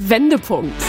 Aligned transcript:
Wendepunkt. 0.00 0.80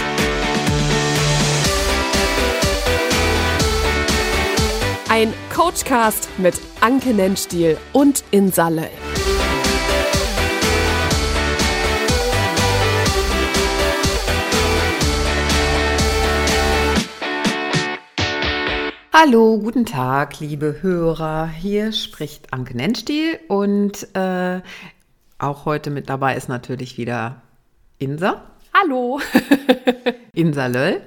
Ein 5.10 5.34
Coachcast 5.52 6.30
mit 6.38 6.62
Anke 6.80 7.16
Nennstiel 7.16 7.78
und 7.92 8.24
Insa 8.30 8.70
Löll. 8.70 8.88
Hallo, 19.12 19.58
guten 19.58 19.88
Tag, 19.88 20.40
liebe 20.40 20.84
Hörer. 20.84 21.48
Hier 21.48 21.94
spricht 21.94 22.54
Anke 22.54 22.78
Nennstiel 22.78 23.40
und 23.48 24.08
äh, 24.16 24.62
auch 25.40 25.66
heute 25.66 25.90
mit 25.90 26.10
dabei 26.10 26.36
ist 26.36 26.48
natürlich 26.48 27.00
wieder 27.00 27.42
Insa. 27.98 28.44
Hallo. 28.82 29.20
Insa 30.34 30.68
Löll. 30.68 31.02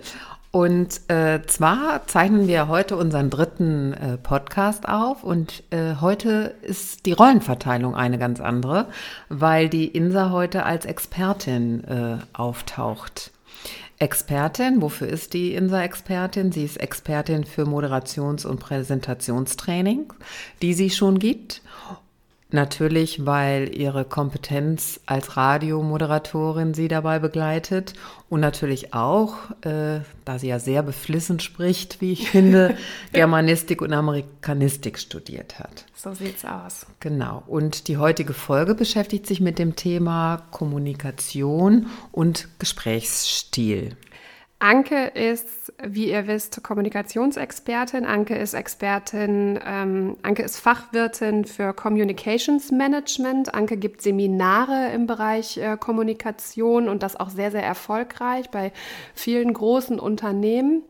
Und 0.50 1.00
äh, 1.08 1.40
zwar 1.46 2.06
zeichnen 2.06 2.46
wir 2.46 2.68
heute 2.68 2.96
unseren 2.96 3.30
dritten 3.30 3.94
äh, 3.94 4.18
Podcast 4.18 4.86
auf 4.86 5.24
und 5.24 5.62
äh, 5.70 5.94
heute 6.00 6.54
ist 6.60 7.06
die 7.06 7.12
Rollenverteilung 7.12 7.94
eine 7.94 8.18
ganz 8.18 8.40
andere, 8.40 8.88
weil 9.30 9.70
die 9.70 9.86
Insa 9.86 10.30
heute 10.30 10.64
als 10.64 10.84
Expertin 10.84 11.84
äh, 11.84 12.18
auftaucht. 12.34 13.30
Expertin, 13.98 14.82
wofür 14.82 15.08
ist 15.08 15.32
die 15.32 15.54
Insa 15.54 15.82
Expertin? 15.82 16.52
Sie 16.52 16.64
ist 16.64 16.78
Expertin 16.78 17.44
für 17.44 17.62
Moderations- 17.62 18.44
und 18.44 18.58
Präsentationstraining, 18.60 20.12
die 20.60 20.74
sie 20.74 20.90
schon 20.90 21.18
gibt 21.18 21.62
Natürlich, 22.52 23.24
weil 23.24 23.74
ihre 23.74 24.04
Kompetenz 24.04 25.00
als 25.06 25.38
Radiomoderatorin 25.38 26.74
sie 26.74 26.86
dabei 26.86 27.18
begleitet 27.18 27.94
und 28.28 28.40
natürlich 28.40 28.92
auch, 28.92 29.36
äh, 29.62 30.00
da 30.26 30.38
sie 30.38 30.48
ja 30.48 30.58
sehr 30.58 30.82
beflissen 30.82 31.40
spricht, 31.40 32.02
wie 32.02 32.12
ich 32.12 32.30
finde, 32.30 32.76
Germanistik 33.14 33.80
und 33.80 33.94
Amerikanistik 33.94 34.98
studiert 34.98 35.58
hat. 35.58 35.86
So 35.94 36.12
sieht's 36.12 36.44
aus. 36.44 36.84
Genau. 37.00 37.42
Und 37.46 37.88
die 37.88 37.96
heutige 37.96 38.34
Folge 38.34 38.74
beschäftigt 38.74 39.26
sich 39.26 39.40
mit 39.40 39.58
dem 39.58 39.74
Thema 39.74 40.42
Kommunikation 40.50 41.86
und 42.10 42.48
Gesprächsstil. 42.58 43.96
Anke 44.62 45.06
ist, 45.06 45.72
wie 45.82 46.12
ihr 46.12 46.28
wisst, 46.28 46.62
Kommunikationsexpertin. 46.62 48.06
Anke 48.06 48.36
ist 48.36 48.54
Expertin, 48.54 49.58
ähm, 49.66 50.16
Anke 50.22 50.44
ist 50.44 50.60
Fachwirtin 50.60 51.44
für 51.44 51.72
Communications 51.72 52.70
Management. 52.70 53.52
Anke 53.54 53.76
gibt 53.76 54.02
Seminare 54.02 54.92
im 54.94 55.08
Bereich 55.08 55.58
äh, 55.58 55.76
Kommunikation 55.76 56.88
und 56.88 57.02
das 57.02 57.16
auch 57.16 57.30
sehr, 57.30 57.50
sehr 57.50 57.64
erfolgreich 57.64 58.50
bei 58.50 58.70
vielen 59.14 59.52
großen 59.52 59.98
Unternehmen. 59.98 60.84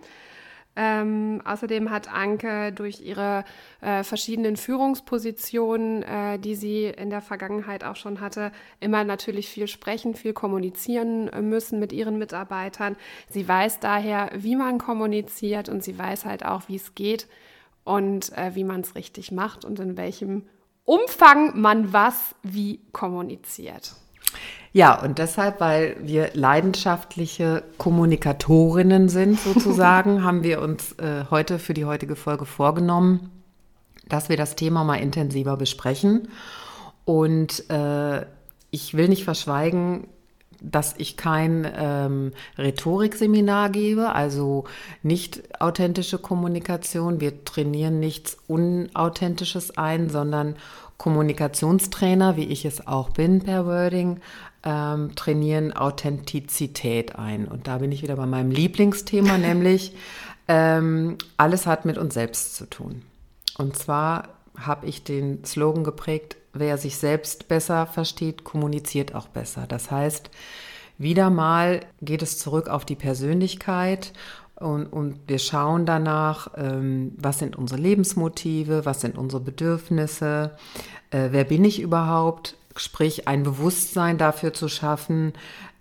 Ähm, 0.75 1.43
außerdem 1.45 1.91
hat 1.91 2.13
Anke 2.13 2.73
durch 2.73 3.01
ihre 3.01 3.45
äh, 3.83 4.03
verschiedenen 4.03 4.57
Führungspositionen, 4.57 6.03
äh, 6.03 6.39
die 6.39 6.55
sie 6.55 6.87
in 6.87 7.11
der 7.11 7.21
Vergangenheit 7.21 7.85
auch 7.85 7.97
schon 7.97 8.21
hatte, 8.21 8.53
immer 8.81 9.05
natürlich 9.05 9.49
viel 9.49 9.69
sprechen, 9.69 10.15
viel 10.15 10.33
kommunizieren 10.33 11.31
müssen 11.49 11.79
mit 11.79 11.93
ihren 11.93 12.19
Mitarbeitern. 12.19 12.97
Sie 13.29 13.47
weiß 13.47 13.81
daher, 13.81 14.31
wie 14.35 14.57
man 14.57 14.79
kommuniziert 14.79 15.69
und 15.69 15.85
sie 15.85 15.99
weiß 15.99 16.25
halt 16.25 16.45
auch, 16.45 16.69
wie 16.69 16.77
es 16.77 16.95
geht 16.95 17.29
und 17.85 18.33
äh, 18.33 18.55
wie 18.55 18.65
man 18.65 18.81
es 18.81 18.95
richtig 18.95 19.31
macht 19.31 19.67
und 19.67 19.79
in 19.79 19.99
welchem 19.99 20.47
Umfang 20.85 21.61
man 21.61 21.93
was 21.93 22.35
wie 22.43 22.81
kommuniziert. 22.93 23.95
Ja, 24.75 24.99
und 25.03 25.19
deshalb, 25.19 25.61
weil 25.61 25.97
wir 26.01 26.31
leidenschaftliche 26.33 27.63
Kommunikatorinnen 27.77 29.11
sind 29.11 29.39
sozusagen, 29.39 30.25
haben 30.25 30.43
wir 30.43 30.63
uns 30.63 30.93
äh, 30.93 31.25
heute 31.31 31.59
für 31.59 31.75
die 31.75 31.85
heutige 31.85 32.17
Folge 32.17 32.47
vorgenommen, 32.47 33.31
dass 34.09 34.31
wir 34.31 34.39
das 34.39 34.57
Thema 34.57 34.83
mal 34.83 34.97
intensiver 34.97 35.59
besprechen. 35.59 36.29
Und 37.05 37.69
äh, 37.71 38.25
ich 38.71 38.95
will 38.95 39.09
nicht 39.09 39.25
verschweigen, 39.25 40.09
dass 40.63 40.95
ich 40.97 41.17
kein 41.17 41.71
ähm, 41.77 42.33
Rhetorikseminar 42.57 43.71
gebe, 43.71 44.15
also 44.15 44.65
nicht 45.03 45.61
authentische 45.61 46.19
Kommunikation. 46.19 47.21
Wir 47.21 47.45
trainieren 47.45 47.99
nichts 48.01 48.39
Unauthentisches 48.47 49.77
ein, 49.77 50.09
sondern 50.09 50.57
Kommunikationstrainer, 51.03 52.37
wie 52.37 52.45
ich 52.45 52.65
es 52.65 52.87
auch 52.87 53.11
bin 53.11 53.43
per 53.43 53.67
Wording, 53.67 54.21
ähm, 54.63 55.17
trainieren 55.17 55.73
Authentizität 55.73 57.17
ein. 57.17 57.49
Und 57.49 57.67
da 57.67 57.79
bin 57.79 57.91
ich 57.91 58.05
wieder 58.05 58.15
bei 58.15 58.27
meinem 58.27 58.53
Lieblingsthema, 58.53 59.37
nämlich 59.39 59.97
ähm, 60.47 61.19
alles 61.37 61.67
hat 61.67 61.87
mit 61.87 61.99
uns 61.99 62.15
selbst 62.15 62.55
zu 62.55 62.67
tun. 62.67 63.03
Und 63.59 63.77
zwar 63.77 64.29
habe 64.57 64.87
ich 64.87 65.03
den 65.03 65.45
Slogan 65.45 65.83
geprägt, 65.83 66.37
wer 66.53 66.79
sich 66.79 66.97
selbst 66.97 67.49
besser 67.49 67.87
versteht, 67.87 68.45
kommuniziert 68.45 69.13
auch 69.13 69.27
besser. 69.27 69.65
Das 69.67 69.91
heißt, 69.91 70.31
wieder 70.99 71.31
mal 71.31 71.81
geht 72.01 72.23
es 72.23 72.39
zurück 72.39 72.69
auf 72.69 72.85
die 72.85 72.95
Persönlichkeit 72.95 74.13
und, 74.63 74.87
und 74.87 75.21
wir 75.27 75.39
schauen 75.39 75.87
danach, 75.87 76.53
ähm, 76.57 77.13
was 77.17 77.39
sind 77.39 77.57
unsere 77.57 77.81
Lebensmotive, 77.81 78.85
was 78.85 79.01
sind 79.01 79.19
unsere 79.19 79.43
Bedürfnisse, 79.43 80.57
äh, 81.11 81.29
wer 81.31 81.45
bin 81.45 81.65
ich 81.65 81.81
überhaupt, 81.81 82.57
sprich 82.77 83.29
ein 83.29 83.43
Bewusstsein 83.43 84.19
dafür 84.19 84.55
zu 84.55 84.69
schaffen, 84.69 85.33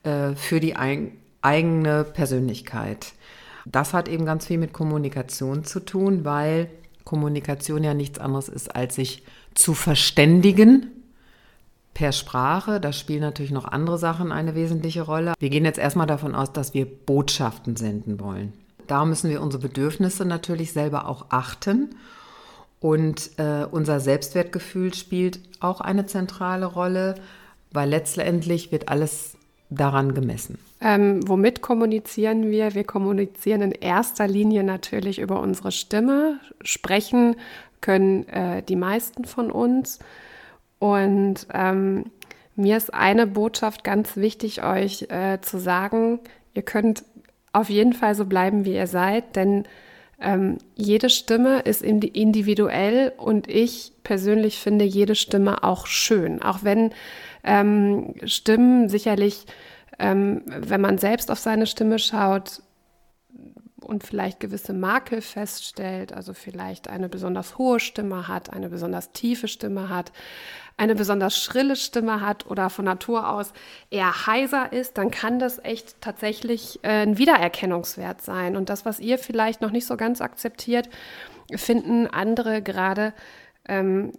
äh, 0.04 0.36
für 0.36 0.60
die 0.60 0.76
ein, 0.76 1.14
eigene 1.42 2.04
Persönlichkeit. 2.04 3.14
Das 3.66 3.94
hat 3.94 4.08
eben 4.08 4.26
ganz 4.26 4.48
viel 4.48 4.58
mit 4.58 4.74
Kommunikation 4.74 5.64
zu 5.64 5.80
tun, 5.80 6.26
weil 6.26 6.70
Kommunikation 7.04 7.84
ja 7.84 7.94
nichts 7.94 8.20
anderes 8.20 8.50
ist, 8.50 8.76
als 8.76 8.96
sich 8.96 9.24
zu 9.54 9.74
verständigen 9.74 10.88
per 11.94 12.12
Sprache. 12.12 12.80
Da 12.80 12.94
spielen 12.94 13.22
natürlich 13.22 13.52
noch 13.52 13.66
andere 13.66 13.98
Sachen 13.98 14.32
eine 14.32 14.56
wesentliche 14.56 15.04
Rolle. 15.04 15.34
Wir 15.40 15.50
gehen 15.50 15.66
jetzt 15.66 15.80
erstmal 15.80 16.08
davon 16.08 16.36
aus, 16.36 16.52
dass 16.54 16.74
wir 16.74 16.86
Botschaften 16.86 17.76
senden 17.76 18.20
wollen. 18.20 18.54
Da 18.92 19.06
müssen 19.06 19.30
wir 19.30 19.42
unsere 19.42 19.64
Bedürfnisse 19.64 20.26
natürlich 20.26 20.74
selber 20.74 21.08
auch 21.08 21.28
achten. 21.30 21.96
Und 22.82 23.40
äh, 23.40 23.64
unser 23.64 24.02
Selbstwertgefühl 24.02 24.94
spielt 24.94 25.40
auch 25.62 25.80
eine 25.80 26.08
zentrale 26.08 26.66
Rolle, 26.66 27.16
weil 27.72 27.88
letztendlich 27.88 28.74
wird 28.74 28.90
alles 28.90 29.38
daran 29.70 30.14
gemessen. 30.14 30.60
Ähm, 30.82 31.26
womit 31.26 31.62
kommunizieren 31.62 32.52
wir? 32.52 32.76
Wir 32.76 32.84
kommunizieren 32.84 33.62
in 33.62 33.72
erster 33.72 34.28
Linie 34.28 34.66
natürlich 34.66 35.20
über 35.20 35.40
unsere 35.40 35.72
Stimme. 35.72 36.42
Sprechen 36.62 37.38
können 37.80 38.28
äh, 38.28 38.62
die 38.62 38.76
meisten 38.76 39.24
von 39.24 39.52
uns. 39.52 40.00
Und 40.80 41.48
ähm, 41.54 42.08
mir 42.58 42.76
ist 42.76 42.94
eine 42.94 43.26
Botschaft 43.26 43.86
ganz 43.86 44.18
wichtig, 44.18 44.66
euch 44.66 45.04
äh, 45.04 45.40
zu 45.40 45.62
sagen. 45.62 46.20
Ihr 46.54 46.64
könnt 46.64 47.06
auf 47.54 47.70
jeden 47.70 47.94
Fall 47.94 48.16
so 48.16 48.26
bleiben, 48.26 48.66
wie 48.66 48.76
ihr 48.76 48.88
seid, 48.88 49.36
denn 49.36 49.66
ähm, 50.20 50.60
jede 50.76 51.10
Stimme 51.10 51.62
ist 51.62 51.82
individuell 51.82 53.12
und 53.18 53.50
ich 53.50 53.94
persönlich 54.04 54.60
finde 54.60 54.86
jede 54.86 55.16
Stimme 55.16 55.64
auch 55.64 55.88
schön. 55.88 56.42
Auch 56.42 56.60
wenn 56.62 56.92
ähm, 57.44 58.14
Stimmen 58.26 58.88
sicherlich, 58.88 59.46
ähm, 59.98 60.44
wenn 60.46 60.80
man 60.80 61.00
selbst 61.00 61.32
auf 61.32 61.40
seine 61.40 61.66
Stimme 61.66 61.98
schaut, 61.98 62.62
und 63.92 64.04
vielleicht 64.04 64.40
gewisse 64.40 64.74
Makel 64.74 65.22
feststellt, 65.22 66.14
also 66.14 66.34
vielleicht 66.34 66.88
eine 66.88 67.10
besonders 67.10 67.58
hohe 67.58 67.80
Stimme 67.80 68.28
hat, 68.28 68.52
eine 68.52 68.70
besonders 68.70 69.12
tiefe 69.12 69.50
Stimme 69.50 69.90
hat, 69.90 70.14
eine 70.78 70.96
besonders 70.96 71.38
schrille 71.38 71.76
Stimme 71.76 72.22
hat 72.22 72.50
oder 72.50 72.70
von 72.70 72.86
Natur 72.86 73.30
aus 73.30 73.52
eher 73.90 74.26
heiser 74.26 74.72
ist, 74.72 74.98
dann 74.98 75.12
kann 75.12 75.40
das 75.40 75.60
echt 75.60 76.00
tatsächlich 76.02 76.80
äh, 76.84 77.04
ein 77.04 77.18
Wiedererkennungswert 77.18 78.22
sein. 78.22 78.56
Und 78.56 78.70
das, 78.70 78.86
was 78.86 79.00
ihr 79.00 79.20
vielleicht 79.20 79.62
noch 79.62 79.72
nicht 79.72 79.86
so 79.86 79.98
ganz 79.98 80.22
akzeptiert, 80.22 80.90
finden 81.54 82.08
andere 82.08 82.62
gerade 82.62 83.14
ähm, 83.68 84.14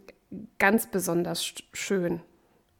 ganz 0.58 0.86
besonders 0.86 1.54
schön. 1.72 2.20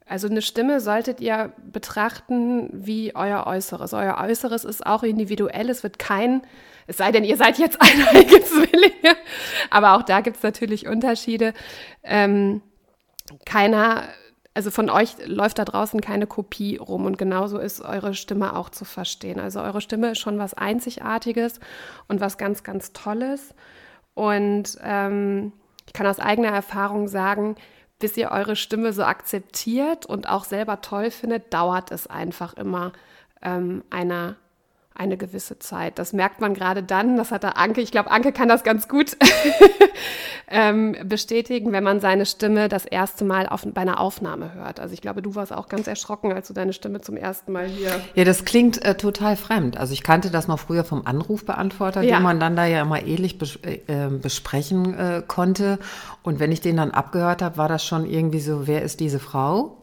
Also 0.05 0.27
eine 0.27 0.41
Stimme 0.41 0.81
solltet 0.81 1.21
ihr 1.21 1.53
betrachten 1.71 2.69
wie 2.73 3.15
euer 3.15 3.47
Äußeres. 3.47 3.93
Euer 3.93 4.17
Äußeres 4.17 4.65
ist 4.65 4.85
auch 4.85 5.03
individuell. 5.03 5.69
Es 5.69 5.83
wird 5.83 5.97
kein, 5.97 6.41
es 6.87 6.97
sei 6.97 7.11
denn, 7.11 7.23
ihr 7.23 7.37
seid 7.37 7.57
jetzt 7.57 7.77
einige 7.79 8.43
Zwillinge, 8.43 9.15
aber 9.69 9.93
auch 9.93 10.03
da 10.03 10.21
gibt 10.21 10.37
es 10.37 10.43
natürlich 10.43 10.87
Unterschiede. 10.87 11.53
Ähm, 12.03 12.61
keiner, 13.45 14.03
also 14.53 14.71
von 14.71 14.89
euch 14.89 15.15
läuft 15.25 15.59
da 15.59 15.65
draußen 15.65 16.01
keine 16.01 16.27
Kopie 16.27 16.77
rum 16.77 17.05
und 17.05 17.17
genauso 17.17 17.57
ist 17.57 17.81
eure 17.81 18.13
Stimme 18.13 18.55
auch 18.55 18.69
zu 18.69 18.83
verstehen. 18.83 19.39
Also 19.39 19.61
eure 19.61 19.79
Stimme 19.79 20.11
ist 20.11 20.19
schon 20.19 20.37
was 20.37 20.53
Einzigartiges 20.53 21.59
und 22.09 22.19
was 22.19 22.37
ganz, 22.37 22.63
ganz 22.63 22.91
Tolles. 22.91 23.55
Und 24.15 24.77
ähm, 24.83 25.53
ich 25.87 25.93
kann 25.93 26.07
aus 26.07 26.19
eigener 26.19 26.49
Erfahrung 26.49 27.07
sagen, 27.07 27.55
bis 28.03 28.17
ihr 28.17 28.31
eure 28.31 28.57
Stimme 28.57 28.91
so 28.91 29.05
akzeptiert 29.05 30.05
und 30.05 30.27
auch 30.27 30.43
selber 30.43 30.81
toll 30.81 31.09
findet, 31.09 31.53
dauert 31.53 31.89
es 31.89 32.05
einfach 32.05 32.53
immer 32.53 32.91
ähm, 33.41 33.81
einer 33.91 34.35
eine 34.95 35.17
gewisse 35.17 35.57
Zeit. 35.57 35.97
Das 35.97 36.13
merkt 36.13 36.39
man 36.39 36.53
gerade 36.53 36.83
dann, 36.83 37.17
das 37.17 37.31
hat 37.31 37.43
der 37.43 37.57
Anke, 37.57 37.81
ich 37.81 37.91
glaube, 37.91 38.11
Anke 38.11 38.31
kann 38.31 38.47
das 38.47 38.63
ganz 38.63 38.87
gut 38.87 39.17
ähm, 40.47 40.95
bestätigen, 41.05 41.71
wenn 41.71 41.83
man 41.83 41.99
seine 41.99 42.25
Stimme 42.27 42.69
das 42.69 42.85
erste 42.85 43.25
Mal 43.25 43.47
auf, 43.47 43.65
bei 43.65 43.81
einer 43.81 43.99
Aufnahme 43.99 44.53
hört. 44.53 44.79
Also 44.79 44.93
ich 44.93 45.01
glaube, 45.01 45.23
du 45.23 45.33
warst 45.33 45.51
auch 45.51 45.67
ganz 45.67 45.87
erschrocken, 45.87 46.31
als 46.31 46.47
du 46.47 46.53
deine 46.53 46.73
Stimme 46.73 47.01
zum 47.01 47.17
ersten 47.17 47.51
Mal 47.51 47.65
hier. 47.65 47.99
Ja, 48.13 48.23
das 48.23 48.45
klingt 48.45 48.83
äh, 48.83 48.95
total 48.95 49.35
fremd. 49.35 49.77
Also 49.77 49.93
ich 49.93 50.03
kannte 50.03 50.29
das 50.29 50.47
noch 50.47 50.59
früher 50.59 50.83
vom 50.83 51.05
Anrufbeantworter, 51.05 52.03
ja. 52.03 52.17
den 52.17 52.23
man 52.23 52.39
dann 52.39 52.55
da 52.55 52.65
ja 52.65 52.81
immer 52.81 53.01
ähnlich 53.03 53.39
bes 53.39 53.55
äh, 53.63 53.79
ähm, 53.87 54.21
besprechen 54.21 54.93
äh, 54.97 55.23
konnte. 55.25 55.79
Und 56.21 56.39
wenn 56.39 56.51
ich 56.51 56.61
den 56.61 56.77
dann 56.77 56.91
abgehört 56.91 57.41
habe, 57.41 57.57
war 57.57 57.67
das 57.67 57.83
schon 57.83 58.05
irgendwie 58.05 58.39
so, 58.39 58.67
wer 58.67 58.83
ist 58.83 58.99
diese 58.99 59.19
Frau? 59.19 59.77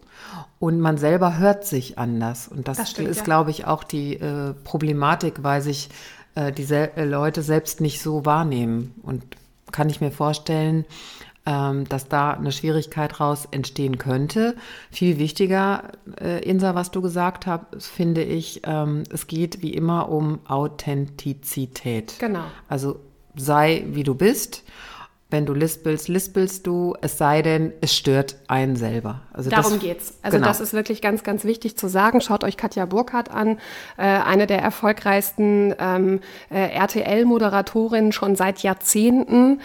Und 0.60 0.78
man 0.78 0.98
selber 0.98 1.38
hört 1.38 1.64
sich 1.64 1.98
anders. 1.98 2.46
Und 2.46 2.68
das, 2.68 2.76
das 2.76 2.90
stimmt, 2.90 3.08
ist, 3.08 3.16
ja. 3.18 3.24
glaube 3.24 3.50
ich, 3.50 3.64
auch 3.64 3.82
die 3.82 4.16
äh, 4.16 4.52
Problematik, 4.62 5.42
weil 5.42 5.62
sich 5.62 5.88
äh, 6.34 6.52
die 6.52 6.64
Sel 6.64 6.90
äh, 6.96 7.04
Leute 7.06 7.42
selbst 7.42 7.80
nicht 7.80 8.02
so 8.02 8.26
wahrnehmen. 8.26 8.94
Und 9.02 9.24
kann 9.72 9.88
ich 9.88 10.02
mir 10.02 10.10
vorstellen, 10.10 10.84
ähm, 11.46 11.88
dass 11.88 12.08
da 12.08 12.32
eine 12.32 12.52
Schwierigkeit 12.52 13.20
raus 13.20 13.48
entstehen 13.50 13.96
könnte. 13.96 14.54
Viel 14.90 15.18
wichtiger, 15.18 15.92
äh, 16.20 16.44
Insa, 16.44 16.74
was 16.74 16.90
du 16.90 17.00
gesagt 17.00 17.46
hast, 17.46 17.86
finde 17.86 18.22
ich, 18.22 18.60
ähm, 18.64 19.04
es 19.10 19.26
geht 19.26 19.62
wie 19.62 19.72
immer 19.72 20.10
um 20.10 20.40
Authentizität. 20.46 22.16
Genau. 22.18 22.44
Also 22.68 23.00
sei 23.34 23.86
wie 23.88 24.02
du 24.02 24.14
bist 24.14 24.62
wenn 25.30 25.46
du 25.46 25.54
lispelst, 25.54 26.08
lispelst 26.08 26.66
du, 26.66 26.94
es 27.00 27.16
sei 27.16 27.42
denn, 27.42 27.72
es 27.80 27.94
stört 27.94 28.36
einen 28.48 28.74
selber. 28.76 29.22
Also 29.32 29.48
Darum 29.48 29.74
das, 29.74 29.80
geht's. 29.80 30.14
Also 30.22 30.38
genau. 30.38 30.48
das 30.48 30.60
ist 30.60 30.72
wirklich 30.72 31.00
ganz, 31.00 31.22
ganz 31.22 31.44
wichtig 31.44 31.76
zu 31.76 31.88
sagen. 31.88 32.20
Schaut 32.20 32.42
euch 32.42 32.56
Katja 32.56 32.84
Burkhardt 32.84 33.30
an, 33.30 33.58
äh, 33.96 34.02
eine 34.02 34.46
der 34.46 34.60
erfolgreichsten 34.60 35.74
ähm, 35.78 36.20
äh, 36.50 36.68
RTL-Moderatorinnen 36.74 38.12
schon 38.12 38.34
seit 38.34 38.60
Jahrzehnten 38.60 39.60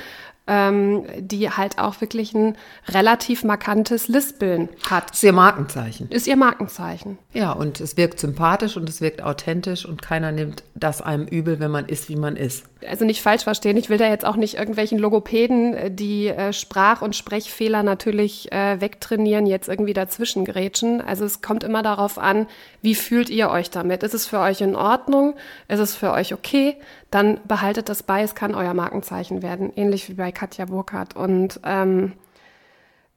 ähm, 0.47 1.06
die 1.18 1.50
halt 1.50 1.80
auch 1.80 2.01
wirklich 2.01 2.33
ein 2.33 2.56
relativ 2.88 3.44
markantes 3.44 4.07
Lispeln 4.07 4.69
hat. 4.89 5.12
Ist 5.12 5.24
ihr 5.24 5.33
Markenzeichen. 5.33 6.09
Ist 6.09 6.27
ihr 6.27 6.36
Markenzeichen. 6.36 7.18
Ja, 7.33 7.51
und 7.51 7.80
es 7.80 7.97
wirkt 7.97 8.19
sympathisch 8.19 8.77
und 8.77 8.88
es 8.88 9.01
wirkt 9.01 9.24
authentisch 9.24 9.86
und 9.86 10.01
keiner 10.01 10.31
nimmt 10.31 10.63
das 10.75 11.01
einem 11.01 11.27
übel, 11.27 11.59
wenn 11.59 11.71
man 11.71 11.86
ist, 11.86 12.09
wie 12.09 12.15
man 12.15 12.36
ist. 12.36 12.65
Also 12.88 13.06
nicht 13.06 13.21
falsch 13.21 13.44
verstehen, 13.44 13.77
ich 13.77 13.89
will 13.89 13.97
da 13.97 14.07
jetzt 14.07 14.25
auch 14.25 14.36
nicht 14.36 14.56
irgendwelchen 14.56 15.00
Logopäden, 15.00 15.74
äh, 15.74 15.92
die 15.92 16.27
äh, 16.27 16.53
Sprach- 16.53 17.01
und 17.01 17.15
Sprechfehler 17.15 17.81
natürlich 17.81 18.51
äh, 18.51 18.80
wegtrainieren, 18.80 19.48
jetzt 19.48 19.68
irgendwie 19.68 19.94
dazwischen 19.94 20.45
grätschen. 20.45 21.01
Also 21.01 21.25
es 21.25 21.41
kommt 21.41 21.63
immer 21.63 21.81
darauf 21.81 22.19
an, 22.19 22.48
wie 22.81 22.95
fühlt 22.95 23.30
ihr 23.30 23.50
euch 23.50 23.71
damit? 23.71 24.03
Ist 24.03 24.13
es 24.13 24.27
für 24.27 24.39
euch 24.39 24.62
in 24.62 24.75
Ordnung? 24.75 25.36
Ist 25.68 25.80
es 25.80 25.95
für 25.95 26.12
euch 26.12 26.33
okay? 26.33 26.77
Dann 27.15 27.39
behaltet 27.47 27.88
das 27.88 28.03
bei, 28.03 28.23
es 28.23 28.35
kann 28.35 28.53
euer 28.53 28.73
Markenzeichen 28.73 29.41
werden, 29.41 29.71
ähnlich 29.77 30.09
wie 30.09 30.15
bei 30.15 30.33
Katja 30.33 30.65
Burkhardt. 30.65 31.15
Und 31.15 31.62
ähm, 31.63 32.12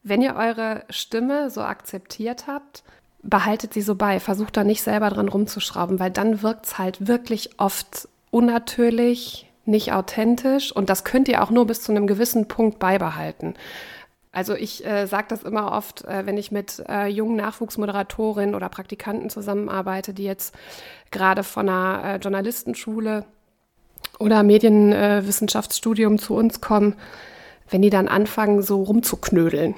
wenn 0.05 0.23
ihr 0.23 0.37
eure 0.37 0.85
Stimme 0.89 1.51
so 1.51 1.63
akzeptiert 1.63 2.47
habt, 2.47 2.85
behaltet 3.25 3.75
sie 3.75 3.83
so 3.83 3.97
bei. 3.97 4.21
Versucht 4.21 4.57
da 4.57 4.63
nicht 4.63 4.83
selber 4.83 5.11
dran 5.11 5.29
rumzuschrauben, 5.29 5.99
weil 5.99 6.13
dann 6.13 6.43
wirkt 6.43 6.67
es 6.67 6.79
halt 6.79 7.09
wirklich 7.09 7.59
oft 7.59 8.09
unnatürlich, 8.31 9.51
nicht 9.65 9.93
authentisch 9.93 10.71
und 10.71 10.91
das 10.91 11.03
könnt 11.03 11.27
ihr 11.27 11.43
auch 11.43 11.51
nur 11.51 11.67
bis 11.67 11.83
zu 11.83 11.91
einem 11.91 12.07
gewissen 12.07 12.47
Punkt 12.47 12.79
beibehalten. 12.79 13.55
Also 14.31 14.55
ich 14.55 14.87
äh, 14.87 15.07
sage 15.07 15.27
das 15.31 15.43
immer 15.43 15.73
oft, 15.73 16.05
äh, 16.05 16.25
wenn 16.25 16.37
ich 16.37 16.53
mit 16.53 16.85
äh, 16.89 17.09
jungen 17.09 17.35
Nachwuchsmoderatorinnen 17.35 18.55
oder 18.55 18.69
Praktikanten 18.69 19.29
zusammenarbeite, 19.29 20.15
die 20.15 20.23
jetzt 20.23 20.55
gerade 21.11 21.43
von 21.43 21.69
einer 21.69 22.05
äh, 22.05 22.17
Journalistenschule 22.19 23.25
oder 24.19 24.43
Medienwissenschaftsstudium 24.43 26.19
zu 26.19 26.35
uns 26.35 26.61
kommen, 26.61 26.95
wenn 27.71 27.83
die 27.83 27.91
dann 27.91 28.09
anfangen, 28.09 28.63
so 28.63 28.83
rumzuknödeln, 28.83 29.75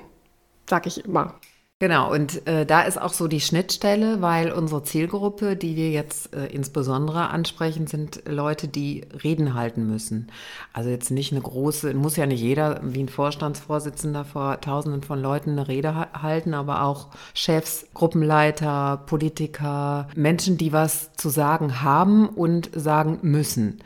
sage 0.68 0.88
ich 0.88 1.04
immer. 1.04 1.34
Genau, 1.82 2.12
und 2.12 2.46
äh, 2.46 2.66
da 2.66 2.82
ist 2.82 3.00
auch 3.00 3.14
so 3.14 3.26
die 3.26 3.40
Schnittstelle, 3.40 4.20
weil 4.20 4.52
unsere 4.52 4.82
Zielgruppe, 4.82 5.56
die 5.56 5.76
wir 5.76 5.88
jetzt 5.88 6.34
äh, 6.34 6.44
insbesondere 6.48 7.30
ansprechen, 7.30 7.86
sind 7.86 8.22
Leute, 8.28 8.68
die 8.68 9.06
Reden 9.24 9.54
halten 9.54 9.86
müssen. 9.86 10.30
Also 10.74 10.90
jetzt 10.90 11.10
nicht 11.10 11.32
eine 11.32 11.40
große, 11.40 11.94
muss 11.94 12.16
ja 12.16 12.26
nicht 12.26 12.42
jeder 12.42 12.82
wie 12.82 13.02
ein 13.02 13.08
Vorstandsvorsitzender 13.08 14.26
vor 14.26 14.60
Tausenden 14.60 15.02
von 15.02 15.22
Leuten 15.22 15.52
eine 15.52 15.68
Rede 15.68 15.94
ha 15.94 16.08
halten, 16.20 16.52
aber 16.52 16.84
auch 16.84 17.08
Chefs, 17.32 17.86
Gruppenleiter, 17.94 19.02
Politiker, 19.06 20.06
Menschen, 20.14 20.58
die 20.58 20.74
was 20.74 21.14
zu 21.14 21.30
sagen 21.30 21.80
haben 21.80 22.28
und 22.28 22.68
sagen 22.74 23.20
müssen. 23.22 23.80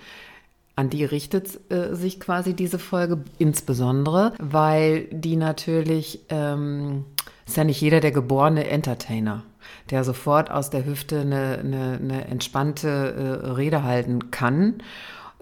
An 0.76 0.90
die 0.90 1.04
richtet 1.04 1.70
äh, 1.70 1.94
sich 1.94 2.18
quasi 2.18 2.54
diese 2.54 2.78
Folge 2.78 3.24
insbesondere, 3.38 4.32
weil 4.40 5.04
die 5.12 5.36
natürlich 5.36 6.20
ähm, 6.30 7.04
ist 7.46 7.56
ja 7.56 7.64
nicht 7.64 7.80
jeder 7.80 8.00
der 8.00 8.10
geborene 8.10 8.68
Entertainer, 8.68 9.44
der 9.90 10.02
sofort 10.02 10.50
aus 10.50 10.70
der 10.70 10.84
Hüfte 10.84 11.20
eine, 11.20 11.58
eine, 11.58 11.98
eine 12.02 12.24
entspannte 12.26 12.88
äh, 12.88 13.50
Rede 13.52 13.84
halten 13.84 14.30
kann 14.30 14.82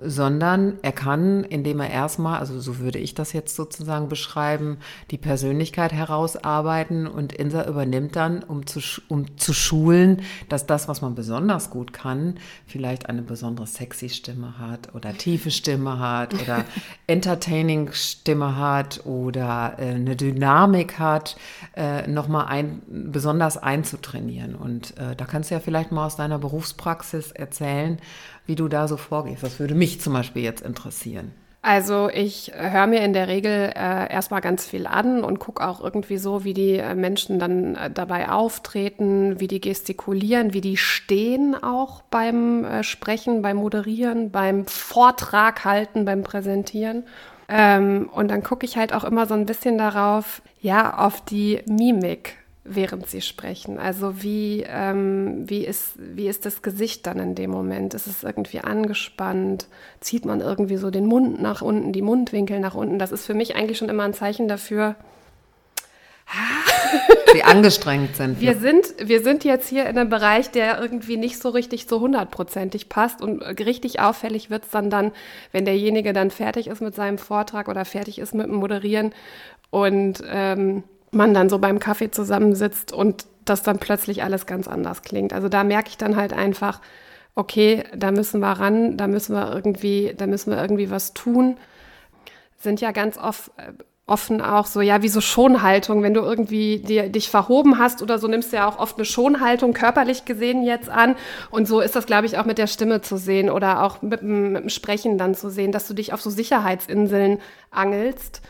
sondern 0.04 0.78
er 0.82 0.92
kann, 0.92 1.44
indem 1.44 1.80
er 1.80 1.90
erstmal, 1.90 2.38
also 2.38 2.60
so 2.60 2.78
würde 2.78 2.98
ich 2.98 3.14
das 3.14 3.32
jetzt 3.32 3.56
sozusagen 3.56 4.08
beschreiben, 4.08 4.78
die 5.10 5.18
Persönlichkeit 5.18 5.92
herausarbeiten 5.92 7.06
und 7.06 7.32
Insa 7.32 7.66
übernimmt 7.66 8.16
dann, 8.16 8.42
um 8.42 8.66
zu, 8.66 8.80
um 9.08 9.36
zu 9.38 9.52
schulen, 9.52 10.22
dass 10.48 10.66
das, 10.66 10.88
was 10.88 11.02
man 11.02 11.14
besonders 11.14 11.70
gut 11.70 11.92
kann, 11.92 12.34
vielleicht 12.66 13.08
eine 13.08 13.22
besondere 13.22 13.66
sexy 13.66 14.08
Stimme 14.08 14.58
hat 14.58 14.94
oder 14.94 15.16
tiefe 15.16 15.50
Stimme 15.50 15.98
hat 15.98 16.34
oder 16.34 16.64
entertaining 17.06 17.92
Stimme 17.92 18.56
hat 18.56 19.04
oder 19.04 19.74
äh, 19.78 19.94
eine 19.94 20.16
Dynamik 20.16 20.98
hat, 20.98 21.36
äh, 21.76 22.06
nochmal 22.06 22.46
ein, 22.46 22.82
besonders 22.88 23.56
einzutrainieren. 23.56 24.54
Und 24.54 24.96
äh, 24.98 25.16
da 25.16 25.24
kannst 25.24 25.50
du 25.50 25.54
ja 25.54 25.60
vielleicht 25.60 25.92
mal 25.92 26.06
aus 26.06 26.16
deiner 26.16 26.38
Berufspraxis 26.38 27.32
erzählen, 27.32 27.98
wie 28.46 28.54
du 28.54 28.68
da 28.68 28.88
so 28.88 28.96
vorgehst. 28.96 29.42
Das 29.42 29.60
würde 29.60 29.74
mich 29.74 30.00
zum 30.00 30.12
Beispiel 30.12 30.42
jetzt 30.42 30.62
interessieren. 30.62 31.32
Also 31.64 32.10
ich 32.12 32.50
höre 32.56 32.88
mir 32.88 33.02
in 33.02 33.12
der 33.12 33.28
Regel 33.28 33.72
äh, 33.76 34.12
erstmal 34.12 34.40
ganz 34.40 34.66
viel 34.66 34.84
an 34.88 35.22
und 35.22 35.38
gucke 35.38 35.64
auch 35.64 35.80
irgendwie 35.80 36.18
so, 36.18 36.42
wie 36.42 36.54
die 36.54 36.78
äh, 36.78 36.96
Menschen 36.96 37.38
dann 37.38 37.76
äh, 37.76 37.88
dabei 37.88 38.30
auftreten, 38.30 39.38
wie 39.38 39.46
die 39.46 39.60
gestikulieren, 39.60 40.54
wie 40.54 40.60
die 40.60 40.76
stehen 40.76 41.54
auch 41.54 42.02
beim 42.10 42.64
äh, 42.64 42.82
Sprechen, 42.82 43.42
beim 43.42 43.58
Moderieren, 43.58 44.32
beim 44.32 44.66
Vortrag 44.66 45.64
halten, 45.64 46.04
beim 46.04 46.24
Präsentieren. 46.24 47.04
Ähm, 47.48 48.10
und 48.12 48.32
dann 48.32 48.42
gucke 48.42 48.66
ich 48.66 48.76
halt 48.76 48.92
auch 48.92 49.04
immer 49.04 49.26
so 49.26 49.34
ein 49.34 49.46
bisschen 49.46 49.78
darauf, 49.78 50.42
ja, 50.60 50.98
auf 50.98 51.20
die 51.24 51.60
Mimik 51.66 52.41
während 52.64 53.08
sie 53.08 53.20
sprechen. 53.20 53.78
Also 53.78 54.22
wie, 54.22 54.64
ähm, 54.68 55.48
wie, 55.48 55.64
ist, 55.64 55.94
wie 55.96 56.28
ist 56.28 56.46
das 56.46 56.62
Gesicht 56.62 57.06
dann 57.06 57.18
in 57.18 57.34
dem 57.34 57.50
Moment? 57.50 57.94
Ist 57.94 58.06
es 58.06 58.22
irgendwie 58.22 58.60
angespannt? 58.60 59.66
Zieht 60.00 60.24
man 60.24 60.40
irgendwie 60.40 60.76
so 60.76 60.90
den 60.90 61.06
Mund 61.06 61.42
nach 61.42 61.62
unten, 61.62 61.92
die 61.92 62.02
Mundwinkel 62.02 62.60
nach 62.60 62.74
unten? 62.74 62.98
Das 62.98 63.12
ist 63.12 63.26
für 63.26 63.34
mich 63.34 63.56
eigentlich 63.56 63.78
schon 63.78 63.88
immer 63.88 64.04
ein 64.04 64.14
Zeichen 64.14 64.46
dafür, 64.48 64.96
Sie 67.32 67.42
angestrengt 67.42 68.16
sind. 68.16 68.40
Wir, 68.40 68.56
sind. 68.56 68.94
wir 68.98 69.22
sind 69.22 69.44
jetzt 69.44 69.68
hier 69.68 69.86
in 69.86 69.98
einem 69.98 70.10
Bereich, 70.10 70.50
der 70.50 70.80
irgendwie 70.80 71.16
nicht 71.16 71.40
so 71.40 71.48
richtig 71.48 71.86
so 71.86 72.00
hundertprozentig 72.00 72.88
passt 72.88 73.22
und 73.22 73.42
richtig 73.42 74.00
auffällig 74.00 74.50
wird 74.50 74.64
es 74.64 74.70
dann 74.70 74.90
dann, 74.90 75.12
wenn 75.50 75.64
derjenige 75.64 76.12
dann 76.12 76.30
fertig 76.30 76.68
ist 76.68 76.80
mit 76.80 76.94
seinem 76.94 77.18
Vortrag 77.18 77.68
oder 77.68 77.84
fertig 77.84 78.18
ist 78.18 78.34
mit 78.34 78.46
dem 78.46 78.54
Moderieren 78.54 79.14
und 79.70 80.22
ähm, 80.26 80.84
man 81.12 81.34
dann 81.34 81.48
so 81.48 81.58
beim 81.58 81.78
Kaffee 81.78 82.10
zusammensitzt 82.10 82.92
und 82.92 83.26
das 83.44 83.62
dann 83.62 83.78
plötzlich 83.78 84.22
alles 84.22 84.46
ganz 84.46 84.66
anders 84.66 85.02
klingt. 85.02 85.32
Also 85.32 85.48
da 85.48 85.62
merke 85.62 85.90
ich 85.90 85.98
dann 85.98 86.16
halt 86.16 86.32
einfach, 86.32 86.80
okay, 87.34 87.84
da 87.94 88.10
müssen 88.10 88.40
wir 88.40 88.52
ran, 88.52 88.96
da 88.96 89.06
müssen 89.06 89.34
wir 89.34 89.52
irgendwie, 89.52 90.14
da 90.16 90.26
müssen 90.26 90.50
wir 90.50 90.60
irgendwie 90.60 90.90
was 90.90 91.14
tun. 91.14 91.56
Sind 92.58 92.80
ja 92.80 92.92
ganz 92.92 93.18
oft 93.18 93.50
äh, 93.58 93.72
offen 94.06 94.40
auch 94.40 94.66
so, 94.66 94.80
ja, 94.80 95.00
wie 95.02 95.08
so 95.08 95.20
Schonhaltung, 95.20 96.02
wenn 96.02 96.12
du 96.12 96.20
irgendwie 96.20 96.80
dir, 96.80 97.08
dich 97.08 97.30
verhoben 97.30 97.78
hast 97.78 98.02
oder 98.02 98.18
so, 98.18 98.26
nimmst 98.26 98.52
du 98.52 98.56
ja 98.56 98.68
auch 98.68 98.78
oft 98.78 98.96
eine 98.96 99.04
Schonhaltung 99.04 99.72
körperlich 99.72 100.24
gesehen 100.24 100.64
jetzt 100.64 100.90
an. 100.90 101.14
Und 101.50 101.68
so 101.68 101.80
ist 101.80 101.94
das, 101.94 102.06
glaube 102.06 102.26
ich, 102.26 102.36
auch 102.36 102.44
mit 102.44 102.58
der 102.58 102.66
Stimme 102.66 103.00
zu 103.00 103.16
sehen 103.16 103.48
oder 103.48 103.82
auch 103.82 104.02
mit, 104.02 104.22
mit 104.22 104.62
dem 104.64 104.68
Sprechen 104.70 105.18
dann 105.18 105.34
zu 105.34 105.50
sehen, 105.50 105.72
dass 105.72 105.86
du 105.86 105.94
dich 105.94 106.12
auf 106.12 106.20
so 106.20 106.30
Sicherheitsinseln 106.30 107.38
angelst 107.70 108.42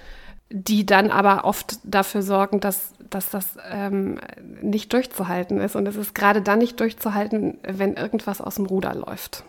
die 0.53 0.85
dann 0.87 1.11
aber 1.11 1.45
oft 1.45 1.79
dafür 1.83 2.23
sorgen, 2.23 2.61
dass, 2.61 2.93
dass 3.11 3.31
das 3.31 3.57
ähm, 3.71 4.21
nicht 4.61 4.93
durchzuhalten 4.93 5.59
ist. 5.61 5.75
Und 5.77 5.87
es 5.87 5.97
ist 5.97 6.15
gerade 6.15 6.43
dann 6.43 6.59
nicht 6.59 6.79
durchzuhalten, 6.79 7.59
wenn 7.63 7.95
irgendwas 7.95 8.41
aus 8.41 8.57
dem 8.57 8.67
Ruder 8.67 8.95
läuft. 8.95 9.45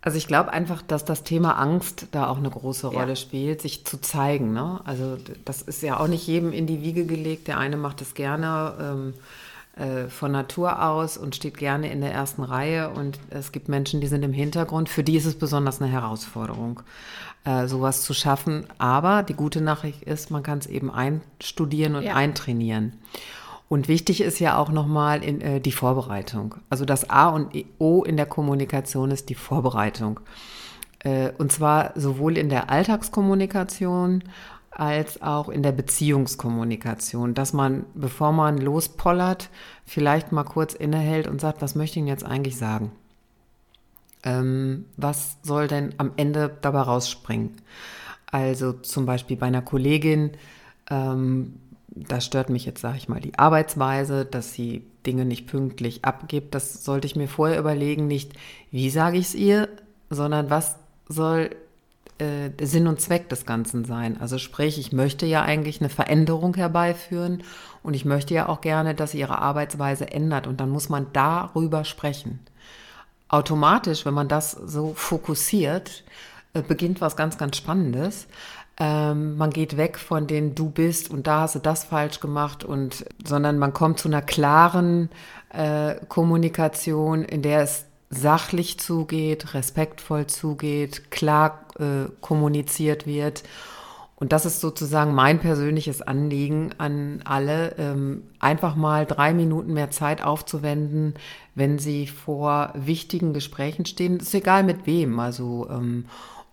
Also 0.00 0.16
ich 0.16 0.28
glaube 0.28 0.52
einfach, 0.52 0.80
dass 0.80 1.04
das 1.04 1.24
Thema 1.24 1.58
Angst 1.58 2.06
da 2.12 2.28
auch 2.28 2.38
eine 2.38 2.50
große 2.50 2.86
Rolle 2.86 3.10
ja. 3.10 3.16
spielt, 3.16 3.60
sich 3.60 3.84
zu 3.84 4.00
zeigen. 4.00 4.52
Ne? 4.52 4.80
Also 4.84 5.18
das 5.44 5.60
ist 5.60 5.82
ja 5.82 5.98
auch 5.98 6.06
nicht 6.06 6.26
jedem 6.26 6.52
in 6.52 6.68
die 6.68 6.82
Wiege 6.82 7.04
gelegt. 7.04 7.48
Der 7.48 7.58
eine 7.58 7.76
macht 7.76 8.00
es 8.00 8.14
gerne. 8.14 8.74
Ähm, 8.80 9.14
äh, 9.78 10.08
von 10.08 10.32
Natur 10.32 10.84
aus 10.84 11.16
und 11.16 11.36
steht 11.36 11.56
gerne 11.56 11.92
in 11.92 12.00
der 12.00 12.12
ersten 12.12 12.42
Reihe. 12.42 12.90
Und 12.90 13.20
es 13.30 13.52
gibt 13.52 13.68
Menschen, 13.68 14.00
die 14.00 14.08
sind 14.08 14.24
im 14.24 14.32
Hintergrund. 14.32 14.88
Für 14.88 15.04
die 15.04 15.16
ist 15.16 15.24
es 15.24 15.38
besonders 15.38 15.80
eine 15.80 15.88
Herausforderung, 15.88 16.80
äh, 17.48 17.66
sowas 17.66 18.02
zu 18.02 18.12
schaffen. 18.12 18.66
Aber 18.76 19.22
die 19.22 19.32
gute 19.32 19.62
Nachricht 19.62 20.02
ist, 20.02 20.30
man 20.30 20.42
kann 20.42 20.58
es 20.58 20.66
eben 20.66 20.90
einstudieren 20.90 21.94
und 21.94 22.02
ja. 22.02 22.14
eintrainieren. 22.14 22.92
Und 23.70 23.88
wichtig 23.88 24.20
ist 24.20 24.38
ja 24.38 24.58
auch 24.58 24.68
nochmal 24.70 25.22
äh, 25.24 25.58
die 25.58 25.72
Vorbereitung. 25.72 26.56
Also 26.68 26.84
das 26.84 27.08
A 27.08 27.28
und 27.28 27.52
O 27.78 28.02
in 28.02 28.18
der 28.18 28.26
Kommunikation 28.26 29.10
ist 29.10 29.30
die 29.30 29.34
Vorbereitung. 29.34 30.20
Äh, 30.98 31.30
und 31.38 31.50
zwar 31.50 31.92
sowohl 31.94 32.36
in 32.36 32.50
der 32.50 32.68
Alltagskommunikation 32.68 34.24
als 34.70 35.22
auch 35.22 35.48
in 35.48 35.62
der 35.62 35.72
Beziehungskommunikation, 35.72 37.32
dass 37.32 37.54
man, 37.54 37.86
bevor 37.94 38.32
man 38.32 38.58
lospollert, 38.58 39.48
vielleicht 39.86 40.32
mal 40.32 40.44
kurz 40.44 40.74
innehält 40.74 41.26
und 41.26 41.40
sagt, 41.40 41.62
was 41.62 41.74
möchte 41.74 41.94
ich 41.94 41.98
Ihnen 42.00 42.08
jetzt 42.08 42.26
eigentlich 42.26 42.58
sagen? 42.58 42.92
Ähm, 44.24 44.86
was 44.96 45.38
soll 45.42 45.68
denn 45.68 45.94
am 45.98 46.12
Ende 46.16 46.56
dabei 46.60 46.80
rausspringen? 46.80 47.56
Also 48.30 48.72
zum 48.72 49.06
Beispiel 49.06 49.36
bei 49.36 49.46
einer 49.46 49.62
Kollegin, 49.62 50.32
ähm, 50.90 51.54
da 51.88 52.20
stört 52.20 52.50
mich 52.50 52.66
jetzt, 52.66 52.80
sage 52.80 52.98
ich 52.98 53.08
mal, 53.08 53.20
die 53.20 53.38
Arbeitsweise, 53.38 54.24
dass 54.24 54.52
sie 54.52 54.84
Dinge 55.06 55.24
nicht 55.24 55.46
pünktlich 55.46 56.04
abgibt. 56.04 56.54
Das 56.54 56.84
sollte 56.84 57.06
ich 57.06 57.16
mir 57.16 57.28
vorher 57.28 57.58
überlegen, 57.58 58.06
nicht 58.06 58.32
wie 58.70 58.90
sage 58.90 59.18
ich 59.18 59.26
es 59.26 59.34
ihr, 59.34 59.68
sondern 60.10 60.50
was 60.50 60.76
soll 61.08 61.50
äh, 62.18 62.50
Sinn 62.60 62.86
und 62.86 63.00
Zweck 63.00 63.28
des 63.28 63.46
Ganzen 63.46 63.84
sein. 63.84 64.20
Also 64.20 64.38
sprich, 64.38 64.78
ich 64.78 64.92
möchte 64.92 65.26
ja 65.26 65.42
eigentlich 65.42 65.80
eine 65.80 65.88
Veränderung 65.88 66.54
herbeiführen 66.54 67.42
und 67.82 67.94
ich 67.94 68.04
möchte 68.04 68.34
ja 68.34 68.48
auch 68.48 68.60
gerne, 68.60 68.94
dass 68.94 69.12
sie 69.12 69.20
ihre 69.20 69.38
Arbeitsweise 69.38 70.10
ändert 70.10 70.46
und 70.46 70.60
dann 70.60 70.70
muss 70.70 70.88
man 70.88 71.06
darüber 71.12 71.84
sprechen. 71.84 72.40
Automatisch, 73.28 74.06
wenn 74.06 74.14
man 74.14 74.28
das 74.28 74.52
so 74.52 74.94
fokussiert, 74.94 76.04
äh, 76.54 76.62
beginnt 76.62 77.00
was 77.00 77.16
ganz, 77.16 77.38
ganz 77.38 77.56
Spannendes. 77.56 78.26
Ähm, 78.80 79.36
man 79.36 79.50
geht 79.50 79.76
weg 79.76 79.98
von 79.98 80.26
den 80.26 80.54
Du 80.54 80.70
bist 80.70 81.10
und 81.10 81.26
da 81.26 81.42
hast 81.42 81.56
du 81.56 81.58
das 81.58 81.84
falsch 81.84 82.20
gemacht 82.20 82.64
und, 82.64 83.04
sondern 83.24 83.58
man 83.58 83.72
kommt 83.72 83.98
zu 83.98 84.08
einer 84.08 84.22
klaren 84.22 85.10
äh, 85.50 85.96
Kommunikation, 86.08 87.24
in 87.24 87.42
der 87.42 87.62
es 87.62 87.86
sachlich 88.10 88.78
zugeht, 88.78 89.52
respektvoll 89.54 90.26
zugeht, 90.26 91.10
klar 91.10 91.66
äh, 91.78 92.08
kommuniziert 92.20 93.06
wird. 93.06 93.42
Und 94.20 94.32
das 94.32 94.44
ist 94.46 94.60
sozusagen 94.60 95.14
mein 95.14 95.38
persönliches 95.38 96.02
Anliegen 96.02 96.70
an 96.78 97.20
alle, 97.24 97.76
ähm, 97.78 98.24
einfach 98.40 98.74
mal 98.74 99.06
drei 99.06 99.32
Minuten 99.32 99.72
mehr 99.72 99.90
Zeit 99.90 100.24
aufzuwenden, 100.24 101.14
wenn 101.54 101.78
sie 101.78 102.08
vor 102.08 102.72
wichtigen 102.74 103.32
Gesprächen 103.32 103.86
stehen. 103.86 104.18
Ist 104.18 104.34
egal 104.34 104.64
mit 104.64 104.86
wem. 104.86 105.20
Also 105.20 105.68
ähm, 105.70 106.06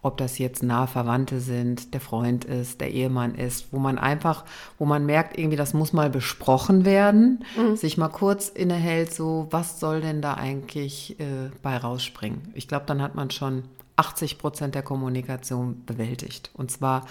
ob 0.03 0.17
das 0.17 0.38
jetzt 0.38 0.62
nahe 0.62 0.86
Verwandte 0.86 1.39
sind, 1.39 1.95
der 1.95 2.01
Freund 2.01 2.45
ist, 2.45 2.79
der 2.79 2.91
Ehemann 2.91 3.34
ist, 3.34 3.74
wo 3.74 3.79
man 3.79 3.98
einfach, 3.98 4.45
wo 4.77 4.86
man 4.86 5.03
merkt, 5.07 5.36
irgendwie, 5.36 5.57
das 5.57 5.74
muss 5.74 5.93
mal 5.93 6.12
besprochen 6.12 6.86
werden, 6.86 7.43
mhm. 7.57 7.75
sich 7.75 7.98
mal 7.98 8.10
kurz 8.10 8.48
innehält, 8.48 9.12
so, 9.12 9.48
was 9.50 9.79
soll 9.79 10.01
denn 10.01 10.22
da 10.22 10.36
eigentlich 10.36 11.19
äh, 11.19 11.50
bei 11.63 11.75
rausspringen? 11.75 12.53
Ich 12.53 12.67
glaube, 12.67 12.86
dann 12.86 13.01
hat 13.01 13.15
man 13.15 13.31
schon 13.31 13.63
80 13.96 14.38
Prozent 14.38 14.75
der 14.75 14.84
Kommunikation 14.84 15.86
bewältigt. 15.86 16.52
Und 16.54 16.72
zwar 16.72 17.06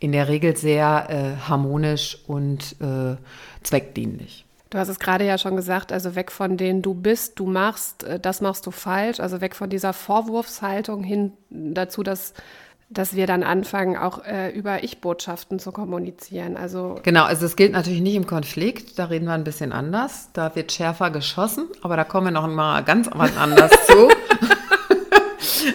in 0.00 0.12
der 0.12 0.28
Regel 0.28 0.56
sehr 0.56 1.06
äh, 1.08 1.48
harmonisch 1.48 2.18
und 2.26 2.76
äh, 2.80 3.16
zweckdienlich. 3.62 4.44
Du 4.70 4.78
hast 4.78 4.88
es 4.88 4.98
gerade 4.98 5.24
ja 5.24 5.38
schon 5.38 5.54
gesagt, 5.54 5.92
also 5.92 6.16
weg 6.16 6.32
von 6.32 6.56
den 6.56 6.82
du 6.82 6.94
bist, 6.94 7.38
du 7.38 7.46
machst, 7.46 8.02
äh, 8.02 8.18
das 8.18 8.40
machst 8.40 8.66
du 8.66 8.70
falsch, 8.70 9.20
also 9.20 9.40
weg 9.40 9.54
von 9.54 9.70
dieser 9.70 9.92
Vorwurfshaltung 9.92 11.04
hin 11.04 11.32
dazu, 11.50 12.02
dass 12.02 12.34
dass 12.90 13.16
wir 13.16 13.26
dann 13.26 13.42
anfangen, 13.42 13.96
auch 13.96 14.24
äh, 14.24 14.50
über 14.50 14.84
Ich-Botschaften 14.84 15.58
zu 15.58 15.72
kommunizieren. 15.72 16.56
Also 16.56 17.00
genau, 17.02 17.24
also 17.24 17.46
es 17.46 17.56
gilt 17.56 17.72
natürlich 17.72 18.00
nicht 18.00 18.14
im 18.14 18.26
Konflikt, 18.26 18.98
da 18.98 19.06
reden 19.06 19.26
wir 19.26 19.32
ein 19.32 19.44
bisschen 19.44 19.72
anders. 19.72 20.28
Da 20.32 20.54
wird 20.54 20.70
schärfer 20.70 21.10
geschossen, 21.10 21.66
aber 21.82 21.96
da 21.96 22.04
kommen 22.04 22.28
wir 22.28 22.30
noch 22.32 22.46
mal 22.46 22.82
ganz 22.82 23.08
was 23.12 23.36
anders 23.36 23.70
zu. 23.86 24.08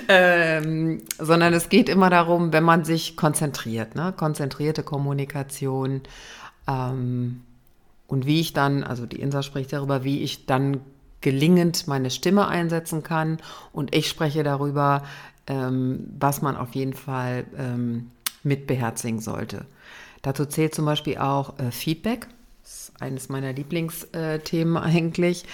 Ähm, 0.08 1.02
sondern 1.18 1.54
es 1.54 1.70
geht 1.70 1.90
immer 1.90 2.10
darum, 2.10 2.54
wenn 2.54 2.64
man 2.64 2.86
sich 2.86 3.16
konzentriert, 3.16 3.96
ne? 3.96 4.14
konzentrierte 4.16 4.84
Kommunikation. 4.84 6.02
Ähm, 6.68 7.42
und 8.08 8.26
wie 8.26 8.40
ich 8.42 8.54
dann, 8.54 8.84
also 8.84 9.06
die 9.06 9.20
Insa 9.20 9.44
spricht 9.44 9.72
darüber, 9.72 10.04
wie 10.04 10.24
ich 10.24 10.48
dann 10.48 10.82
gelingend 11.22 11.88
meine 11.88 12.10
Stimme 12.10 12.48
einsetzen 12.48 13.04
kann. 13.04 13.38
Und 13.72 13.96
ich 13.96 14.10
spreche 14.10 14.44
darüber, 14.44 15.04
ähm, 15.48 16.08
was 16.20 16.42
man 16.42 16.56
auf 16.56 16.74
jeden 16.76 16.94
Fall 16.94 17.46
ähm, 17.58 18.12
mit 18.44 18.68
sollte. 19.20 19.66
Dazu 20.22 20.46
zählt 20.46 20.74
zum 20.76 20.86
Beispiel 20.86 21.18
auch 21.18 21.58
äh, 21.60 21.72
Feedback. 21.72 22.28
Eines 23.00 23.30
meiner 23.30 23.54
Lieblingsthemen 23.54 24.78
eigentlich. 24.78 25.46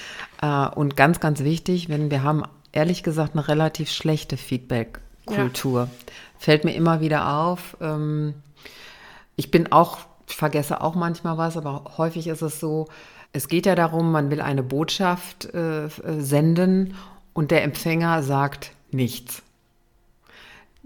Äh, 0.41 0.67
und 0.69 0.95
ganz, 0.95 1.19
ganz 1.19 1.43
wichtig, 1.43 1.89
wenn 1.89 2.09
wir 2.09 2.23
haben 2.23 2.43
ehrlich 2.75 3.03
gesagt 3.03 3.33
eine 3.33 3.47
relativ 3.47 3.89
schlechte 3.91 4.37
Feedback-Kultur. 4.37 5.81
Ja. 5.81 5.89
Fällt 6.37 6.63
mir 6.65 6.73
immer 6.73 7.01
wieder 7.01 7.33
auf. 7.33 7.77
Ähm, 7.81 8.35
ich 9.35 9.51
bin 9.51 9.71
auch 9.71 9.99
ich 10.27 10.35
vergesse 10.35 10.81
auch 10.81 10.95
manchmal 10.95 11.37
was, 11.37 11.57
aber 11.57 11.97
häufig 11.97 12.27
ist 12.27 12.41
es 12.41 12.59
so, 12.59 12.87
es 13.31 13.47
geht 13.47 13.65
ja 13.65 13.75
darum, 13.75 14.11
man 14.11 14.31
will 14.31 14.41
eine 14.41 14.63
Botschaft 14.63 15.53
äh, 15.53 15.89
senden 16.17 16.95
und 17.33 17.51
der 17.51 17.63
Empfänger 17.63 18.23
sagt 18.23 18.71
nichts. 18.91 19.43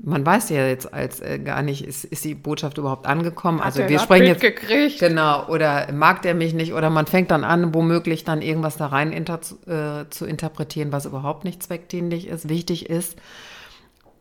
Man 0.02 0.26
weiß 0.26 0.50
ja 0.50 0.66
jetzt 0.66 0.94
als 0.94 1.20
äh, 1.20 1.40
gar 1.40 1.62
nicht, 1.62 1.86
ist, 1.86 2.06
ist 2.06 2.24
die 2.24 2.36
Botschaft 2.36 2.78
überhaupt 2.78 3.06
angekommen. 3.06 3.60
Hat 3.60 3.66
also 3.66 3.88
wir 3.88 4.00
sprechen 4.00 4.28
jetzt 4.28 4.42
gekriegt. 4.42 5.00
genau 5.00 5.48
oder 5.48 5.92
mag 5.92 6.22
der 6.22 6.36
mich 6.36 6.54
nicht 6.54 6.74
oder 6.74 6.90
man 6.90 7.06
fängt 7.06 7.32
dann 7.32 7.44
an, 7.44 7.74
womöglich 7.74 8.24
dann 8.24 8.42
irgendwas 8.42 8.78
da 8.78 8.88
rein 8.88 9.12
inter, 9.12 9.40
äh, 9.68 10.10
zu 10.10 10.26
interpretieren, 10.26 10.92
was 10.92 11.06
überhaupt 11.06 11.44
nicht 11.44 11.62
zweckdienlich 11.64 12.28
ist. 12.28 12.48
Wichtig 12.48 12.90
ist, 12.90 13.18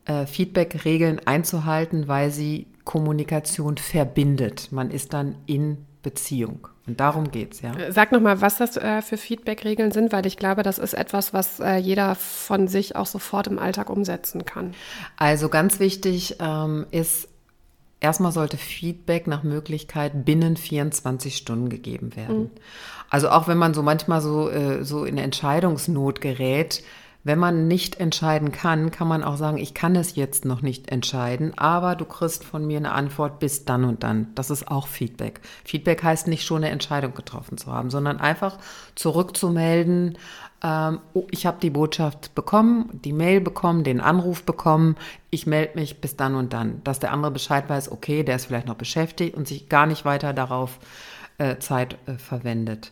äh, 0.04 0.26
Feedback-Regeln 0.26 1.20
einzuhalten, 1.26 2.08
weil 2.08 2.30
sie 2.30 2.66
Kommunikation 2.84 3.76
verbindet. 3.76 4.72
Man 4.72 4.90
ist 4.90 5.12
dann 5.12 5.36
in 5.46 5.86
Beziehung. 6.08 6.68
Und 6.86 7.00
darum 7.00 7.30
geht 7.30 7.52
es, 7.52 7.60
ja. 7.60 7.72
Sag 7.92 8.12
nochmal, 8.12 8.40
was 8.40 8.56
das 8.56 8.78
äh, 8.78 9.02
für 9.02 9.18
Feedback-Regeln 9.18 9.92
sind, 9.92 10.10
weil 10.10 10.24
ich 10.24 10.38
glaube, 10.38 10.62
das 10.62 10.78
ist 10.78 10.94
etwas, 10.94 11.34
was 11.34 11.60
äh, 11.60 11.76
jeder 11.76 12.14
von 12.14 12.66
sich 12.66 12.96
auch 12.96 13.04
sofort 13.04 13.46
im 13.46 13.58
Alltag 13.58 13.90
umsetzen 13.90 14.46
kann. 14.46 14.72
Also 15.18 15.50
ganz 15.50 15.80
wichtig 15.80 16.36
ähm, 16.40 16.86
ist, 16.90 17.28
erstmal 18.00 18.32
sollte 18.32 18.56
Feedback 18.56 19.26
nach 19.26 19.42
Möglichkeit 19.42 20.24
binnen 20.24 20.56
24 20.56 21.36
Stunden 21.36 21.68
gegeben 21.68 22.16
werden. 22.16 22.38
Mhm. 22.38 22.50
Also 23.10 23.28
auch 23.28 23.48
wenn 23.48 23.58
man 23.58 23.74
so 23.74 23.82
manchmal 23.82 24.22
so, 24.22 24.48
äh, 24.48 24.82
so 24.82 25.04
in 25.04 25.18
Entscheidungsnot 25.18 26.22
gerät, 26.22 26.82
wenn 27.24 27.38
man 27.38 27.68
nicht 27.68 28.00
entscheiden 28.00 28.52
kann, 28.52 28.90
kann 28.90 29.08
man 29.08 29.22
auch 29.22 29.36
sagen, 29.36 29.58
ich 29.58 29.74
kann 29.74 29.96
es 29.96 30.16
jetzt 30.16 30.44
noch 30.44 30.62
nicht 30.62 30.90
entscheiden, 30.90 31.52
aber 31.58 31.96
du 31.96 32.04
kriegst 32.04 32.44
von 32.44 32.66
mir 32.66 32.78
eine 32.78 32.92
Antwort 32.92 33.38
bis 33.38 33.64
dann 33.64 33.84
und 33.84 34.02
dann. 34.02 34.28
Das 34.34 34.50
ist 34.50 34.68
auch 34.68 34.86
Feedback. 34.86 35.40
Feedback 35.64 36.02
heißt 36.02 36.28
nicht 36.28 36.44
schon 36.44 36.58
eine 36.58 36.70
Entscheidung 36.70 37.14
getroffen 37.14 37.58
zu 37.58 37.72
haben, 37.72 37.90
sondern 37.90 38.18
einfach 38.18 38.58
zurückzumelden, 38.94 40.16
ähm, 40.62 41.00
oh, 41.14 41.26
ich 41.30 41.46
habe 41.46 41.58
die 41.60 41.70
Botschaft 41.70 42.34
bekommen, 42.34 42.88
die 43.04 43.12
Mail 43.12 43.40
bekommen, 43.40 43.84
den 43.84 44.00
Anruf 44.00 44.42
bekommen, 44.42 44.96
ich 45.30 45.46
melde 45.46 45.78
mich 45.78 46.00
bis 46.00 46.16
dann 46.16 46.34
und 46.34 46.52
dann. 46.52 46.82
Dass 46.82 46.98
der 46.98 47.12
andere 47.12 47.30
Bescheid 47.30 47.68
weiß, 47.68 47.92
okay, 47.92 48.24
der 48.24 48.36
ist 48.36 48.46
vielleicht 48.46 48.66
noch 48.66 48.74
beschäftigt 48.74 49.36
und 49.36 49.46
sich 49.46 49.68
gar 49.68 49.86
nicht 49.86 50.04
weiter 50.04 50.32
darauf 50.32 50.78
äh, 51.38 51.58
Zeit 51.58 51.96
äh, 52.06 52.14
verwendet. 52.14 52.90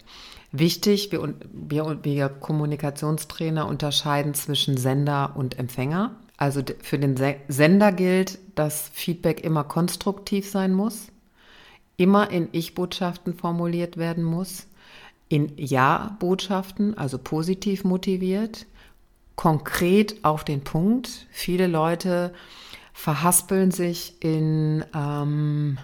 Wichtig, 0.53 1.13
wir, 1.13 1.35
wir, 1.53 1.99
wir 2.03 2.29
Kommunikationstrainer 2.29 3.67
unterscheiden 3.67 4.35
zwischen 4.35 4.77
Sender 4.77 5.35
und 5.37 5.59
Empfänger. 5.59 6.17
Also 6.37 6.63
für 6.83 6.99
den 6.99 7.17
Sender 7.49 7.93
gilt, 7.93 8.39
dass 8.55 8.91
Feedback 8.93 9.43
immer 9.43 9.65
konstruktiv 9.65 10.49
sein 10.49 10.73
muss, 10.73 11.09
immer 11.97 12.31
in 12.31 12.49
Ich-Botschaften 12.53 13.35
formuliert 13.35 13.97
werden 13.97 14.23
muss, 14.23 14.67
in 15.29 15.53
Ja-Botschaften, 15.57 16.97
also 16.97 17.19
positiv 17.19 17.85
motiviert, 17.85 18.67
konkret 19.35 20.25
auf 20.25 20.45
den 20.45 20.63
Punkt. 20.63 21.27
Viele 21.31 21.67
Leute 21.67 22.33
verhaspeln 22.93 23.71
sich 23.71 24.15
in 24.21 24.85
ähm, 24.95 25.79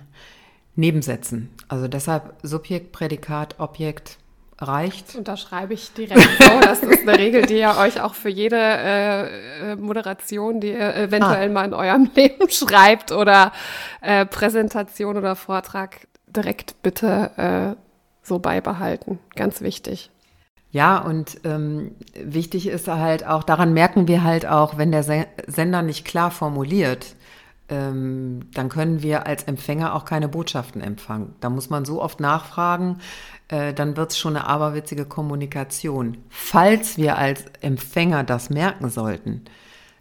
Nebensätzen. 0.77 1.51
Also 1.69 1.89
deshalb 1.89 2.35
Subjekt, 2.43 2.93
Prädikat, 2.93 3.59
Objekt 3.59 4.19
reicht. 4.63 5.15
Unterschreibe 5.15 5.75
ich 5.75 5.93
direkt 5.93 6.21
so. 6.21 6.51
Das 6.63 6.83
ist 6.83 7.09
eine 7.09 7.19
Regel, 7.19 7.43
die 7.43 7.59
ihr 7.59 7.77
euch 7.79 8.01
auch 8.01 8.15
für 8.15 8.29
jede 8.29 8.57
äh, 8.57 9.73
äh 9.73 9.77
Moderation, 9.77 10.61
die 10.61 10.71
ihr 10.71 10.97
eventuell 10.97 11.51
ah. 11.51 11.53
mal 11.53 11.65
in 11.65 11.75
eurem 11.75 12.11
Leben 12.15 12.49
schreibt 12.51 13.13
oder 13.13 13.53
äh, 14.01 14.25
Präsentation 14.27 15.17
oder 15.17 15.37
Vortrag 15.37 16.07
direkt 16.27 16.83
bitte 16.83 17.77
äh, 17.77 17.83
so 18.23 18.39
beibehalten. 18.39 19.19
Ganz 19.35 19.61
wichtig. 19.61 20.11
Ja, 20.71 20.99
und 20.99 21.41
ähm, 21.45 21.95
wichtig 22.15 22.67
ist 22.67 22.89
halt 22.89 23.27
auch, 23.27 23.43
daran 23.43 23.75
merken 23.75 24.09
wir 24.09 24.25
halt 24.25 24.47
auch, 24.47 24.79
wenn 24.79 24.91
der 24.91 25.05
Sender 25.47 25.83
nicht 25.83 26.07
klar 26.07 26.31
formuliert, 26.31 27.15
ähm, 27.69 28.49
dann 28.55 28.71
können 28.71 29.03
wir 29.03 29.27
als 29.27 29.45
Empfänger 29.45 29.95
auch 29.95 30.07
keine 30.07 30.29
Botschaften 30.29 30.81
empfangen. 30.81 31.35
Da 31.41 31.51
muss 31.51 31.69
man 31.69 31.85
so 31.85 32.01
oft 32.01 32.21
nachfragen, 32.21 33.01
äh, 33.53 33.75
dann 33.75 33.99
wird 33.99 34.13
es 34.13 34.19
schon 34.19 34.35
eine 34.35 34.47
aberwitzige 34.47 35.05
Kommunikation. 35.05 36.17
Falls 36.31 36.97
wir 36.97 37.19
als 37.19 37.45
Empfänger 37.61 38.25
das 38.25 38.49
merken 38.49 38.89
sollten, 38.89 39.45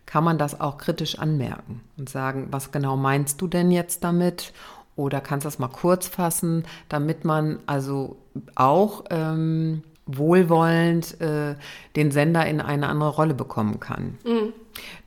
kann 0.05 0.23
man 0.23 0.37
das 0.37 0.59
auch 0.61 0.77
kritisch 0.77 1.19
anmerken 1.19 1.81
und 1.97 2.09
sagen, 2.09 2.47
was 2.51 2.71
genau 2.71 2.95
meinst 2.95 3.41
du 3.41 3.47
denn 3.47 3.69
jetzt 3.69 4.05
damit? 4.05 4.53
Oder 4.95 5.19
kannst 5.19 5.43
du 5.43 5.47
das 5.47 5.59
mal 5.59 5.67
kurz 5.67 6.07
fassen, 6.07 6.63
damit 6.87 7.25
man 7.25 7.59
also 7.65 8.17
auch 8.55 9.03
ähm, 9.09 9.83
wohlwollend 10.05 11.19
äh, 11.19 11.55
den 11.97 12.11
Sender 12.11 12.45
in 12.45 12.61
eine 12.61 12.87
andere 12.87 13.09
Rolle 13.09 13.33
bekommen 13.33 13.81
kann. 13.81 14.17
Mhm. 14.25 14.53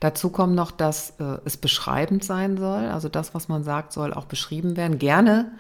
Dazu 0.01 0.31
kommt 0.31 0.55
noch, 0.55 0.71
dass 0.71 1.11
äh, 1.19 1.39
es 1.45 1.57
beschreibend 1.57 2.25
sein 2.25 2.57
soll. 2.57 2.87
Also 2.87 3.09
das, 3.09 3.35
was 3.35 3.49
man 3.49 3.65
sagt, 3.65 3.93
soll 3.93 4.13
auch 4.13 4.27
beschrieben 4.27 4.77
werden. 4.77 4.99
Gerne 4.99 5.53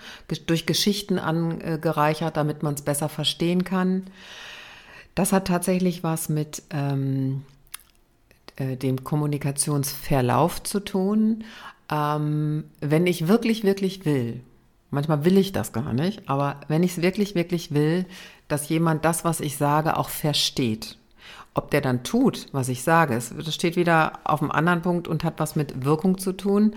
durch 0.46 0.66
Geschichten 0.66 1.18
angereichert, 1.18 2.37
damit 2.37 2.62
man 2.62 2.75
es 2.75 2.82
besser 2.82 3.08
verstehen 3.08 3.64
kann. 3.64 4.04
Das 5.14 5.32
hat 5.32 5.46
tatsächlich 5.46 6.02
was 6.02 6.28
mit 6.28 6.62
ähm, 6.70 7.44
äh, 8.56 8.76
dem 8.76 9.04
Kommunikationsverlauf 9.04 10.62
zu 10.62 10.80
tun. 10.80 11.44
Ähm, 11.90 12.64
wenn 12.80 13.06
ich 13.06 13.28
wirklich, 13.28 13.64
wirklich 13.64 14.04
will, 14.04 14.40
manchmal 14.90 15.25
will 15.25 15.38
ich 15.38 15.52
das 15.52 15.73
gar 15.73 15.92
nicht, 15.92 16.28
aber 16.28 16.61
wenn 16.68 16.82
ich 16.82 16.92
es 16.92 17.02
wirklich, 17.02 17.34
wirklich 17.34 17.75
will, 17.75 18.06
dass 18.49 18.68
jemand 18.68 19.04
das, 19.04 19.25
was 19.25 19.40
ich 19.40 19.56
sage, 19.56 19.96
auch 19.96 20.08
versteht. 20.08 20.96
Ob 21.54 21.70
der 21.70 21.80
dann 21.80 22.02
tut, 22.02 22.46
was 22.52 22.68
ich 22.68 22.82
sage, 22.82 23.14
das 23.14 23.54
steht 23.54 23.76
wieder 23.76 24.18
auf 24.25 24.42
einem 24.42 24.50
anderen 24.50 24.82
Punkt 24.82 25.06
und 25.06 25.23
hat 25.23 25.34
was 25.38 25.54
mit 25.54 25.84
Wirkung 25.84 26.18
zu 26.18 26.32
tun. 26.32 26.75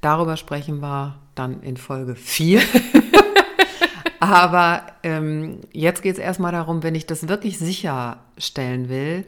Darüber 0.00 0.36
sprechen 0.36 0.80
wir 0.80 1.18
dann 1.34 1.62
in 1.62 1.76
Folge 1.76 2.14
4. 2.14 2.60
Aber 4.20 4.82
ähm, 5.02 5.60
jetzt 5.72 6.02
geht 6.02 6.14
es 6.14 6.18
erstmal 6.18 6.52
darum, 6.52 6.82
wenn 6.82 6.94
ich 6.94 7.06
das 7.06 7.28
wirklich 7.28 7.58
sicherstellen 7.58 8.88
will, 8.88 9.24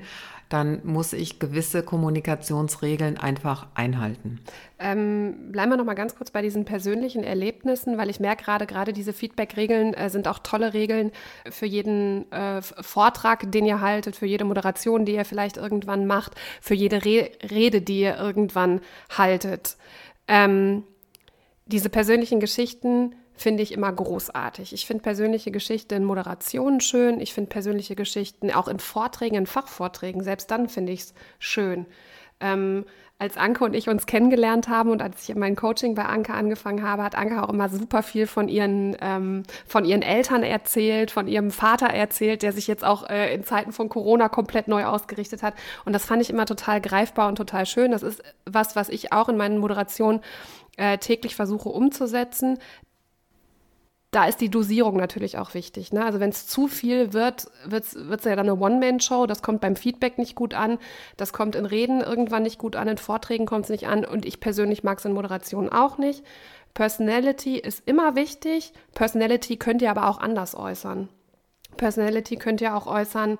dann 0.51 0.81
muss 0.85 1.13
ich 1.13 1.39
gewisse 1.39 1.83
Kommunikationsregeln 1.83 3.17
einfach 3.17 3.69
einhalten. 3.75 4.41
Ähm, 4.81 5.53
bleiben 5.53 5.71
wir 5.71 5.77
noch 5.77 5.85
mal 5.85 5.95
ganz 5.95 6.17
kurz 6.17 6.33
bei 6.33 6.43
diesen 6.43 6.65
persönlichen 6.65 7.23
Erlebnissen, 7.23 7.97
weil 7.97 8.11
ich 8.11 8.19
merke 8.19 8.45
gerade, 8.45 8.67
gerade 8.67 8.93
diese 8.93 9.13
Feedback-Regeln 9.13 9.95
äh, 9.95 10.11
sind 10.11 10.27
auch 10.27 10.41
tolle 10.41 10.75
Regeln 10.75 11.13
für 11.49 11.67
jeden 11.67 12.31
äh, 12.33 12.61
Vortrag, 12.63 13.51
den 13.53 13.65
ihr 13.65 13.81
haltet, 13.81 14.17
für 14.17 14.27
jede 14.27 14.45
Moderation, 14.45 15.05
die 15.05 15.15
ihr 15.15 15.25
vielleicht 15.25 15.57
irgendwann 15.57 16.07
macht, 16.07 16.35
für 16.61 16.75
jede 16.75 17.05
Re 17.05 17.31
Rede, 17.49 17.81
die 17.81 18.01
ihr 18.01 18.17
irgendwann 18.17 18.81
haltet. 19.17 19.77
Ähm, 20.27 20.83
diese 21.67 21.91
persönlichen 21.91 22.41
Geschichten 22.41 23.15
finde 23.41 23.63
ich 23.63 23.73
immer 23.73 23.91
großartig. 23.91 24.75
Ich 24.75 24.87
finde 24.87 25.03
persönliche 25.03 25.51
Geschichten 25.51 25.95
in 25.95 26.05
Moderationen 26.05 26.81
schön. 26.81 27.21
Ich 27.21 27.33
finde 27.33 27.49
persönliche 27.49 27.97
Geschichten 27.97 28.51
auch 28.51 28.69
in 28.69 28.79
Vorträgen, 28.79 29.35
in 29.35 29.47
Fachvorträgen, 29.47 30.23
selbst 30.23 30.51
dann 30.51 30.69
finde 30.69 30.93
ich 30.93 31.01
es 31.01 31.15
schön. 31.39 31.87
Ähm, 32.41 32.85
als 33.19 33.39
Anke 33.39 33.65
und 33.65 33.75
ich 33.75 33.89
uns 33.89 34.05
kennengelernt 34.05 34.69
haben 34.69 34.91
und 34.91 35.01
als 35.01 35.27
ich 35.27 35.35
mein 35.37 35.57
Coaching 35.57 35.95
bei 35.95 36.05
Anke 36.05 36.35
angefangen 36.35 36.83
habe, 36.83 37.03
hat 37.03 37.15
Anke 37.15 37.43
auch 37.43 37.49
immer 37.49 37.71
super 37.71 38.03
viel 38.03 38.27
von 38.27 38.49
ihren, 38.49 38.95
ähm, 39.01 39.45
von 39.67 39.87
ihren 39.87 40.03
Eltern 40.03 40.43
erzählt, 40.43 41.11
von 41.11 41.27
ihrem 41.27 41.51
Vater 41.51 41.87
erzählt, 41.87 42.43
der 42.43 42.53
sich 42.53 42.67
jetzt 42.67 42.85
auch 42.85 43.09
äh, 43.09 43.35
in 43.35 43.45
Zeiten 43.45 43.73
von 43.73 43.89
Corona 43.89 44.29
komplett 44.29 44.69
neu 44.69 44.85
ausgerichtet 44.85 45.43
hat. 45.43 45.55
Und 45.87 45.95
das 45.95 46.05
fand 46.05 46.21
ich 46.21 46.29
immer 46.29 46.45
total 46.45 46.81
greifbar 46.81 47.29
und 47.29 47.37
total 47.37 47.65
schön. 47.65 47.91
Das 47.91 48.03
ist 48.03 48.23
was, 48.45 48.77
was 48.77 48.91
ich 48.91 49.15
auch 49.15 49.31
in 49.31 49.39
meinen 49.39 49.59
Moderationen 49.59 50.21
äh, 50.77 50.99
täglich 50.99 51.37
versuche 51.37 51.69
umzusetzen, 51.69 52.59
da 54.11 54.25
ist 54.25 54.41
die 54.41 54.51
Dosierung 54.51 54.97
natürlich 54.97 55.39
auch 55.39 55.55
wichtig. 55.55 55.93
Ne? 55.93 56.05
Also 56.05 56.19
wenn 56.19 56.31
es 56.31 56.47
zu 56.47 56.67
viel 56.67 57.13
wird, 57.13 57.47
wird 57.65 57.85
es 57.85 58.25
ja 58.25 58.35
dann 58.35 58.49
eine 58.49 58.57
One-Man-Show. 58.57 59.27
Das 59.27 59.41
kommt 59.41 59.61
beim 59.61 59.77
Feedback 59.77 60.19
nicht 60.19 60.35
gut 60.35 60.53
an. 60.53 60.79
Das 61.17 61.33
kommt 61.33 61.55
in 61.55 61.65
Reden 61.65 62.01
irgendwann 62.01 62.43
nicht 62.43 62.59
gut 62.59 62.75
an. 62.75 62.89
In 62.89 62.99
Vorträgen 62.99 63.47
kommt 63.47 63.67
es 63.67 63.71
nicht 63.71 63.87
an. 63.87 64.05
Und 64.05 64.27
ich 64.27 64.41
persönlich 64.41 64.83
mag 64.83 64.99
es 64.99 65.05
in 65.05 65.13
Moderationen 65.13 65.69
auch 65.69 65.97
nicht. 65.97 66.25
Personality 66.75 67.57
ist 67.57 67.83
immer 67.87 68.17
wichtig. 68.17 68.73
Personality 68.95 69.57
könnt 69.57 69.81
ihr 69.81 69.91
aber 69.91 70.09
auch 70.09 70.19
anders 70.19 70.57
äußern. 70.57 71.09
Personality 71.77 72.37
könnt 72.37 72.61
ihr 72.61 72.75
auch 72.77 72.89
äußern 72.89 73.39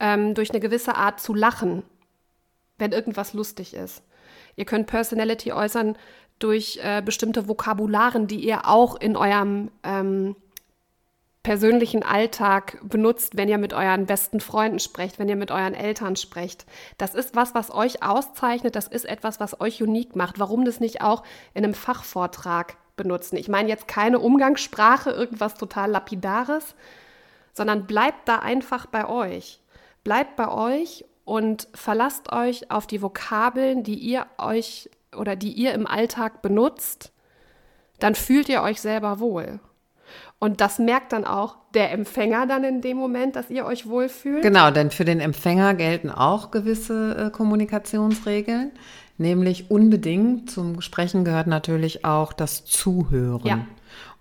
ähm, 0.00 0.34
durch 0.34 0.50
eine 0.50 0.60
gewisse 0.60 0.96
Art 0.96 1.20
zu 1.20 1.34
lachen, 1.34 1.84
wenn 2.78 2.90
irgendwas 2.90 3.32
lustig 3.32 3.74
ist. 3.74 4.02
Ihr 4.56 4.64
könnt 4.64 4.88
Personality 4.88 5.52
äußern 5.52 5.96
durch 6.40 6.80
äh, 6.82 7.02
bestimmte 7.04 7.46
Vokabularen, 7.46 8.26
die 8.26 8.40
ihr 8.40 8.66
auch 8.66 8.96
in 8.96 9.16
eurem 9.16 9.70
ähm, 9.84 10.34
persönlichen 11.42 12.02
Alltag 12.02 12.78
benutzt, 12.82 13.36
wenn 13.36 13.48
ihr 13.48 13.58
mit 13.58 13.72
euren 13.72 14.06
besten 14.06 14.40
Freunden 14.40 14.78
sprecht, 14.78 15.18
wenn 15.18 15.28
ihr 15.28 15.36
mit 15.36 15.50
euren 15.50 15.74
Eltern 15.74 16.16
sprecht. 16.16 16.66
Das 16.98 17.14
ist 17.14 17.34
was, 17.34 17.54
was 17.54 17.72
euch 17.72 18.02
auszeichnet, 18.02 18.76
das 18.76 18.88
ist 18.88 19.06
etwas, 19.06 19.40
was 19.40 19.60
euch 19.60 19.82
unique 19.82 20.16
macht. 20.16 20.38
Warum 20.38 20.64
das 20.64 20.80
nicht 20.80 21.00
auch 21.02 21.22
in 21.54 21.64
einem 21.64 21.74
Fachvortrag 21.74 22.76
benutzen? 22.96 23.36
Ich 23.36 23.48
meine 23.48 23.68
jetzt 23.68 23.88
keine 23.88 24.18
Umgangssprache, 24.18 25.10
irgendwas 25.10 25.54
total 25.54 25.90
lapidares, 25.90 26.74
sondern 27.52 27.86
bleibt 27.86 28.28
da 28.28 28.40
einfach 28.40 28.86
bei 28.86 29.08
euch. 29.08 29.60
Bleibt 30.04 30.36
bei 30.36 30.48
euch 30.48 31.04
und 31.24 31.68
verlasst 31.74 32.32
euch 32.32 32.70
auf 32.70 32.86
die 32.86 33.00
Vokabeln, 33.00 33.82
die 33.82 33.98
ihr 33.98 34.26
euch 34.36 34.90
oder 35.16 35.36
die 35.36 35.52
ihr 35.52 35.72
im 35.74 35.86
Alltag 35.86 36.42
benutzt, 36.42 37.12
dann 37.98 38.14
fühlt 38.14 38.48
ihr 38.48 38.62
euch 38.62 38.80
selber 38.80 39.20
wohl. 39.20 39.60
Und 40.38 40.60
das 40.60 40.78
merkt 40.78 41.12
dann 41.12 41.24
auch 41.24 41.56
der 41.74 41.92
Empfänger 41.92 42.46
dann 42.46 42.64
in 42.64 42.80
dem 42.80 42.96
Moment, 42.96 43.36
dass 43.36 43.50
ihr 43.50 43.66
euch 43.66 43.86
wohlfühlt. 43.86 44.42
Genau, 44.42 44.70
denn 44.70 44.90
für 44.90 45.04
den 45.04 45.20
Empfänger 45.20 45.74
gelten 45.74 46.10
auch 46.10 46.50
gewisse 46.50 47.26
äh, 47.26 47.30
Kommunikationsregeln, 47.30 48.72
nämlich 49.18 49.70
unbedingt 49.70 50.50
zum 50.50 50.80
Sprechen 50.80 51.24
gehört 51.24 51.46
natürlich 51.46 52.04
auch 52.04 52.32
das 52.32 52.64
Zuhören. 52.64 53.46
Ja. 53.46 53.66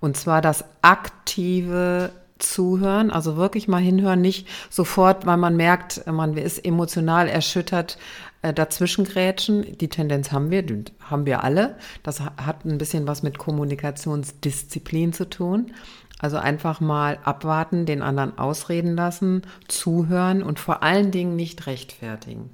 Und 0.02 0.18
zwar 0.18 0.42
das 0.42 0.66
aktive 0.82 2.12
Zuhören, 2.38 3.12
also 3.12 3.36
wirklich 3.36 3.68
mal 3.68 3.82
hinhören, 3.82 4.22
nicht 4.22 4.48
sofort, 4.70 5.26
weil 5.26 5.38
man 5.38 5.56
merkt, 5.56 6.06
man 6.08 6.38
ist 6.38 6.66
emotional 6.66 7.28
erschüttert, 7.28 7.98
äh, 8.42 8.54
dazwischengrätschen. 8.54 9.78
Die 9.78 9.88
Tendenz 9.90 10.32
haben 10.32 10.52
wir, 10.52 10.64
haben 11.02 11.26
wir 11.26 11.44
alle. 11.44 11.76
Das 12.04 12.22
hat 12.22 12.66
ein 12.66 12.78
bisschen 12.78 13.08
was 13.08 13.24
mit 13.24 13.38
Kommunikationsdisziplin 13.38 15.14
zu 15.14 15.30
tun. 15.30 15.74
Also 16.20 16.38
einfach 16.38 16.82
mal 16.82 17.18
abwarten, 17.24 17.86
den 17.86 18.02
anderen 18.02 18.38
ausreden 18.38 18.96
lassen, 18.96 19.44
zuhören 19.68 20.44
und 20.44 20.60
vor 20.60 20.84
allen 20.84 21.12
Dingen 21.12 21.36
nicht 21.36 21.66
rechtfertigen. 21.66 22.50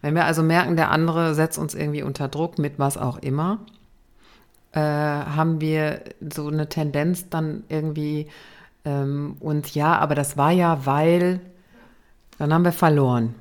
Wenn 0.00 0.14
wir 0.14 0.24
also 0.24 0.42
merken, 0.42 0.76
der 0.76 0.90
andere 0.90 1.34
setzt 1.34 1.58
uns 1.58 1.74
irgendwie 1.74 2.02
unter 2.02 2.28
Druck 2.28 2.58
mit 2.58 2.78
was 2.78 2.96
auch 2.96 3.18
immer, 3.18 3.58
äh, 4.72 4.80
haben 4.80 5.60
wir 5.60 6.02
so 6.34 6.48
eine 6.48 6.68
Tendenz 6.68 7.28
dann 7.28 7.64
irgendwie 7.68 8.28
ähm, 8.86 9.36
und 9.40 9.74
ja, 9.74 9.98
aber 9.98 10.14
das 10.14 10.36
war 10.36 10.52
ja, 10.52 10.86
weil, 10.86 11.40
dann 12.38 12.54
haben 12.54 12.64
wir 12.64 12.72
verloren. 12.72 13.34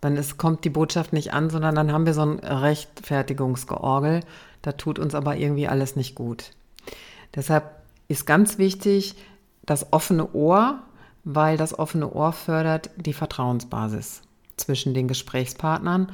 Dann 0.00 0.16
ist, 0.16 0.38
kommt 0.38 0.64
die 0.64 0.70
Botschaft 0.70 1.12
nicht 1.12 1.32
an, 1.32 1.50
sondern 1.50 1.74
dann 1.74 1.92
haben 1.92 2.06
wir 2.06 2.14
so 2.14 2.22
ein 2.22 2.38
Rechtfertigungsgeorgel. 2.38 4.20
Da 4.62 4.72
tut 4.72 4.98
uns 4.98 5.14
aber 5.14 5.36
irgendwie 5.36 5.68
alles 5.68 5.96
nicht 5.96 6.14
gut. 6.14 6.52
Deshalb 7.34 7.70
ist 8.08 8.26
ganz 8.26 8.58
wichtig 8.58 9.16
das 9.66 9.92
offene 9.92 10.32
Ohr, 10.32 10.80
weil 11.24 11.56
das 11.56 11.78
offene 11.78 12.10
Ohr 12.12 12.32
fördert 12.32 12.90
die 12.96 13.12
Vertrauensbasis 13.12 14.22
zwischen 14.56 14.94
den 14.94 15.08
Gesprächspartnern. 15.08 16.12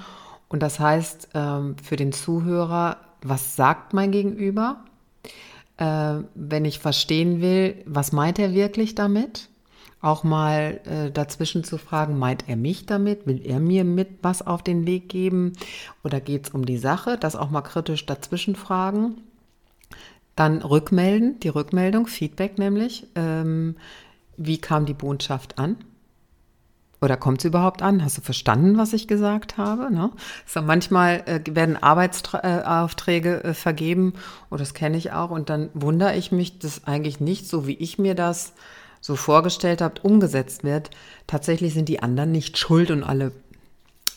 Und 0.48 0.62
das 0.62 0.80
heißt 0.80 1.28
ähm, 1.34 1.76
für 1.82 1.96
den 1.96 2.12
Zuhörer, 2.12 2.98
was 3.22 3.56
sagt 3.56 3.94
mein 3.94 4.12
Gegenüber? 4.12 4.84
Äh, 5.76 6.18
wenn 6.34 6.64
ich 6.64 6.78
verstehen 6.78 7.40
will, 7.40 7.82
was 7.86 8.12
meint 8.12 8.38
er 8.38 8.52
wirklich 8.52 8.94
damit? 8.94 9.48
Auch 10.04 10.22
mal 10.22 10.80
äh, 10.84 11.10
dazwischen 11.10 11.64
zu 11.64 11.78
fragen, 11.78 12.18
meint 12.18 12.48
er 12.48 12.56
mich 12.56 12.86
damit? 12.86 13.26
Will 13.26 13.40
er 13.44 13.58
mir 13.58 13.84
mit 13.84 14.18
was 14.22 14.46
auf 14.46 14.62
den 14.62 14.86
Weg 14.86 15.08
geben? 15.08 15.54
Oder 16.02 16.20
geht 16.20 16.46
es 16.46 16.54
um 16.54 16.66
die 16.66 16.78
Sache? 16.78 17.16
Das 17.18 17.36
auch 17.36 17.50
mal 17.50 17.62
kritisch 17.62 18.04
dazwischen 18.04 18.54
fragen. 18.54 19.22
Dann 20.36 20.62
rückmelden, 20.62 21.40
die 21.40 21.48
Rückmeldung, 21.48 22.06
Feedback 22.06 22.58
nämlich. 22.58 23.06
Ähm, 23.14 23.76
wie 24.36 24.58
kam 24.58 24.84
die 24.84 24.94
Botschaft 24.94 25.58
an? 25.58 25.76
Oder 27.00 27.16
kommt 27.16 27.38
es 27.40 27.44
überhaupt 27.44 27.82
an? 27.82 28.02
Hast 28.02 28.16
du 28.16 28.22
verstanden, 28.22 28.78
was 28.78 28.94
ich 28.94 29.06
gesagt 29.06 29.58
habe? 29.58 29.92
Ne? 29.92 30.10
So, 30.46 30.62
manchmal 30.62 31.22
äh, 31.26 31.40
werden 31.46 31.76
Arbeitsaufträge 31.76 33.44
äh, 33.44 33.54
vergeben, 33.54 34.14
und 34.48 34.60
das 34.60 34.74
kenne 34.74 34.96
ich 34.96 35.12
auch, 35.12 35.30
und 35.30 35.50
dann 35.50 35.68
wundere 35.74 36.16
ich 36.16 36.32
mich, 36.32 36.58
dass 36.58 36.84
eigentlich 36.84 37.20
nicht 37.20 37.46
so, 37.46 37.66
wie 37.66 37.74
ich 37.74 37.98
mir 37.98 38.14
das 38.14 38.54
so 39.04 39.16
vorgestellt 39.16 39.82
habt, 39.82 40.02
umgesetzt 40.02 40.64
wird, 40.64 40.88
tatsächlich 41.26 41.74
sind 41.74 41.90
die 41.90 42.02
anderen 42.02 42.32
nicht 42.32 42.56
schuld 42.56 42.90
und 42.90 43.02
alle 43.02 43.32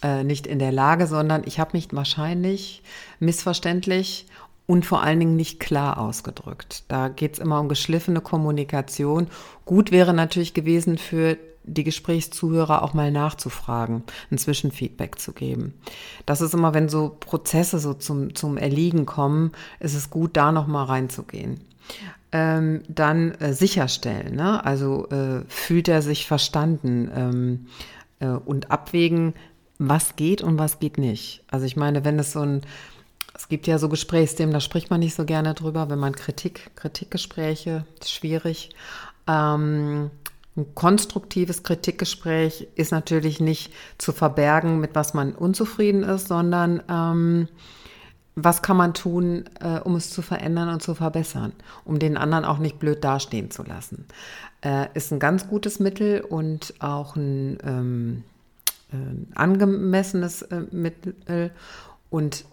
äh, 0.02 0.24
nicht 0.24 0.48
in 0.48 0.60
der 0.60 0.72
Lage, 0.72 1.08
sondern 1.08 1.42
ich 1.46 1.60
habe 1.60 1.72
mich 1.74 1.90
wahrscheinlich 1.92 2.84
missverständlich 3.20 4.28
und 4.66 4.86
vor 4.86 5.04
allen 5.04 5.20
Dingen 5.20 5.36
nicht 5.36 5.60
klar 5.60 5.98
ausgedrückt. 5.98 6.86
Da 6.88 7.10
geht 7.10 7.34
es 7.34 7.40
immer 7.40 7.60
um 7.60 7.68
geschliffene 7.68 8.22
Kommunikation. 8.22 9.28
Gut 9.66 9.92
wäre 9.92 10.14
natürlich 10.14 10.54
gewesen 10.54 10.98
für 10.98 11.38
die 11.66 11.84
Gesprächszuhörer 11.84 12.82
auch 12.82 12.94
mal 12.94 13.12
nachzufragen, 13.12 14.04
ein 14.32 14.38
Zwischenfeedback 14.38 15.20
zu 15.20 15.34
geben. 15.34 15.74
Das 16.26 16.40
ist 16.40 16.54
immer, 16.54 16.74
wenn 16.74 16.88
so 16.88 17.18
Prozesse 17.20 17.80
so 17.80 17.94
zum, 17.94 18.36
zum 18.36 18.56
Erliegen 18.56 19.06
kommen, 19.06 19.52
ist 19.82 19.96
es 19.96 20.10
gut, 20.10 20.38
da 20.38 20.54
nochmal 20.54 20.86
reinzugehen. 20.86 21.60
Ähm, 22.34 22.84
dann 22.90 23.32
äh, 23.36 23.54
sicherstellen, 23.54 24.36
ne? 24.36 24.66
also 24.66 25.08
äh, 25.10 25.46
fühlt 25.48 25.88
er 25.88 26.02
sich 26.02 26.28
verstanden 26.28 27.10
ähm, 27.16 27.68
äh, 28.20 28.28
und 28.28 28.70
abwägen, 28.70 29.34
was 29.80 30.18
geht 30.18 30.42
und 30.42 30.58
was 30.58 30.80
geht 30.80 30.98
nicht. 30.98 31.44
Also 31.50 31.66
ich 31.66 31.78
meine, 31.78 32.04
wenn 32.04 32.20
es 32.20 32.34
so 32.34 32.42
ein, 32.42 32.62
es 33.34 33.48
gibt 33.48 33.66
ja 33.66 33.78
so 33.78 33.88
Gesprächsthemen, 33.88 34.54
da 34.54 34.60
spricht 34.60 34.90
man 34.90 35.00
nicht 35.00 35.16
so 35.16 35.24
gerne 35.24 35.54
drüber, 35.54 35.90
wenn 35.90 36.00
man 36.00 36.16
Kritik, 36.16 36.72
Kritikgespräche, 36.76 37.86
schwierig. 38.04 38.72
Ähm, 39.28 40.12
ein 40.58 40.74
konstruktives 40.74 41.62
Kritikgespräch 41.62 42.68
ist 42.76 42.92
natürlich 42.92 43.40
nicht 43.40 43.72
zu 44.00 44.12
verbergen, 44.12 44.80
mit 44.80 44.96
was 44.96 45.14
man 45.14 45.34
unzufrieden 45.34 46.04
ist, 46.04 46.28
sondern 46.28 46.82
ähm, 46.90 47.48
was 48.40 48.62
kann 48.62 48.78
man 48.78 48.94
tun, 48.94 49.46
äh, 49.62 49.80
um 49.80 49.96
es 49.96 50.12
zu 50.12 50.22
verändern 50.22 50.70
und 50.70 50.84
zu 50.84 50.94
verbessern, 50.94 51.54
um 51.86 51.98
den 51.98 52.18
anderen 52.18 52.46
auch 52.46 52.60
nicht 52.60 52.78
blöd 52.78 53.04
dastehen 53.04 53.50
zu 53.50 53.64
lassen. 53.64 54.06
Äh, 54.62 54.90
ist 54.94 55.12
ein 55.12 55.20
ganz 55.20 55.48
gutes 55.48 55.80
Mittel 55.80 56.22
und 56.22 56.76
auch 56.78 57.16
ein 57.16 57.58
ähm, 57.64 58.24
äh, 58.94 59.36
angemessenes 59.36 60.44
äh, 60.44 60.62
Mittel. 60.70 61.52
Und 62.12 62.46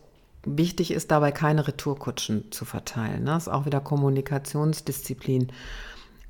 wichtig 0.45 0.91
ist 0.91 1.11
dabei, 1.11 1.33
keine 1.33 1.69
Retourkutschen 1.69 2.51
zu 2.51 2.65
verteilen. 2.65 3.27
Das 3.27 3.43
ist 3.43 3.53
auch 3.53 3.67
wieder 3.67 3.81
Kommunikationsdisziplin. 3.81 5.53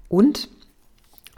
Und 0.09 0.49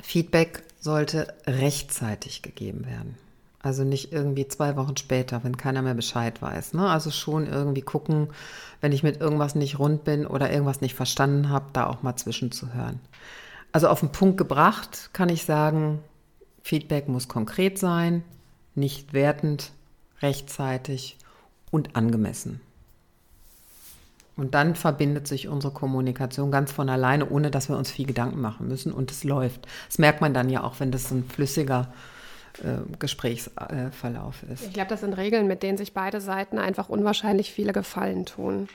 Feedback 0.03 0.63
sollte 0.81 1.35
rechtzeitig 1.47 2.41
gegeben 2.41 2.87
werden. 2.87 3.26
Also 3.67 3.83
nicht 3.83 4.13
irgendwie 4.13 4.47
zwei 4.47 4.77
Wochen 4.77 4.97
später, 4.97 5.43
wenn 5.43 5.57
keiner 5.57 5.83
mehr 5.83 5.95
Bescheid 5.95 6.41
weiß. 6.41 6.75
Ne? 6.75 6.89
Also 6.89 7.11
schon 7.11 7.49
irgendwie 7.49 7.83
gucken, 7.83 8.29
wenn 8.81 8.93
ich 8.93 9.03
mit 9.03 9.21
irgendwas 9.21 9.57
nicht 9.57 9.81
rund 9.81 10.05
bin 10.05 10.25
oder 10.25 10.53
irgendwas 10.53 10.83
nicht 10.83 10.95
verstanden 10.95 11.49
habe, 11.49 11.65
da 11.73 11.89
auch 11.89 12.01
mal 12.01 12.15
zwischenzuhören. 12.15 13.01
Also 13.73 13.89
auf 13.89 13.99
den 13.99 14.13
Punkt 14.13 14.39
gebracht 14.39 15.11
kann 15.13 15.29
ich 15.31 15.45
sagen, 15.45 15.99
Feedback 16.63 17.09
muss 17.09 17.27
konkret 17.27 17.77
sein, 17.77 18.23
nicht 18.77 19.13
wertend, 19.13 19.73
rechtzeitig 20.23 21.19
und 21.73 21.97
angemessen. 21.97 22.61
Und 24.37 24.55
dann 24.55 24.77
verbindet 24.77 25.27
sich 25.27 25.49
unsere 25.49 25.73
Kommunikation 25.73 26.53
ganz 26.53 26.71
von 26.71 26.89
alleine, 26.89 27.29
ohne 27.29 27.51
dass 27.51 27.69
wir 27.69 27.77
uns 27.77 27.91
viel 27.91 28.07
Gedanken 28.07 28.41
machen 28.41 28.69
müssen 28.69 28.93
und 28.93 29.11
es 29.11 29.25
läuft. 29.25 29.67
Das 29.89 29.99
merkt 29.99 30.21
man 30.21 30.35
dann 30.35 30.51
ja 30.51 30.63
auch, 30.63 30.79
wenn 30.79 30.93
das 30.93 31.11
ein 31.11 31.25
flüssiger 31.25 31.89
Gesprächsverlauf 32.99 34.43
ist. 34.53 34.67
Ich 34.67 34.73
glaube, 34.73 34.89
das 34.89 35.01
sind 35.01 35.17
Regeln, 35.17 35.47
mit 35.47 35.63
denen 35.63 35.79
sich 35.79 35.93
beide 35.93 36.21
Seiten 36.21 36.59
einfach 36.59 36.89
unwahrscheinlich 36.89 37.53
viele 37.53 37.73
Gefallen 37.73 38.27
tun. 38.27 38.69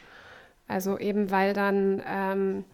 Also 0.67 0.97
eben 0.97 1.31
weil 1.31 1.53
dann, 1.53 2.01
ähm, 2.07 2.65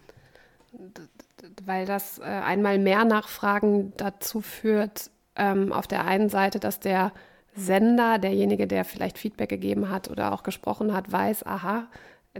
weil 1.64 1.86
das 1.86 2.18
äh, 2.18 2.22
einmal 2.22 2.78
mehr 2.78 3.04
Nachfragen 3.04 3.92
dazu 3.96 4.40
führt, 4.40 5.10
ähm, 5.34 5.72
auf 5.72 5.86
der 5.86 6.04
einen 6.04 6.28
Seite, 6.28 6.60
dass 6.60 6.80
der 6.80 7.12
Sender, 7.54 8.18
derjenige, 8.18 8.66
der 8.66 8.84
vielleicht 8.84 9.18
Feedback 9.18 9.48
gegeben 9.48 9.90
hat 9.90 10.08
oder 10.10 10.32
auch 10.32 10.42
gesprochen 10.42 10.94
hat, 10.94 11.10
weiß, 11.10 11.44
aha, 11.44 11.88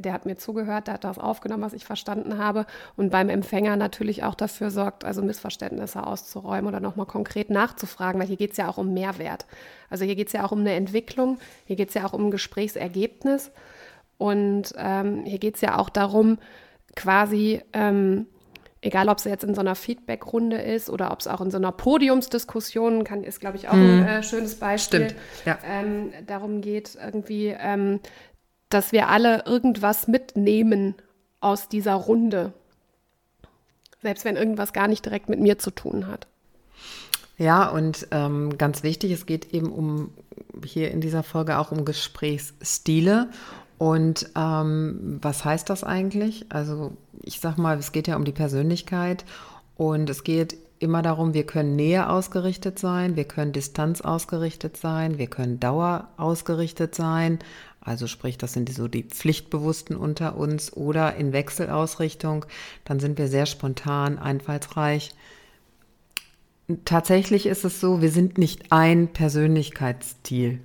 der 0.01 0.13
hat 0.13 0.27
mir 0.27 0.37
zugehört, 0.37 0.87
der 0.87 0.95
hat 0.95 1.05
das 1.05 1.19
aufgenommen, 1.19 1.63
was 1.63 1.73
ich 1.73 1.85
verstanden 1.85 2.39
habe 2.39 2.67
und 2.97 3.11
beim 3.11 3.29
Empfänger 3.29 3.77
natürlich 3.77 4.25
auch 4.25 4.35
dafür 4.35 4.71
sorgt, 4.71 5.05
also 5.05 5.23
Missverständnisse 5.23 6.07
auszuräumen 6.07 6.67
oder 6.67 6.81
nochmal 6.81 7.07
konkret 7.07 7.51
nachzufragen, 7.51 8.21
weil 8.21 8.29
hier 8.29 8.37
geht 8.37 8.53
es 8.53 8.57
ja 8.57 8.69
auch 8.69 8.79
um 8.79 8.95
Mehrwert. 8.95 9.47
Also 9.91 10.05
hier 10.05 10.17
geht 10.17 10.29
es 10.29 10.33
ja 10.33 10.45
auch 10.45 10.53
um 10.53 10.61
eine 10.61 10.73
Entwicklung, 10.73 11.39
hier 11.65 11.77
geht 11.77 11.89
es 11.89 11.95
ja 11.95 12.07
auch 12.07 12.13
um 12.13 12.27
ein 12.27 12.31
Gesprächsergebnis 12.31 13.51
und 14.17 14.75
ähm, 14.77 15.25
hier 15.25 15.39
geht 15.39 15.57
es 15.57 15.61
ja 15.61 15.79
auch 15.79 15.89
darum, 15.89 16.39
quasi 16.95 17.63
ähm, 17.73 18.27
egal 18.81 19.09
ob 19.09 19.19
es 19.19 19.25
jetzt 19.25 19.45
in 19.45 19.55
so 19.55 19.61
einer 19.61 19.75
Feedback-Runde 19.75 20.57
ist 20.59 20.91
oder 20.91 21.11
ob 21.13 21.21
es 21.21 21.27
auch 21.27 21.41
in 21.41 21.51
so 21.51 21.57
einer 21.57 21.73
Podiumsdiskussion 21.73 23.05
kann, 23.05 23.25
ist, 23.25 23.41
glaube 23.41 23.57
ich, 23.57 23.69
auch 23.69 23.75
ein 23.75 24.01
mhm. 24.01 24.07
äh, 24.07 24.23
schönes 24.23 24.57
Beispiel. 24.57 25.11
Stimmt, 25.11 25.21
ja. 25.45 25.59
Ähm, 25.65 26.13
darum 26.27 26.61
geht 26.61 26.97
irgendwie, 27.03 27.57
ähm, 27.59 28.01
dass 28.69 28.93
wir 28.93 29.09
alle 29.09 29.45
irgendwas 29.47 30.09
mitnehmen 30.09 30.95
aus 31.41 31.69
dieser 31.69 31.95
Runde. 31.95 32.53
Selbst 34.03 34.25
wenn 34.25 34.37
irgendwas 34.37 34.73
gar 34.73 34.89
nicht 34.89 35.05
direkt 35.05 35.29
mit 35.29 35.41
mir 35.41 35.59
zu 35.59 35.71
tun 35.71 36.07
hat. 36.07 36.27
Ja, 37.37 37.69
und 37.69 38.09
ähm, 38.11 38.59
ganz 38.59 38.83
wichtig, 38.83 39.13
es 39.13 39.27
geht 39.27 39.55
eben 39.55 39.73
um 39.73 40.11
hier 40.65 40.91
in 40.91 41.01
dieser 41.01 41.23
Folge 41.23 41.59
auch 41.59 41.71
um 41.71 41.85
Gesprächsstile. 41.85 43.29
Und 43.79 44.29
ähm, 44.37 45.19
was 45.23 45.45
heißt 45.45 45.71
das 45.71 45.85
eigentlich? 45.85 46.47
Also 46.49 46.93
ich 47.23 47.41
sag 47.41 47.57
mal, 47.57 47.79
es 47.79 47.93
geht 47.93 48.09
ja 48.09 48.17
um 48.17 48.25
die 48.25 48.33
Persönlichkeit 48.33 49.25
und 49.77 50.11
es 50.11 50.25
geht 50.25 50.57
immer 50.81 51.03
darum, 51.03 51.35
wir 51.35 51.45
können 51.45 51.77
Nähe 51.77 52.09
ausgerichtet 52.09 52.79
sein, 52.79 53.17
wir 53.17 53.25
können 53.25 53.53
Distanz 53.53 54.01
ausgerichtet 54.01 54.77
sein, 54.77 55.19
wir 55.19 55.27
können 55.27 55.61
Dauer 55.61 56.09
ausgerichtet 56.17 56.95
sein. 56.95 57.39
Also 57.89 58.07
sprich, 58.07 58.37
das 58.37 58.53
sind 58.53 58.71
so 58.71 58.87
die 58.87 59.05
Pflichtbewussten 59.05 59.97
unter 59.97 60.37
uns 60.37 60.73
oder 60.73 61.17
in 61.17 61.33
Wechselausrichtung. 61.33 62.45
Dann 62.85 63.01
sind 63.01 63.17
wir 63.17 63.29
sehr 63.29 63.47
spontan, 63.47 64.19
einfallsreich. 64.19 65.15
Tatsächlich 66.85 67.47
ist 67.47 67.65
es 67.65 67.81
so, 67.81 68.03
wir 68.03 68.11
sind 68.11 68.37
nicht 68.37 68.71
ein 68.71 69.09
Persönlichkeitsstil 69.09 70.61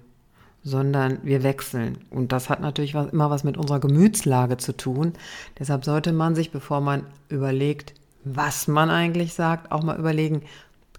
sondern 0.66 1.20
wir 1.24 1.44
wechseln. 1.44 1.98
Und 2.10 2.32
das 2.32 2.50
hat 2.50 2.62
natürlich 2.62 2.94
was, 2.94 3.12
immer 3.12 3.30
was 3.30 3.44
mit 3.44 3.58
unserer 3.58 3.82
Gemütslage 3.82 4.56
zu 4.56 4.72
tun. 4.72 5.12
Deshalb 5.60 5.84
sollte 5.84 6.14
man 6.14 6.36
sich, 6.36 6.52
bevor 6.52 6.80
man 6.80 7.06
überlegt, 7.28 7.94
was 8.24 8.70
man 8.70 8.90
eigentlich 8.90 9.34
sagt, 9.34 9.74
auch 9.74 9.84
mal 9.84 10.00
überlegen, 10.00 10.44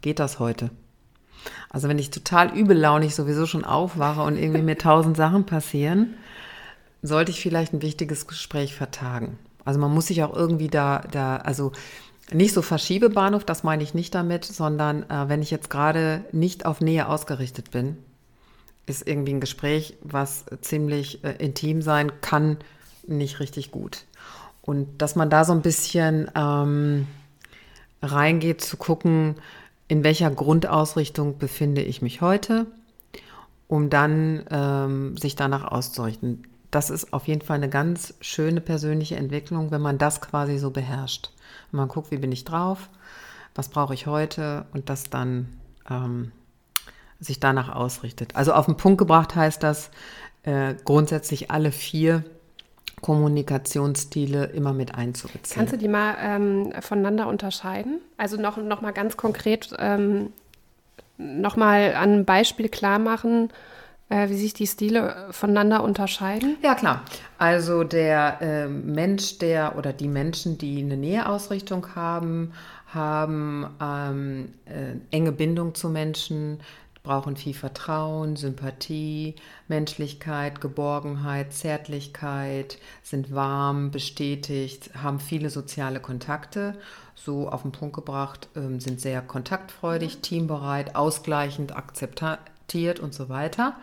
geht 0.02 0.18
das 0.18 0.38
heute? 0.38 0.68
Also 1.70 1.88
wenn 1.88 1.98
ich 1.98 2.10
total 2.10 2.56
übellaunig 2.56 3.14
sowieso 3.14 3.46
schon 3.46 3.64
aufwache 3.64 4.22
und 4.22 4.36
irgendwie 4.36 4.62
mir 4.62 4.78
tausend 4.78 5.16
Sachen 5.16 5.44
passieren, 5.44 6.14
sollte 7.02 7.30
ich 7.30 7.40
vielleicht 7.40 7.72
ein 7.72 7.82
wichtiges 7.82 8.26
Gespräch 8.26 8.74
vertagen. 8.74 9.38
Also 9.64 9.80
man 9.80 9.92
muss 9.92 10.06
sich 10.06 10.22
auch 10.22 10.34
irgendwie 10.34 10.68
da, 10.68 11.04
da, 11.10 11.36
also 11.36 11.72
nicht 12.32 12.54
so 12.54 12.62
Verschiebebahnhof, 12.62 13.44
das 13.44 13.64
meine 13.64 13.82
ich 13.82 13.94
nicht 13.94 14.14
damit, 14.14 14.44
sondern 14.44 15.08
äh, 15.10 15.28
wenn 15.28 15.42
ich 15.42 15.50
jetzt 15.50 15.70
gerade 15.70 16.24
nicht 16.32 16.66
auf 16.66 16.80
Nähe 16.80 17.08
ausgerichtet 17.08 17.70
bin, 17.70 17.98
ist 18.86 19.06
irgendwie 19.06 19.34
ein 19.34 19.40
Gespräch, 19.40 19.96
was 20.02 20.44
ziemlich 20.60 21.24
äh, 21.24 21.36
intim 21.38 21.82
sein 21.82 22.12
kann, 22.20 22.58
nicht 23.06 23.40
richtig 23.40 23.70
gut. 23.70 24.04
Und 24.62 25.02
dass 25.02 25.16
man 25.16 25.28
da 25.28 25.44
so 25.44 25.52
ein 25.52 25.62
bisschen 25.62 26.30
ähm, 26.34 27.06
reingeht, 28.02 28.62
zu 28.62 28.76
gucken, 28.76 29.36
in 29.94 30.02
welcher 30.02 30.28
Grundausrichtung 30.28 31.38
befinde 31.38 31.80
ich 31.80 32.02
mich 32.02 32.20
heute, 32.20 32.66
um 33.68 33.90
dann 33.90 34.44
ähm, 34.50 35.16
sich 35.16 35.36
danach 35.36 35.70
auszurichten. 35.70 36.48
Das 36.72 36.90
ist 36.90 37.12
auf 37.12 37.28
jeden 37.28 37.42
Fall 37.42 37.58
eine 37.58 37.68
ganz 37.68 38.14
schöne 38.20 38.60
persönliche 38.60 39.14
Entwicklung, 39.14 39.70
wenn 39.70 39.80
man 39.80 39.96
das 39.96 40.20
quasi 40.20 40.58
so 40.58 40.72
beherrscht. 40.72 41.30
Wenn 41.70 41.78
man 41.78 41.88
guckt, 41.88 42.10
wie 42.10 42.16
bin 42.16 42.32
ich 42.32 42.44
drauf, 42.44 42.88
was 43.54 43.68
brauche 43.68 43.94
ich 43.94 44.08
heute 44.08 44.66
und 44.72 44.90
das 44.90 45.10
dann 45.10 45.46
ähm, 45.88 46.32
sich 47.20 47.38
danach 47.38 47.68
ausrichtet. 47.68 48.34
Also 48.34 48.52
auf 48.52 48.66
den 48.66 48.76
Punkt 48.76 48.98
gebracht 48.98 49.36
heißt 49.36 49.62
das, 49.62 49.92
äh, 50.42 50.74
grundsätzlich 50.84 51.52
alle 51.52 51.70
vier 51.70 52.24
Kommunikationsstile 53.04 54.46
immer 54.46 54.72
mit 54.72 54.94
einzubeziehen. 54.94 55.58
Kannst 55.58 55.74
du 55.74 55.76
die 55.76 55.88
mal 55.88 56.16
ähm, 56.22 56.72
voneinander 56.80 57.28
unterscheiden? 57.28 58.00
Also 58.16 58.40
noch, 58.40 58.56
noch 58.56 58.80
mal 58.80 58.92
ganz 58.92 59.18
konkret 59.18 59.74
ähm, 59.78 60.32
noch 61.18 61.56
mal 61.56 61.92
an 61.96 62.12
einem 62.12 62.24
Beispiel 62.24 62.70
klar 62.70 62.98
machen, 62.98 63.50
äh, 64.08 64.30
wie 64.30 64.36
sich 64.36 64.54
die 64.54 64.66
Stile 64.66 65.26
voneinander 65.32 65.84
unterscheiden? 65.84 66.56
Ja, 66.62 66.74
klar. 66.74 67.02
Also 67.36 67.84
der 67.84 68.40
äh, 68.40 68.68
Mensch, 68.68 69.36
der 69.36 69.76
oder 69.76 69.92
die 69.92 70.08
Menschen, 70.08 70.56
die 70.56 70.78
eine 70.82 70.96
Näheausrichtung 70.96 71.94
haben, 71.94 72.52
haben 72.86 73.66
ähm, 73.82 74.48
äh, 74.64 75.14
enge 75.14 75.32
Bindung 75.32 75.74
zu 75.74 75.90
Menschen, 75.90 76.58
brauchen 77.04 77.36
viel 77.36 77.54
Vertrauen, 77.54 78.34
Sympathie, 78.34 79.36
Menschlichkeit, 79.68 80.62
Geborgenheit, 80.62 81.52
Zärtlichkeit, 81.52 82.78
sind 83.02 83.32
warm, 83.32 83.92
bestätigt, 83.92 84.90
haben 85.00 85.20
viele 85.20 85.50
soziale 85.50 86.00
Kontakte. 86.00 86.76
so 87.14 87.48
auf 87.48 87.62
den 87.62 87.72
Punkt 87.72 87.94
gebracht, 87.94 88.48
ähm, 88.56 88.80
sind 88.80 89.00
sehr 89.00 89.22
kontaktfreudig, 89.22 90.20
teambereit, 90.20 90.96
ausgleichend, 90.96 91.76
akzeptiert 91.76 92.98
und 92.98 93.14
so 93.14 93.28
weiter. 93.28 93.76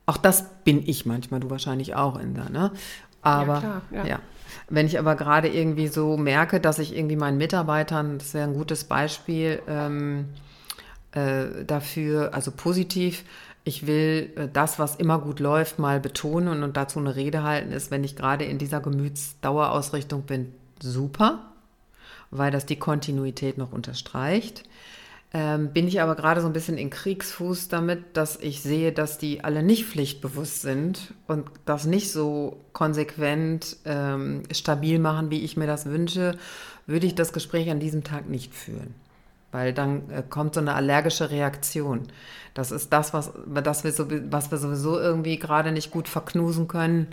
Auch 0.05 0.17
das 0.17 0.45
bin 0.63 0.87
ich 0.87 1.05
manchmal, 1.05 1.41
du 1.41 1.49
wahrscheinlich 1.49 1.95
auch, 1.95 2.17
Inda, 2.17 2.49
ne? 2.49 2.71
Aber 3.21 3.53
ja, 3.53 3.59
klar, 3.59 3.81
ja. 3.91 4.05
ja. 4.05 4.19
Wenn 4.69 4.85
ich 4.85 4.99
aber 4.99 5.15
gerade 5.15 5.47
irgendwie 5.47 5.87
so 5.87 6.17
merke, 6.17 6.59
dass 6.59 6.79
ich 6.79 6.95
irgendwie 6.95 7.15
meinen 7.15 7.37
Mitarbeitern, 7.37 8.17
das 8.17 8.33
wäre 8.33 8.47
ein 8.47 8.53
gutes 8.53 8.85
Beispiel 8.85 9.61
ähm, 9.67 10.29
äh, 11.11 11.65
dafür, 11.65 12.33
also 12.33 12.51
positiv, 12.51 13.23
ich 13.63 13.87
will 13.87 14.31
äh, 14.35 14.47
das, 14.51 14.79
was 14.79 14.95
immer 14.95 15.19
gut 15.19 15.39
läuft, 15.39 15.79
mal 15.79 15.99
betonen 15.99 16.63
und, 16.63 16.77
dazu 16.77 16.99
eine 16.99 17.15
Rede 17.15 17.43
halten, 17.43 17.71
ist, 17.71 17.91
wenn 17.91 18.03
ich 18.03 18.15
gerade 18.15 18.45
in 18.45 18.57
dieser 18.57 18.81
Gemütsdauerausrichtung 18.81 20.23
bin, 20.23 20.53
super, 20.81 21.51
weil 22.31 22.51
das 22.51 22.65
die 22.65 22.77
Kontinuität 22.77 23.57
noch 23.57 23.71
unterstreicht. 23.71 24.63
Ähm, 25.35 25.73
bin 25.73 25.87
ich 25.87 25.99
aber 25.99 26.15
gerade 26.15 26.41
so 26.41 26.47
ein 26.47 26.53
bisschen 26.53 26.77
in 26.77 26.91
Kriegsfuß 26.91 27.67
damit, 27.67 28.15
dass 28.15 28.35
ich 28.35 28.61
sehe, 28.61 28.91
dass 28.91 29.17
die 29.17 29.43
alle 29.43 29.63
nicht 29.63 29.85
pflichtbewusst 29.85 30.61
sind 30.61 31.15
und 31.25 31.49
das 31.65 31.85
nicht 31.85 32.11
so 32.11 32.57
konsequent 32.71 33.77
ähm, 33.85 34.43
stabil 34.51 34.99
machen, 34.99 35.31
wie 35.31 35.41
ich 35.41 35.57
mir 35.57 35.65
das 35.65 35.87
wünsche, 35.87 36.37
würde 36.85 37.07
ich 37.07 37.15
das 37.15 37.33
Gespräch 37.33 37.71
an 37.71 37.79
diesem 37.79 38.03
Tag 38.03 38.29
nicht 38.29 38.53
führen. 38.53 38.93
Weil 39.53 39.71
dann 39.71 40.09
äh, 40.09 40.23
kommt 40.27 40.55
so 40.55 40.59
eine 40.59 40.75
allergische 40.75 41.31
Reaktion. 41.31 42.09
Das 42.53 42.71
ist 42.71 42.91
das, 42.91 43.13
was, 43.13 43.31
das 43.47 43.85
wir, 43.85 43.93
so, 43.93 44.07
was 44.29 44.51
wir 44.51 44.57
sowieso 44.57 44.99
irgendwie 44.99 45.39
gerade 45.39 45.71
nicht 45.71 45.89
gut 45.89 46.09
verknusen 46.09 46.67
können 46.67 47.07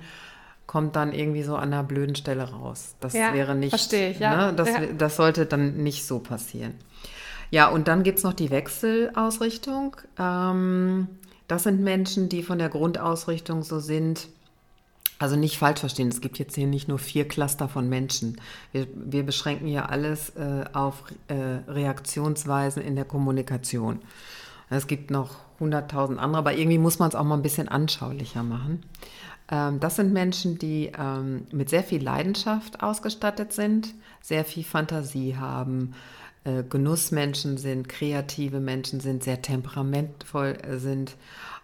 kommt 0.71 0.95
dann 0.95 1.13
irgendwie 1.13 1.43
so 1.43 1.57
an 1.57 1.73
einer 1.73 1.83
blöden 1.83 2.15
Stelle 2.15 2.45
raus. 2.45 2.95
Das 3.01 3.13
ja, 3.13 3.35
wäre 3.35 3.57
nicht, 3.57 3.71
verstehe 3.71 4.13
ich, 4.13 4.21
ja. 4.21 4.37
Ne, 4.37 4.55
das, 4.55 4.69
ja. 4.69 4.81
das 4.97 5.17
sollte 5.17 5.45
dann 5.45 5.79
nicht 5.79 6.07
so 6.07 6.21
passieren. 6.21 6.75
Ja, 7.51 7.67
und 7.71 7.89
dann 7.89 8.05
gibt 8.05 8.19
es 8.19 8.25
noch 8.25 8.35
die 8.35 8.51
Wechselausrichtung. 8.51 9.97
Ähm, 10.17 11.09
das 11.49 11.65
sind 11.65 11.81
Menschen, 11.81 12.29
die 12.29 12.45
von 12.45 12.61
der 12.61 12.69
Grundausrichtung 12.69 13.65
so 13.65 13.81
sind, 13.81 14.29
also 15.21 15.37
nicht 15.37 15.59
falsch 15.59 15.81
verstehen, 15.81 16.09
es 16.09 16.23
gibt 16.23 16.39
jetzt 16.39 16.55
hier 16.55 16.67
nicht 16.67 16.89
nur 16.89 16.99
vier 16.99 17.29
Cluster 17.29 17.69
von 17.69 17.91
Menschen. 17.91 18.41
Wir, 18.73 18.89
wir 18.95 19.23
beschränken 19.23 19.69
ja 19.69 19.85
alles 19.85 20.31
äh, 20.31 20.65
auf 20.73 21.05
äh, 21.29 21.35
Reaktionsweisen 21.71 22.83
in 22.83 22.97
der 22.97 23.05
Kommunikation. 23.05 24.01
Es 24.71 24.87
gibt 24.87 25.11
noch 25.11 25.37
hunderttausend 25.61 26.19
andere, 26.19 26.39
aber 26.39 26.55
irgendwie 26.55 26.79
muss 26.79 26.99
man 26.99 27.11
es 27.11 27.15
auch 27.15 27.25
mal 27.25 27.35
ein 27.35 27.43
bisschen 27.43 27.69
anschaulicher 27.69 28.43
machen. 28.43 28.83
Ähm, 29.51 29.79
das 29.79 29.97
sind 29.97 30.15
Menschen, 30.15 30.59
die 30.59 30.91
ähm, 30.99 31.43
mit 31.53 31.69
sehr 31.69 31.85
viel 31.85 32.03
Leidenschaft 32.03 32.83
ausgestattet 32.83 33.53
sind, 33.53 33.93
sehr 34.23 34.47
viel 34.47 34.65
Fantasie 34.65 35.37
haben, 35.37 35.93
äh, 36.45 36.63
Genussmenschen 36.63 37.59
sind, 37.59 37.91
kreative 37.91 38.61
Menschen 38.61 39.01
sind, 39.01 39.23
sehr 39.23 39.43
temperamentvoll 39.43 40.57
äh, 40.63 40.79
sind, 40.79 41.15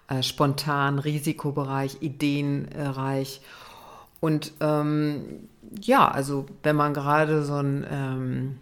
äh, 0.09 0.23
spontan, 0.23 0.99
Risikobereich, 0.99 1.99
ideenreich. 2.01 3.41
Und 4.21 4.53
ähm, 4.61 5.49
ja, 5.81 6.09
also 6.09 6.47
wenn 6.63 6.77
man 6.77 6.95
gerade 6.95 7.45
so 7.45 7.55
ein 7.55 7.87
ähm, 7.91 8.59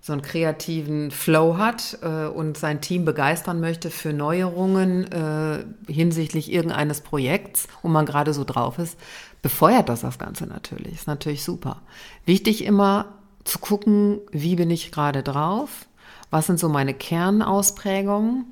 so 0.00 0.12
einen 0.12 0.22
kreativen 0.22 1.10
Flow 1.10 1.58
hat 1.58 1.98
äh, 2.02 2.26
und 2.26 2.56
sein 2.56 2.80
Team 2.80 3.04
begeistern 3.04 3.60
möchte 3.60 3.90
für 3.90 4.12
Neuerungen 4.12 5.10
äh, 5.12 5.64
hinsichtlich 5.92 6.50
irgendeines 6.52 7.02
Projekts, 7.02 7.68
wo 7.82 7.88
man 7.88 8.06
gerade 8.06 8.32
so 8.32 8.44
drauf 8.44 8.78
ist, 8.78 8.98
befeuert 9.42 9.88
das 9.88 10.00
das 10.00 10.18
Ganze 10.18 10.46
natürlich. 10.46 10.94
Ist 10.94 11.06
natürlich 11.06 11.44
super. 11.44 11.82
Wichtig 12.24 12.64
immer 12.64 13.18
zu 13.44 13.58
gucken, 13.58 14.20
wie 14.30 14.56
bin 14.56 14.70
ich 14.70 14.92
gerade 14.92 15.22
drauf, 15.22 15.86
was 16.30 16.46
sind 16.46 16.58
so 16.58 16.68
meine 16.68 16.94
Kernausprägungen. 16.94 18.46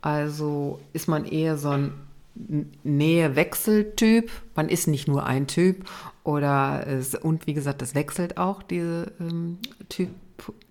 Also 0.00 0.80
ist 0.92 1.08
man 1.08 1.24
eher 1.24 1.56
so 1.56 1.70
ein 1.70 1.92
Nähe-Wechsel-Typ. 2.84 4.30
Man 4.54 4.68
ist 4.68 4.86
nicht 4.86 5.08
nur 5.08 5.24
ein 5.24 5.46
Typ. 5.46 5.84
Oder 6.24 6.86
es, 6.86 7.14
und 7.14 7.46
wie 7.46 7.54
gesagt, 7.54 7.82
das 7.82 7.94
wechselt 7.94 8.36
auch, 8.38 8.62
diese 8.62 9.12
ähm, 9.20 9.58
typ, 9.88 10.10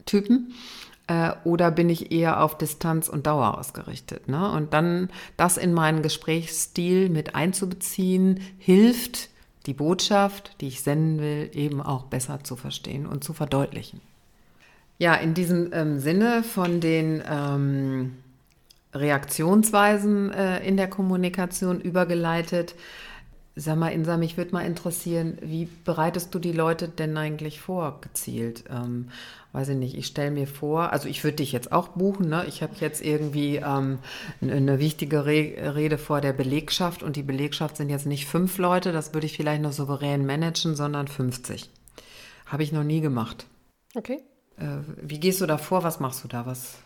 Typen. 0.05 0.53
Äh, 1.07 1.33
oder 1.43 1.71
bin 1.71 1.89
ich 1.89 2.11
eher 2.11 2.43
auf 2.43 2.57
Distanz 2.57 3.09
und 3.09 3.27
Dauer 3.27 3.57
ausgerichtet? 3.57 4.27
Ne? 4.27 4.51
Und 4.51 4.73
dann 4.73 5.09
das 5.37 5.57
in 5.57 5.73
meinen 5.73 6.01
Gesprächsstil 6.01 7.09
mit 7.09 7.35
einzubeziehen, 7.35 8.39
hilft, 8.57 9.29
die 9.65 9.73
Botschaft, 9.73 10.55
die 10.61 10.67
ich 10.67 10.81
senden 10.81 11.19
will, 11.19 11.51
eben 11.53 11.81
auch 11.81 12.05
besser 12.05 12.43
zu 12.43 12.55
verstehen 12.55 13.05
und 13.05 13.23
zu 13.23 13.33
verdeutlichen. 13.33 14.01
Ja, 14.97 15.15
in 15.15 15.33
diesem 15.33 15.71
ähm, 15.73 15.99
Sinne 15.99 16.43
von 16.43 16.81
den 16.81 17.23
ähm, 17.29 18.17
Reaktionsweisen 18.93 20.31
äh, 20.31 20.65
in 20.67 20.77
der 20.77 20.89
Kommunikation 20.89 21.79
übergeleitet, 21.79 22.75
sag 23.55 23.77
mal, 23.77 23.89
Insa, 23.89 24.17
mich 24.17 24.37
würde 24.37 24.53
mal 24.53 24.65
interessieren, 24.65 25.37
wie 25.41 25.67
bereitest 25.83 26.33
du 26.33 26.39
die 26.39 26.51
Leute 26.51 26.87
denn 26.87 27.17
eigentlich 27.17 27.59
vor, 27.59 27.99
gezielt? 28.01 28.63
Ähm, 28.69 29.09
weiß 29.51 29.69
ich 29.69 29.77
nicht, 29.77 29.97
ich 29.97 30.07
stelle 30.07 30.31
mir 30.31 30.47
vor, 30.47 30.93
also 30.93 31.09
ich 31.09 31.23
würde 31.23 31.37
dich 31.37 31.51
jetzt 31.51 31.71
auch 31.71 31.89
buchen, 31.89 32.29
ne? 32.29 32.45
ich 32.47 32.61
habe 32.61 32.73
jetzt 32.79 33.03
irgendwie 33.03 33.57
ähm, 33.57 33.99
eine 34.41 34.79
wichtige 34.79 35.25
Re 35.25 35.75
Rede 35.75 35.97
vor 35.97 36.21
der 36.21 36.33
Belegschaft 36.33 37.03
und 37.03 37.15
die 37.15 37.23
Belegschaft 37.23 37.77
sind 37.77 37.89
jetzt 37.89 38.05
nicht 38.05 38.27
fünf 38.27 38.57
Leute, 38.57 38.91
das 38.91 39.13
würde 39.13 39.25
ich 39.25 39.35
vielleicht 39.35 39.61
noch 39.61 39.73
souverän 39.73 40.25
managen, 40.25 40.75
sondern 40.75 41.07
50. 41.07 41.69
Habe 42.45 42.63
ich 42.63 42.71
noch 42.71 42.83
nie 42.83 43.01
gemacht. 43.01 43.45
Okay. 43.95 44.19
Äh, 44.57 44.77
wie 45.01 45.19
gehst 45.19 45.41
du 45.41 45.45
da 45.45 45.57
vor? 45.57 45.83
Was 45.83 45.99
machst 45.99 46.23
du 46.23 46.27
da? 46.27 46.45
Was 46.45 46.77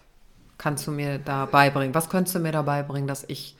kannst 0.58 0.88
du 0.88 0.92
mir 0.92 1.20
da 1.20 1.46
beibringen? 1.46 1.94
Was 1.94 2.10
könntest 2.10 2.36
du 2.36 2.40
mir 2.40 2.52
da 2.52 2.62
beibringen, 2.62 3.08
dass 3.08 3.24
ich 3.28 3.56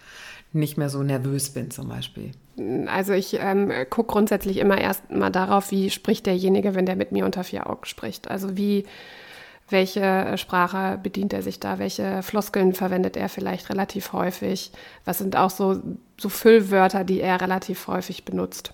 nicht 0.54 0.78
mehr 0.78 0.90
so 0.90 1.04
nervös 1.04 1.50
bin 1.50 1.72
zum 1.72 1.90
Beispiel? 1.90 2.32
Also 2.88 3.14
ich 3.14 3.38
ähm, 3.40 3.72
gucke 3.90 4.14
grundsätzlich 4.14 4.58
immer 4.58 4.80
erst 4.80 5.10
mal 5.10 5.32
darauf, 5.32 5.72
wie 5.72 5.90
spricht 5.90 6.26
derjenige, 6.26 6.76
wenn 6.76 6.86
der 6.86 6.96
mit 6.96 7.12
mir 7.12 7.26
unter 7.26 7.44
vier 7.44 7.68
Augen 7.70 7.86
spricht. 7.86 8.30
Also 8.30 8.56
wie, 8.56 8.86
welche 9.70 10.38
Sprache 10.38 11.00
bedient 11.02 11.34
er 11.34 11.42
sich 11.42 11.60
da, 11.60 11.80
welche 11.80 12.22
Floskeln 12.22 12.74
verwendet 12.74 13.18
er 13.18 13.30
vielleicht 13.30 13.70
relativ 13.70 14.14
häufig, 14.14 14.72
was 15.06 15.18
sind 15.18 15.36
auch 15.36 15.50
so, 15.50 15.82
so 16.20 16.30
Füllwörter, 16.30 17.04
die 17.04 17.22
er 17.22 17.42
relativ 17.42 17.88
häufig 17.88 18.24
benutzt 18.24 18.74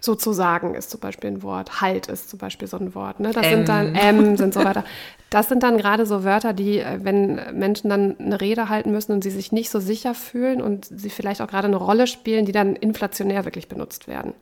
sozusagen 0.00 0.74
ist 0.74 0.90
zum 0.90 1.00
Beispiel 1.00 1.30
ein 1.30 1.42
Wort, 1.42 1.80
halt 1.80 2.06
ist 2.06 2.30
zum 2.30 2.38
Beispiel 2.38 2.68
so 2.68 2.78
ein 2.78 2.94
Wort. 2.94 3.20
Ne? 3.20 3.32
Das 3.32 3.44
M. 3.44 3.52
sind 3.52 3.68
dann 3.68 3.94
M, 3.94 4.36
sind 4.36 4.54
so 4.54 4.64
weiter. 4.64 4.84
Das 5.30 5.48
sind 5.48 5.62
dann 5.62 5.76
gerade 5.76 6.06
so 6.06 6.24
Wörter, 6.24 6.52
die, 6.52 6.78
äh, 6.78 6.98
wenn 7.02 7.40
Menschen 7.52 7.90
dann 7.90 8.16
eine 8.18 8.40
Rede 8.40 8.68
halten 8.68 8.92
müssen 8.92 9.12
und 9.12 9.22
sie 9.22 9.30
sich 9.30 9.52
nicht 9.52 9.70
so 9.70 9.80
sicher 9.80 10.14
fühlen 10.14 10.62
und 10.62 10.86
sie 10.86 11.10
vielleicht 11.10 11.40
auch 11.40 11.48
gerade 11.48 11.66
eine 11.66 11.76
Rolle 11.76 12.06
spielen, 12.06 12.44
die 12.44 12.52
dann 12.52 12.76
inflationär 12.76 13.44
wirklich 13.44 13.68
benutzt 13.68 14.08
werden. 14.08 14.34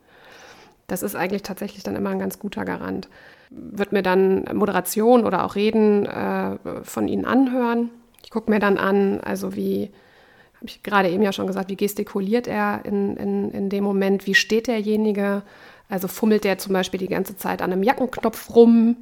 Das 0.87 1.03
ist 1.03 1.17
eigentlich 1.17 1.43
tatsächlich 1.43 1.83
dann 1.83 1.97
immer 1.97 2.11
ein 2.11 2.19
ganz 2.19 2.39
guter 2.39 2.65
Garant. 2.65 3.09
Wird 3.49 3.93
mir 3.93 4.03
dann 4.03 4.45
Moderation 4.53 5.25
oder 5.25 5.45
auch 5.45 5.55
Reden 5.55 6.05
äh, 6.07 6.59
von 6.83 7.09
Ihnen 7.09 7.25
anhören. 7.25 7.91
Ich 8.23 8.31
gucke 8.31 8.51
mir 8.51 8.59
dann 8.59 8.77
an, 8.77 9.21
also 9.21 9.57
wie 9.57 9.91
habe 10.57 10.67
ich 10.67 10.83
gerade 10.83 11.11
eben 11.11 11.23
ja 11.23 11.33
schon 11.33 11.47
gesagt, 11.47 11.71
wie 11.71 11.77
gestikuliert 11.77 12.47
er 12.47 12.85
in, 12.85 13.17
in, 13.17 13.51
in 13.51 13.69
dem 13.71 13.85
Moment, 13.85 14.27
wie 14.27 14.35
steht 14.35 14.67
derjenige, 14.67 15.43
also 15.89 16.09
fummelt 16.09 16.45
der 16.45 16.59
zum 16.59 16.73
Beispiel 16.73 17.01
die 17.01 17.09
ganze 17.09 17.37
Zeit 17.37 17.63
an 17.63 17.73
einem 17.73 17.83
Jackenknopf 17.83 18.55
rum, 18.55 18.97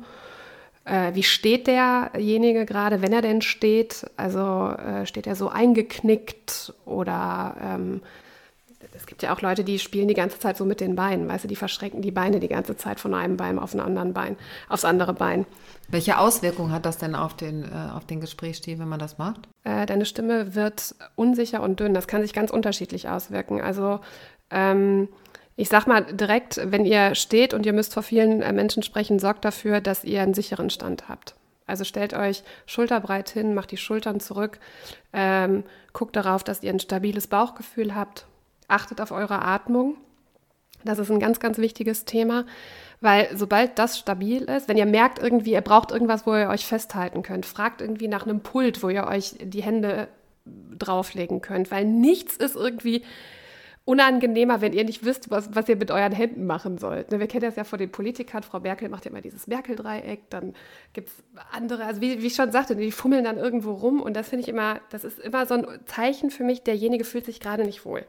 äh, 0.84 1.14
wie 1.14 1.22
steht 1.22 1.66
derjenige 1.66 2.66
gerade, 2.66 3.02
wenn 3.02 3.12
er 3.12 3.22
denn 3.22 3.42
steht, 3.42 4.06
also 4.16 4.70
äh, 4.70 5.06
steht 5.06 5.26
er 5.26 5.36
so 5.36 5.48
eingeknickt 5.48 6.74
oder 6.84 7.56
ähm, 7.62 8.00
es 8.94 9.06
gibt 9.06 9.22
ja 9.22 9.34
auch 9.34 9.40
Leute, 9.40 9.64
die 9.64 9.78
spielen 9.78 10.08
die 10.08 10.14
ganze 10.14 10.38
Zeit 10.38 10.56
so 10.56 10.64
mit 10.64 10.80
den 10.80 10.96
Beinen, 10.96 11.28
weißt 11.28 11.44
du, 11.44 11.48
die 11.48 11.56
verschränken 11.56 12.02
die 12.02 12.10
Beine 12.10 12.40
die 12.40 12.48
ganze 12.48 12.76
Zeit 12.76 13.00
von 13.00 13.14
einem 13.14 13.36
Bein 13.36 13.58
auf 13.58 13.74
ein 13.74 13.80
anderen 13.80 14.12
Bein, 14.12 14.36
aufs 14.68 14.84
andere 14.84 15.14
Bein. 15.14 15.46
Welche 15.88 16.18
Auswirkungen 16.18 16.72
hat 16.72 16.86
das 16.86 16.98
denn 16.98 17.14
auf 17.14 17.34
den, 17.34 17.64
äh, 17.64 17.90
auf 17.94 18.06
den 18.06 18.20
Gesprächsstil, 18.20 18.78
wenn 18.78 18.88
man 18.88 18.98
das 18.98 19.18
macht? 19.18 19.48
Äh, 19.64 19.86
deine 19.86 20.04
Stimme 20.04 20.54
wird 20.54 20.94
unsicher 21.14 21.62
und 21.62 21.80
dünn. 21.80 21.94
Das 21.94 22.06
kann 22.06 22.22
sich 22.22 22.32
ganz 22.32 22.50
unterschiedlich 22.50 23.08
auswirken. 23.08 23.60
Also 23.60 24.00
ähm, 24.50 25.08
ich 25.56 25.68
sag 25.68 25.86
mal 25.86 26.04
direkt, 26.04 26.60
wenn 26.62 26.84
ihr 26.84 27.14
steht 27.14 27.54
und 27.54 27.66
ihr 27.66 27.72
müsst 27.72 27.94
vor 27.94 28.02
vielen 28.02 28.42
äh, 28.42 28.52
Menschen 28.52 28.82
sprechen, 28.82 29.18
sorgt 29.18 29.44
dafür, 29.44 29.80
dass 29.80 30.04
ihr 30.04 30.22
einen 30.22 30.34
sicheren 30.34 30.70
Stand 30.70 31.08
habt. 31.08 31.34
Also 31.66 31.84
stellt 31.84 32.14
euch 32.14 32.42
schulterbreit 32.66 33.30
hin, 33.30 33.54
macht 33.54 33.70
die 33.70 33.76
Schultern 33.76 34.20
zurück, 34.20 34.58
ähm, 35.12 35.64
guckt 35.92 36.16
darauf, 36.16 36.42
dass 36.44 36.62
ihr 36.62 36.72
ein 36.72 36.80
stabiles 36.80 37.28
Bauchgefühl 37.28 37.94
habt, 37.94 38.26
achtet 38.68 39.00
auf 39.00 39.10
eure 39.10 39.42
Atmung. 39.42 39.96
Das 40.84 40.98
ist 40.98 41.10
ein 41.10 41.20
ganz, 41.20 41.38
ganz 41.38 41.58
wichtiges 41.58 42.04
Thema, 42.04 42.44
weil 43.00 43.28
sobald 43.36 43.78
das 43.78 43.98
stabil 43.98 44.42
ist, 44.42 44.68
wenn 44.68 44.76
ihr 44.76 44.86
merkt 44.86 45.20
irgendwie, 45.20 45.52
ihr 45.52 45.60
braucht 45.60 45.92
irgendwas, 45.92 46.26
wo 46.26 46.34
ihr 46.34 46.48
euch 46.48 46.66
festhalten 46.66 47.22
könnt, 47.22 47.46
fragt 47.46 47.80
irgendwie 47.80 48.08
nach 48.08 48.26
einem 48.26 48.40
Pult, 48.40 48.82
wo 48.82 48.88
ihr 48.88 49.06
euch 49.06 49.36
die 49.40 49.62
Hände 49.62 50.08
drauflegen 50.76 51.40
könnt, 51.40 51.70
weil 51.70 51.84
nichts 51.84 52.36
ist 52.36 52.56
irgendwie 52.56 53.02
unangenehmer, 53.84 54.60
wenn 54.60 54.72
ihr 54.72 54.84
nicht 54.84 55.04
wisst, 55.04 55.30
was, 55.30 55.54
was 55.54 55.68
ihr 55.68 55.76
mit 55.76 55.90
euren 55.90 56.12
Händen 56.12 56.46
machen 56.46 56.78
sollt. 56.78 57.10
Ne, 57.10 57.18
wir 57.18 57.26
kennen 57.26 57.42
das 57.42 57.56
ja 57.56 57.64
von 57.64 57.80
den 57.80 57.90
Politikern. 57.90 58.44
Frau 58.44 58.60
Merkel 58.60 58.88
macht 58.88 59.04
ja 59.04 59.10
immer 59.10 59.20
dieses 59.20 59.48
Merkel-Dreieck. 59.48 60.30
Dann 60.30 60.54
gibt 60.92 61.08
es 61.08 61.14
andere, 61.50 61.84
also 61.84 62.00
wie, 62.00 62.22
wie 62.22 62.26
ich 62.28 62.34
schon 62.34 62.52
sagte, 62.52 62.76
die 62.76 62.92
fummeln 62.92 63.24
dann 63.24 63.38
irgendwo 63.38 63.72
rum. 63.72 64.00
Und 64.00 64.14
das 64.14 64.28
finde 64.28 64.44
ich 64.44 64.48
immer, 64.48 64.80
das 64.90 65.02
ist 65.02 65.18
immer 65.18 65.46
so 65.46 65.54
ein 65.54 65.66
Zeichen 65.86 66.30
für 66.30 66.44
mich, 66.44 66.62
derjenige 66.62 67.04
fühlt 67.04 67.24
sich 67.24 67.40
gerade 67.40 67.64
nicht 67.64 67.84
wohl. 67.84 68.04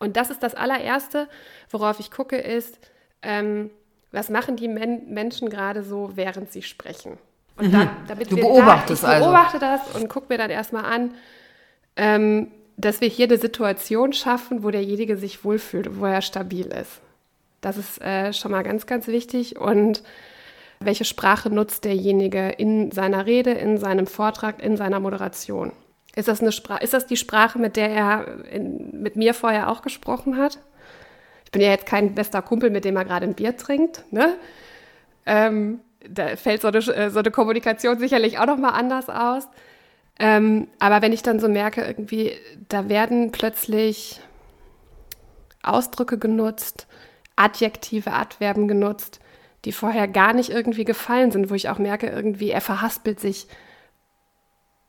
Und 0.00 0.16
das 0.16 0.30
ist 0.30 0.42
das 0.42 0.56
allererste, 0.56 1.28
worauf 1.70 2.00
ich 2.00 2.10
gucke, 2.10 2.36
ist, 2.36 2.80
ähm, 3.22 3.70
was 4.10 4.28
machen 4.28 4.56
die 4.56 4.68
Men 4.68 5.08
Menschen 5.08 5.48
gerade 5.50 5.84
so, 5.84 6.10
während 6.14 6.50
sie 6.50 6.62
sprechen? 6.62 7.18
Und 7.56 7.68
mhm. 7.68 7.72
da, 7.72 7.96
damit 8.08 8.30
du 8.32 8.36
beobachtest 8.36 9.04
da, 9.04 9.18
ich 9.18 9.22
beobachte 9.22 9.64
also. 9.64 9.84
das 9.86 10.02
und 10.02 10.08
gucke 10.08 10.26
mir 10.30 10.38
dann 10.38 10.50
erstmal 10.50 10.84
an, 10.84 11.14
ähm, 11.96 12.50
dass 12.76 13.00
wir 13.00 13.08
hier 13.08 13.26
eine 13.26 13.38
Situation 13.38 14.12
schaffen, 14.12 14.62
wo 14.62 14.70
derjenige 14.70 15.16
sich 15.16 15.44
wohlfühlt, 15.44 15.98
wo 16.00 16.06
er 16.06 16.22
stabil 16.22 16.66
ist. 16.66 17.00
Das 17.60 17.76
ist 17.76 18.00
äh, 18.02 18.32
schon 18.32 18.50
mal 18.50 18.62
ganz, 18.62 18.86
ganz 18.86 19.06
wichtig. 19.06 19.58
Und 19.58 20.02
welche 20.80 21.04
Sprache 21.04 21.48
nutzt 21.48 21.84
derjenige 21.84 22.48
in 22.50 22.90
seiner 22.90 23.26
Rede, 23.26 23.52
in 23.52 23.78
seinem 23.78 24.06
Vortrag, 24.06 24.62
in 24.62 24.76
seiner 24.76 25.00
Moderation? 25.00 25.72
Ist 26.14 26.28
das, 26.28 26.40
eine 26.40 26.50
ist 26.80 26.92
das 26.92 27.06
die 27.06 27.16
Sprache, 27.16 27.58
mit 27.58 27.76
der 27.76 27.90
er 27.90 28.44
in, 28.50 29.00
mit 29.00 29.16
mir 29.16 29.32
vorher 29.32 29.70
auch 29.70 29.82
gesprochen 29.82 30.36
hat? 30.36 30.58
Ich 31.44 31.52
bin 31.52 31.62
ja 31.62 31.70
jetzt 31.70 31.86
kein 31.86 32.14
bester 32.14 32.42
Kumpel, 32.42 32.70
mit 32.70 32.84
dem 32.84 32.96
er 32.96 33.04
gerade 33.04 33.26
ein 33.26 33.34
Bier 33.34 33.56
trinkt. 33.56 34.04
Ne? 34.10 34.36
Ähm, 35.24 35.80
da 36.08 36.36
fällt 36.36 36.62
so 36.62 36.68
eine, 36.68 36.82
so 36.82 37.18
eine 37.18 37.30
Kommunikation 37.30 37.98
sicherlich 37.98 38.38
auch 38.38 38.46
noch 38.46 38.58
mal 38.58 38.70
anders 38.70 39.08
aus. 39.08 39.48
Ähm, 40.18 40.68
aber 40.78 41.02
wenn 41.02 41.12
ich 41.12 41.22
dann 41.22 41.40
so 41.40 41.48
merke, 41.48 41.82
irgendwie, 41.82 42.32
da 42.68 42.88
werden 42.88 43.32
plötzlich 43.32 44.20
Ausdrücke 45.62 46.18
genutzt, 46.18 46.86
Adjektive, 47.36 48.12
Adverben 48.12 48.68
genutzt, 48.68 49.20
die 49.64 49.72
vorher 49.72 50.08
gar 50.08 50.32
nicht 50.32 50.50
irgendwie 50.50 50.84
gefallen 50.84 51.30
sind, 51.30 51.50
wo 51.50 51.54
ich 51.54 51.68
auch 51.68 51.78
merke, 51.78 52.08
irgendwie, 52.08 52.50
er 52.50 52.60
verhaspelt 52.60 53.20
sich 53.20 53.46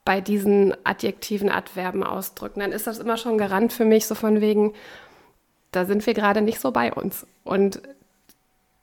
bei 0.05 0.19
diesen 0.19 0.75
adjektiven 0.83 1.49
Adverben 1.49 2.03
ausdrücken, 2.03 2.59
dann 2.59 2.71
ist 2.71 2.87
das 2.87 2.99
immer 2.99 3.17
schon 3.17 3.37
Garant 3.37 3.71
für 3.71 3.85
mich, 3.85 4.05
so 4.05 4.15
von 4.15 4.41
wegen, 4.41 4.73
da 5.71 5.85
sind 5.85 6.05
wir 6.05 6.13
gerade 6.13 6.41
nicht 6.41 6.59
so 6.59 6.71
bei 6.71 6.93
uns. 6.93 7.25
Und 7.43 7.81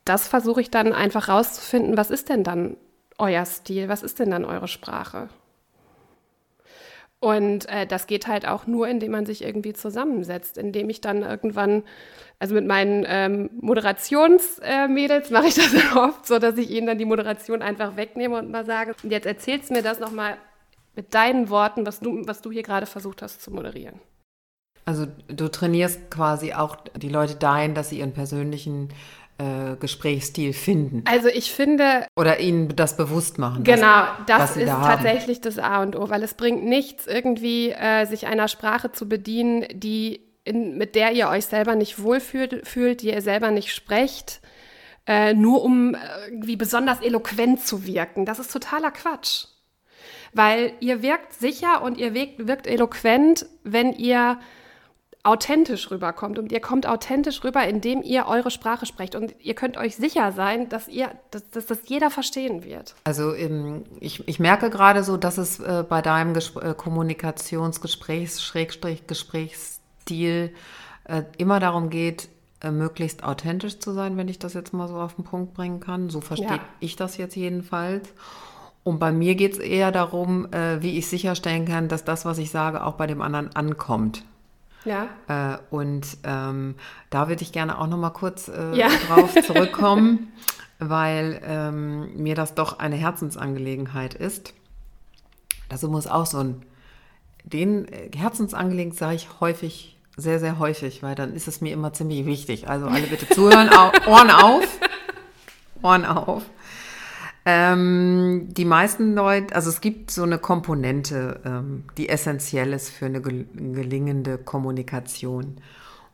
das 0.04 0.26
versuche 0.26 0.60
ich 0.60 0.70
dann 0.70 0.92
einfach 0.92 1.28
rauszufinden, 1.28 1.96
was 1.96 2.10
ist 2.10 2.28
denn 2.30 2.42
dann 2.42 2.76
euer 3.18 3.44
Stil, 3.44 3.88
was 3.88 4.02
ist 4.02 4.18
denn 4.18 4.30
dann 4.30 4.44
eure 4.44 4.68
Sprache? 4.68 5.28
Und 7.20 7.68
äh, 7.68 7.86
das 7.86 8.06
geht 8.06 8.26
halt 8.26 8.48
auch 8.48 8.66
nur, 8.66 8.88
indem 8.88 9.12
man 9.12 9.26
sich 9.26 9.44
zusammensetzt, 9.74 10.56
indem 10.56 10.88
ich 10.88 11.02
dann 11.02 11.22
irgendwann, 11.22 11.82
also 12.38 12.54
mit 12.54 12.66
meinen 12.66 13.04
ähm, 13.06 13.50
Moderationsmädels 13.60 15.30
äh, 15.30 15.32
mache 15.32 15.48
ich 15.48 15.54
das 15.54 15.74
oft 15.96 16.26
so, 16.26 16.38
dass 16.38 16.56
ich 16.56 16.70
ihnen 16.70 16.86
dann 16.86 16.96
die 16.96 17.04
Moderation 17.04 17.60
einfach 17.60 17.96
wegnehme 17.96 18.38
und 18.38 18.50
mal 18.50 18.64
sage, 18.64 18.94
jetzt 19.02 19.26
erzählst 19.26 19.70
mir 19.70 19.82
das 19.82 20.00
nochmal 20.00 20.38
mit 20.96 21.12
deinen 21.14 21.50
Worten, 21.50 21.84
was 21.84 22.00
du, 22.00 22.26
was 22.26 22.40
du 22.40 22.50
hier 22.50 22.62
gerade 22.62 22.86
versucht 22.86 23.20
hast 23.20 23.42
zu 23.42 23.50
moderieren. 23.50 24.00
Also 24.86 25.06
du 25.28 25.48
trainierst 25.48 26.10
quasi 26.10 26.54
auch 26.54 26.76
die 26.96 27.10
Leute 27.10 27.34
dahin, 27.36 27.74
dass 27.74 27.90
sie 27.90 27.98
ihren 27.98 28.12
persönlichen 28.12 28.88
äh, 29.40 29.76
Gesprächsstil 29.76 30.52
finden. 30.52 31.02
Also 31.06 31.28
ich 31.28 31.50
finde. 31.52 32.06
Oder 32.16 32.40
ihnen 32.40 32.76
das 32.76 32.96
bewusst 32.96 33.38
machen. 33.38 33.64
Genau, 33.64 34.04
das 34.26 34.56
ist 34.56 34.68
da 34.68 34.82
tatsächlich 34.82 35.38
haben. 35.38 35.44
das 35.44 35.58
A 35.58 35.82
und 35.82 35.96
O, 35.96 36.10
weil 36.10 36.22
es 36.22 36.34
bringt 36.34 36.64
nichts, 36.64 37.06
irgendwie 37.06 37.70
äh, 37.70 38.04
sich 38.04 38.26
einer 38.26 38.48
Sprache 38.48 38.92
zu 38.92 39.08
bedienen, 39.08 39.64
die 39.72 40.20
in, 40.44 40.76
mit 40.76 40.94
der 40.94 41.12
ihr 41.12 41.28
euch 41.28 41.46
selber 41.46 41.74
nicht 41.74 42.02
wohlfühlt, 42.02 42.66
fühlt, 42.66 43.02
die 43.02 43.08
ihr 43.08 43.22
selber 43.22 43.50
nicht 43.50 43.72
sprecht, 43.72 44.40
äh, 45.06 45.32
nur 45.32 45.62
um 45.62 45.94
äh, 45.94 45.98
irgendwie 46.28 46.56
besonders 46.56 47.00
eloquent 47.00 47.64
zu 47.64 47.86
wirken. 47.86 48.26
Das 48.26 48.38
ist 48.38 48.52
totaler 48.52 48.90
Quatsch. 48.90 49.46
Weil 50.32 50.72
ihr 50.80 51.02
wirkt 51.02 51.32
sicher 51.32 51.82
und 51.82 51.98
ihr 51.98 52.14
wirkt, 52.14 52.46
wirkt 52.46 52.66
eloquent, 52.66 53.46
wenn 53.64 53.92
ihr 53.92 54.38
authentisch 55.22 55.90
rüberkommt. 55.90 56.38
Und 56.38 56.50
ihr 56.52 56.60
kommt 56.60 56.86
authentisch 56.86 57.44
rüber, 57.44 57.66
indem 57.66 58.02
ihr 58.02 58.26
eure 58.26 58.50
Sprache 58.50 58.86
sprecht. 58.86 59.14
Und 59.14 59.34
ihr 59.40 59.54
könnt 59.54 59.76
euch 59.76 59.96
sicher 59.96 60.32
sein, 60.32 60.68
dass 60.68 60.88
ihr, 60.88 61.10
dass, 61.30 61.48
dass 61.50 61.66
das 61.66 61.80
jeder 61.86 62.10
verstehen 62.10 62.64
wird. 62.64 62.94
Also 63.04 63.34
ähm, 63.34 63.84
ich, 64.00 64.26
ich 64.28 64.38
merke 64.38 64.70
gerade 64.70 65.04
so, 65.04 65.16
dass 65.16 65.38
es 65.38 65.60
äh, 65.60 65.84
bei 65.86 66.00
deinem 66.02 66.34
äh, 66.34 66.74
Kommunikationsgesprächs, 66.74 68.42
Schrägstrich, 68.42 69.06
Gesprächsstil 69.06 70.54
äh, 71.04 71.22
immer 71.38 71.60
darum 71.60 71.90
geht, 71.90 72.28
möglichst 72.62 73.24
authentisch 73.24 73.78
zu 73.78 73.92
sein, 73.92 74.18
wenn 74.18 74.28
ich 74.28 74.38
das 74.38 74.52
jetzt 74.52 74.74
mal 74.74 74.86
so 74.86 74.96
auf 74.96 75.14
den 75.14 75.24
Punkt 75.24 75.54
bringen 75.54 75.80
kann. 75.80 76.10
So 76.10 76.20
verstehe 76.20 76.56
ja. 76.56 76.60
ich 76.78 76.94
das 76.94 77.16
jetzt 77.16 77.34
jedenfalls. 77.34 78.12
Und 78.84 78.98
bei 78.98 79.12
mir 79.12 79.34
geht 79.34 79.54
es 79.54 79.58
eher 79.58 79.90
darum, 79.92 80.46
wie 80.52 80.98
ich 80.98 81.08
sicherstellen 81.08 81.64
kann, 81.64 81.88
dass 81.88 82.04
das, 82.04 82.26
was 82.26 82.36
ich 82.36 82.50
sage, 82.50 82.84
auch 82.84 82.96
bei 82.96 83.06
dem 83.06 83.22
anderen 83.22 83.56
ankommt. 83.56 84.24
Ja. 84.84 85.08
Äh, 85.28 85.58
und 85.70 86.06
ähm, 86.24 86.74
da 87.10 87.28
würde 87.28 87.42
ich 87.42 87.52
gerne 87.52 87.78
auch 87.78 87.86
noch 87.86 87.98
mal 87.98 88.10
kurz 88.10 88.48
äh, 88.48 88.74
ja. 88.74 88.88
drauf 89.08 89.34
zurückkommen, 89.46 90.32
weil 90.78 91.40
ähm, 91.44 92.16
mir 92.16 92.34
das 92.34 92.54
doch 92.54 92.78
eine 92.78 92.96
Herzensangelegenheit 92.96 94.14
ist. 94.14 94.54
Das 95.68 95.82
muss 95.82 96.06
auch 96.06 96.26
so 96.26 96.38
ein, 96.38 96.62
den 97.44 97.86
äh, 97.88 98.10
Herzensangelegenheit 98.16 98.98
sage 98.98 99.16
ich 99.16 99.28
häufig, 99.40 99.96
sehr, 100.16 100.40
sehr 100.40 100.58
häufig, 100.58 101.02
weil 101.02 101.14
dann 101.14 101.34
ist 101.34 101.48
es 101.48 101.60
mir 101.60 101.72
immer 101.72 101.92
ziemlich 101.92 102.26
wichtig. 102.26 102.68
Also 102.68 102.86
alle 102.86 103.06
bitte 103.06 103.28
zuhören, 103.28 103.70
Ohren 104.06 104.30
auf, 104.30 104.64
Ohren 105.82 106.04
auf. 106.04 106.42
Ähm, 107.52 108.46
die 108.50 108.64
meisten 108.64 109.16
Leute, 109.16 109.56
also 109.56 109.70
es 109.70 109.80
gibt 109.80 110.12
so 110.12 110.22
eine 110.22 110.38
Komponente, 110.38 111.40
ähm, 111.44 111.82
die 111.96 112.08
essentiell 112.08 112.72
ist 112.72 112.90
für 112.90 113.06
eine 113.06 113.20
gel 113.20 113.44
gelingende 113.52 114.38
Kommunikation. 114.38 115.56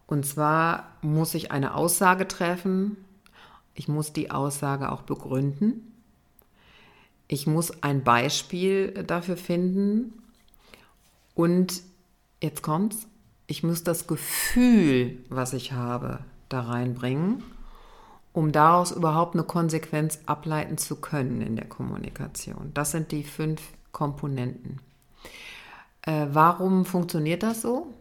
Und 0.06 0.24
zwar 0.24 0.96
muss 1.02 1.34
ich 1.34 1.52
eine 1.52 1.74
Aussage 1.74 2.26
treffen. 2.26 2.96
Ich 3.74 3.86
muss 3.86 4.14
die 4.14 4.30
Aussage 4.30 4.90
auch 4.90 5.02
begründen. 5.02 5.92
Ich 7.28 7.46
muss 7.46 7.82
ein 7.82 8.02
Beispiel 8.02 9.04
dafür 9.06 9.36
finden. 9.36 10.14
Und 11.34 11.82
jetzt 12.42 12.62
kommt's. 12.62 13.06
Ich 13.46 13.62
muss 13.62 13.84
das 13.84 14.06
Gefühl, 14.06 15.18
was 15.28 15.52
ich 15.52 15.72
habe, 15.72 16.20
da 16.48 16.62
reinbringen 16.62 17.42
um 18.36 18.52
daraus 18.52 18.92
überhaupt 18.92 19.34
eine 19.34 19.44
Konsequenz 19.44 20.20
ableiten 20.26 20.76
zu 20.76 20.96
können 20.96 21.40
in 21.40 21.56
der 21.56 21.64
Kommunikation. 21.64 22.70
Das 22.74 22.90
sind 22.90 23.10
die 23.10 23.22
fünf 23.22 23.62
Komponenten. 23.92 24.78
Äh, 26.02 26.26
warum 26.32 26.84
funktioniert 26.84 27.42
das 27.42 27.62
so? 27.62 27.94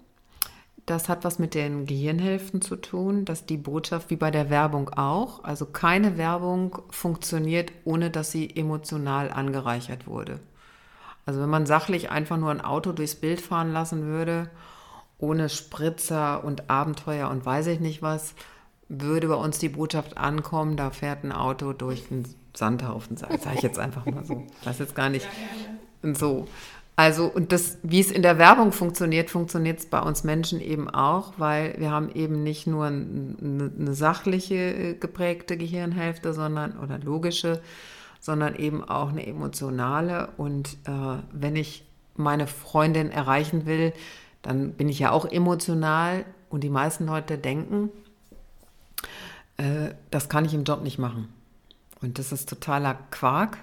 Das 0.85 1.07
hat 1.07 1.23
was 1.23 1.39
mit 1.39 1.53
den 1.53 1.85
Gehirnhälften 1.85 2.61
zu 2.61 2.75
tun, 2.75 3.23
dass 3.23 3.45
die 3.45 3.55
Botschaft 3.55 4.09
wie 4.09 4.17
bei 4.17 4.29
der 4.29 4.49
Werbung 4.49 4.89
auch, 4.89 5.41
also 5.45 5.67
keine 5.67 6.17
Werbung 6.17 6.79
funktioniert, 6.89 7.71
ohne 7.85 8.11
dass 8.11 8.31
sie 8.31 8.53
emotional 8.57 9.31
angereichert 9.31 10.05
wurde. 10.05 10.41
Also 11.25 11.39
wenn 11.39 11.49
man 11.49 11.65
sachlich 11.65 12.11
einfach 12.11 12.35
nur 12.35 12.51
ein 12.51 12.59
Auto 12.59 12.91
durchs 12.91 13.15
Bild 13.15 13.39
fahren 13.39 13.71
lassen 13.71 14.03
würde, 14.03 14.49
ohne 15.17 15.47
Spritzer 15.47 16.43
und 16.43 16.69
Abenteuer 16.69 17.29
und 17.29 17.45
weiß 17.45 17.67
ich 17.67 17.79
nicht 17.79 18.01
was, 18.01 18.35
würde 18.89 19.27
bei 19.27 19.35
uns 19.35 19.57
die 19.59 19.69
Botschaft 19.69 20.17
ankommen, 20.17 20.77
da 20.77 20.91
fährt 20.91 21.23
ein 21.23 21.31
Auto 21.31 21.73
durch 21.73 22.07
den 22.07 22.25
Sandhaufen, 22.55 23.17
sage 23.17 23.39
sag 23.39 23.55
ich 23.55 23.61
jetzt 23.61 23.79
einfach 23.79 24.05
mal 24.05 24.23
so. 24.23 24.43
Das 24.63 24.79
ist 24.79 24.95
gar 24.95 25.09
nicht 25.09 25.27
so. 26.13 26.47
Also, 26.97 27.25
und 27.25 27.51
das, 27.51 27.77
wie 27.83 27.99
es 27.99 28.09
in 28.09 28.21
der 28.21 28.37
Werbung 28.37 28.71
funktioniert, 28.71 29.29
funktioniert 29.29 29.79
es 29.79 29.85
bei 29.85 29.99
uns 29.99 30.23
Menschen 30.23 30.61
eben 30.61 30.89
auch, 30.89 31.33
weil 31.37 31.75
wir 31.77 31.91
haben 31.91 32.09
eben 32.09 32.41
nicht 32.41 32.67
nur 32.67 32.85
eine, 32.85 33.71
eine 33.77 33.93
sachliche 33.93 34.55
äh, 34.55 34.93
geprägte 34.93 35.57
Gehirnhälfte, 35.57 36.33
sondern, 36.33 36.79
oder 36.79 36.97
logische, 36.99 37.61
sondern 38.21 38.55
eben 38.55 38.81
auch 38.83 39.09
eine 39.09 39.27
emotionale. 39.27 40.29
Und 40.37 40.77
äh, 40.85 41.17
wenn 41.33 41.57
ich 41.57 41.85
meine 42.15 42.47
Freundin 42.47 43.11
erreichen 43.11 43.65
will, 43.65 43.91
dann 44.41 44.71
bin 44.71 44.87
ich 44.87 44.99
ja 44.99 45.11
auch 45.11 45.25
emotional. 45.25 46.23
Und 46.49 46.63
die 46.63 46.69
meisten 46.69 47.07
Leute 47.07 47.37
denken, 47.37 47.89
äh, 49.57 49.93
das 50.11 50.29
kann 50.29 50.45
ich 50.45 50.53
im 50.53 50.63
Job 50.63 50.83
nicht 50.83 50.99
machen. 50.99 51.29
Und 52.01 52.19
das 52.19 52.31
ist 52.31 52.49
totaler 52.49 52.95
Quark. 53.11 53.57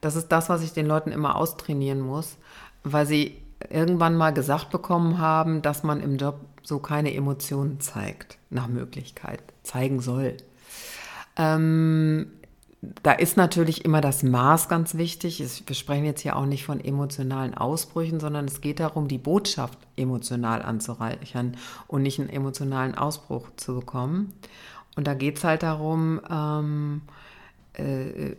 Das 0.00 0.16
ist 0.16 0.28
das, 0.28 0.48
was 0.48 0.62
ich 0.62 0.72
den 0.72 0.86
Leuten 0.86 1.12
immer 1.12 1.36
austrainieren 1.36 2.00
muss, 2.00 2.36
weil 2.82 3.06
sie 3.06 3.40
irgendwann 3.70 4.16
mal 4.16 4.32
gesagt 4.32 4.70
bekommen 4.70 5.18
haben, 5.18 5.62
dass 5.62 5.82
man 5.82 6.00
im 6.00 6.16
Job 6.18 6.40
so 6.62 6.78
keine 6.78 7.14
Emotionen 7.14 7.80
zeigt, 7.80 8.38
nach 8.50 8.68
Möglichkeit, 8.68 9.42
zeigen 9.62 10.00
soll. 10.00 10.36
Ähm, 11.36 12.30
da 13.02 13.12
ist 13.12 13.36
natürlich 13.36 13.84
immer 13.84 14.00
das 14.00 14.22
Maß 14.22 14.68
ganz 14.68 14.96
wichtig. 14.96 15.42
Wir 15.66 15.74
sprechen 15.74 16.04
jetzt 16.04 16.20
hier 16.20 16.36
auch 16.36 16.46
nicht 16.46 16.64
von 16.64 16.82
emotionalen 16.82 17.54
Ausbrüchen, 17.54 18.20
sondern 18.20 18.46
es 18.46 18.60
geht 18.60 18.80
darum, 18.80 19.08
die 19.08 19.18
Botschaft 19.18 19.78
emotional 19.96 20.62
anzureichern 20.62 21.56
und 21.86 22.02
nicht 22.02 22.20
einen 22.20 22.30
emotionalen 22.30 22.94
Ausbruch 22.96 23.48
zu 23.56 23.74
bekommen. 23.74 24.32
Und 24.96 25.06
da 25.06 25.14
geht 25.14 25.38
es 25.38 25.44
halt 25.44 25.62
darum, 25.62 26.20
ähm, 26.30 27.02
äh, 27.74 28.36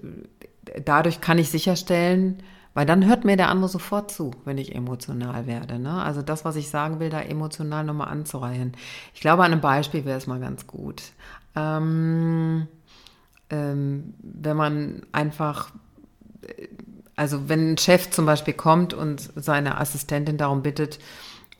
dadurch 0.84 1.22
kann 1.22 1.38
ich 1.38 1.50
sicherstellen, 1.50 2.42
weil 2.74 2.86
dann 2.86 3.06
hört 3.06 3.24
mir 3.24 3.38
der 3.38 3.50
andere 3.50 3.70
sofort 3.70 4.12
zu, 4.12 4.32
wenn 4.44 4.58
ich 4.58 4.76
emotional 4.76 5.48
werde. 5.48 5.80
Ne? 5.80 6.04
Also 6.04 6.22
das, 6.22 6.44
was 6.44 6.56
ich 6.58 6.70
sagen 6.70 7.00
will, 7.00 7.10
da 7.10 7.22
emotional 7.22 7.84
nochmal 7.84 8.10
anzureihen. 8.10 8.74
Ich 9.14 9.22
glaube, 9.22 9.44
an 9.44 9.54
einem 9.54 9.62
Beispiel 9.62 10.04
wäre 10.06 10.18
es 10.18 10.28
mal 10.28 10.40
ganz 10.40 10.68
gut. 10.68 11.04
Ähm, 11.56 12.68
ähm, 13.50 14.14
wenn 14.22 14.58
man 14.58 15.02
einfach, 15.12 15.72
also 17.16 17.48
wenn 17.50 17.74
ein 17.74 17.78
Chef 17.78 18.10
zum 18.10 18.26
Beispiel 18.26 18.54
kommt 18.54 18.94
und 18.94 19.32
seine 19.36 19.80
Assistentin 19.80 20.38
darum 20.38 20.62
bittet, 20.62 21.00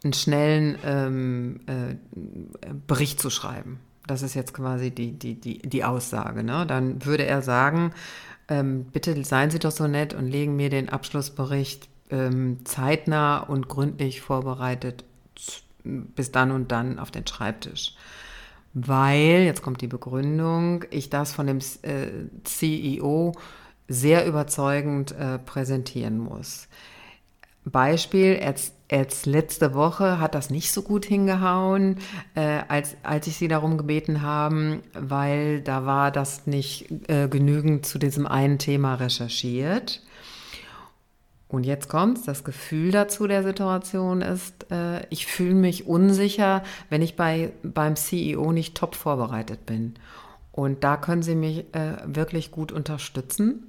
einen 0.04 0.14
schnellen 0.14 0.78
ähm, 0.86 1.60
äh, 1.68 1.96
Bericht 2.88 3.20
zu 3.20 3.30
schreiben 3.30 3.80
das 4.08 4.22
ist 4.22 4.34
jetzt 4.34 4.54
quasi 4.54 4.92
die, 4.92 5.12
die, 5.12 5.40
die, 5.40 5.60
die 5.60 5.84
Aussage. 5.84 6.44
Ne? 6.44 6.66
Dann 6.66 7.06
würde 7.06 7.26
er 7.26 7.42
sagen, 7.42 7.92
ähm, 8.48 8.86
bitte 8.86 9.24
seien 9.24 9.50
Sie 9.50 9.60
doch 9.60 9.72
so 9.72 9.88
nett 9.88 10.14
und 10.14 10.28
legen 10.28 10.56
mir 10.56 10.70
den 10.70 10.90
Abschlussbericht 10.90 11.90
ähm, 12.12 12.60
zeitnah 12.66 13.40
und 13.40 13.68
gründlich 13.68 14.22
vorbereitet 14.22 15.04
bis 15.84 16.32
dann 16.32 16.52
und 16.52 16.72
dann 16.72 17.00
auf 17.00 17.12
den 17.12 17.28
Schreibtisch. 17.28 17.96
Weil, 18.78 19.44
jetzt 19.46 19.62
kommt 19.62 19.80
die 19.80 19.88
Begründung, 19.88 20.84
ich 20.90 21.10
das 21.10 21.32
von 21.32 21.48
dem 21.48 21.60
äh, 21.82 22.08
CEO 22.44 23.32
sehr 23.88 24.28
überzeugend 24.28 25.14
äh, 25.14 25.40
präsentieren 25.40 26.18
muss. 26.18 26.68
Beispiel, 27.64 28.38
als, 28.44 29.26
letzte 29.26 29.74
Woche 29.74 30.20
hat 30.20 30.36
das 30.36 30.50
nicht 30.50 30.74
so 30.74 30.82
gut 30.82 31.06
hingehauen, 31.06 32.00
äh, 32.36 32.64
als, 32.68 32.98
als 33.02 33.28
ich 33.28 33.38
sie 33.38 33.48
darum 33.48 33.78
gebeten 33.78 34.22
habe, 34.22 34.82
weil 34.94 35.62
da 35.62 35.86
war 35.86 36.12
das 36.12 36.46
nicht 36.46 37.10
äh, 37.10 37.30
genügend 37.30 37.86
zu 37.86 37.98
diesem 37.98 38.28
einen 38.28 38.60
Thema 38.60 38.96
recherchiert. 38.96 40.04
Und 41.48 41.66
jetzt 41.66 41.90
kommt 41.90 42.28
das 42.28 42.44
Gefühl 42.44 42.92
dazu 42.92 43.28
der 43.28 43.44
Situation 43.44 44.22
ist, 44.22 44.72
äh, 44.72 45.06
ich 45.10 45.28
fühle 45.28 45.54
mich 45.54 45.88
unsicher, 45.88 46.64
wenn 46.90 47.02
ich 47.02 47.16
bei, 47.16 47.52
beim 47.64 47.96
CEO 47.96 48.52
nicht 48.52 48.76
top 48.76 48.96
vorbereitet 48.96 49.66
bin. 49.66 49.96
Und 50.52 50.84
da 50.84 50.98
können 50.98 51.22
Sie 51.22 51.36
mich 51.36 51.66
äh, 51.76 51.98
wirklich 52.06 52.52
gut 52.52 52.72
unterstützen. 52.72 53.64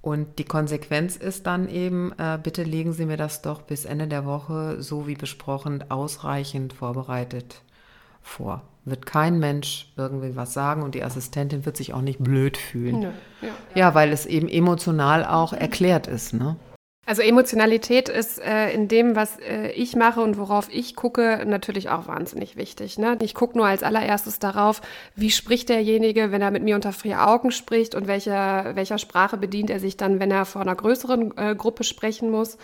Und 0.00 0.38
die 0.38 0.44
Konsequenz 0.44 1.16
ist 1.16 1.46
dann 1.46 1.68
eben, 1.68 2.12
äh, 2.18 2.38
bitte 2.42 2.64
legen 2.64 2.92
Sie 2.92 3.06
mir 3.06 3.16
das 3.16 3.42
doch 3.42 3.62
bis 3.62 3.84
Ende 3.84 4.08
der 4.08 4.24
Woche, 4.24 4.82
so 4.82 5.06
wie 5.06 5.14
besprochen, 5.14 5.90
ausreichend 5.90 6.72
vorbereitet 6.72 7.62
vor. 8.20 8.62
Wird 8.84 9.06
kein 9.06 9.38
Mensch 9.38 9.92
irgendwie 9.96 10.34
was 10.34 10.52
sagen 10.52 10.82
und 10.82 10.94
die 10.94 11.04
Assistentin 11.04 11.64
wird 11.64 11.76
sich 11.76 11.94
auch 11.94 12.00
nicht 12.00 12.18
blöd 12.18 12.56
fühlen. 12.56 13.02
Ja, 13.02 13.12
ja. 13.40 13.52
ja 13.74 13.94
weil 13.94 14.12
es 14.12 14.26
eben 14.26 14.48
emotional 14.48 15.24
auch 15.24 15.52
erklärt 15.52 16.08
ist. 16.08 16.34
Ne? 16.34 16.56
Also 17.04 17.22
Emotionalität 17.22 18.08
ist 18.08 18.40
äh, 18.40 18.72
in 18.72 18.86
dem, 18.86 19.16
was 19.16 19.36
äh, 19.40 19.72
ich 19.72 19.96
mache 19.96 20.20
und 20.20 20.38
worauf 20.38 20.68
ich 20.72 20.94
gucke, 20.94 21.42
natürlich 21.44 21.90
auch 21.90 22.06
wahnsinnig 22.06 22.56
wichtig. 22.56 22.96
Ne? 22.96 23.18
Ich 23.22 23.34
gucke 23.34 23.58
nur 23.58 23.66
als 23.66 23.82
allererstes 23.82 24.38
darauf, 24.38 24.80
wie 25.16 25.32
spricht 25.32 25.68
derjenige, 25.68 26.30
wenn 26.30 26.42
er 26.42 26.52
mit 26.52 26.62
mir 26.62 26.76
unter 26.76 26.92
vier 26.92 27.26
Augen 27.26 27.50
spricht 27.50 27.96
und 27.96 28.06
welcher, 28.06 28.76
welcher 28.76 28.98
Sprache 28.98 29.36
bedient 29.36 29.68
er 29.68 29.80
sich 29.80 29.96
dann, 29.96 30.20
wenn 30.20 30.30
er 30.30 30.44
vor 30.44 30.62
einer 30.62 30.76
größeren 30.76 31.36
äh, 31.36 31.54
Gruppe 31.56 31.82
sprechen 31.82 32.30
muss. 32.30 32.56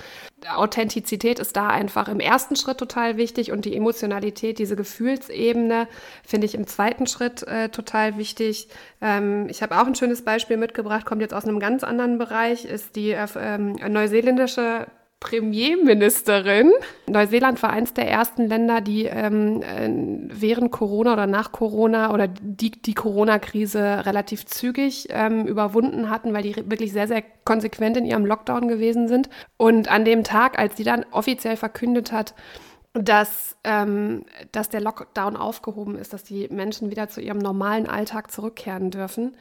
Authentizität 0.46 1.38
ist 1.38 1.56
da 1.56 1.68
einfach 1.68 2.08
im 2.08 2.20
ersten 2.20 2.56
Schritt 2.56 2.78
total 2.78 3.16
wichtig 3.16 3.50
und 3.50 3.64
die 3.64 3.76
Emotionalität, 3.76 4.58
diese 4.58 4.76
Gefühlsebene, 4.76 5.88
finde 6.24 6.46
ich 6.46 6.54
im 6.54 6.66
zweiten 6.66 7.06
Schritt 7.06 7.42
äh, 7.42 7.68
total 7.70 8.18
wichtig. 8.18 8.68
Ähm, 9.00 9.48
ich 9.48 9.62
habe 9.62 9.80
auch 9.80 9.86
ein 9.86 9.94
schönes 9.94 10.24
Beispiel 10.24 10.56
mitgebracht, 10.56 11.04
kommt 11.04 11.22
jetzt 11.22 11.34
aus 11.34 11.44
einem 11.44 11.58
ganz 11.58 11.82
anderen 11.82 12.18
Bereich, 12.18 12.64
ist 12.64 12.96
die 12.96 13.10
äh, 13.10 13.26
ähm, 13.36 13.76
neuseeländische 13.88 14.86
Premierministerin. 15.20 16.70
Neuseeland 17.08 17.60
war 17.62 17.70
eines 17.70 17.92
der 17.92 18.08
ersten 18.08 18.46
Länder, 18.46 18.80
die 18.80 19.06
ähm, 19.06 19.62
äh, 19.62 20.30
während 20.32 20.70
Corona 20.70 21.12
oder 21.12 21.26
nach 21.26 21.50
Corona 21.50 22.14
oder 22.14 22.28
die, 22.28 22.70
die 22.70 22.94
Corona-Krise 22.94 24.06
relativ 24.06 24.46
zügig 24.46 25.08
ähm, 25.10 25.46
überwunden 25.46 26.08
hatten, 26.08 26.34
weil 26.34 26.44
die 26.44 26.54
wirklich 26.56 26.92
sehr, 26.92 27.08
sehr 27.08 27.24
konsequent 27.44 27.96
in 27.96 28.04
ihrem 28.04 28.26
Lockdown 28.26 28.68
gewesen 28.68 29.08
sind. 29.08 29.28
Und 29.56 29.90
an 29.90 30.04
dem 30.04 30.22
Tag, 30.22 30.56
als 30.56 30.76
sie 30.76 30.84
dann 30.84 31.04
offiziell 31.10 31.56
verkündet 31.56 32.12
hat, 32.12 32.34
dass, 32.94 33.56
ähm, 33.64 34.24
dass 34.52 34.68
der 34.68 34.80
Lockdown 34.80 35.36
aufgehoben 35.36 35.96
ist, 35.96 36.12
dass 36.12 36.22
die 36.22 36.48
Menschen 36.48 36.90
wieder 36.90 37.08
zu 37.08 37.20
ihrem 37.20 37.38
normalen 37.38 37.88
Alltag 37.88 38.30
zurückkehren 38.30 38.90
dürfen, 38.90 39.36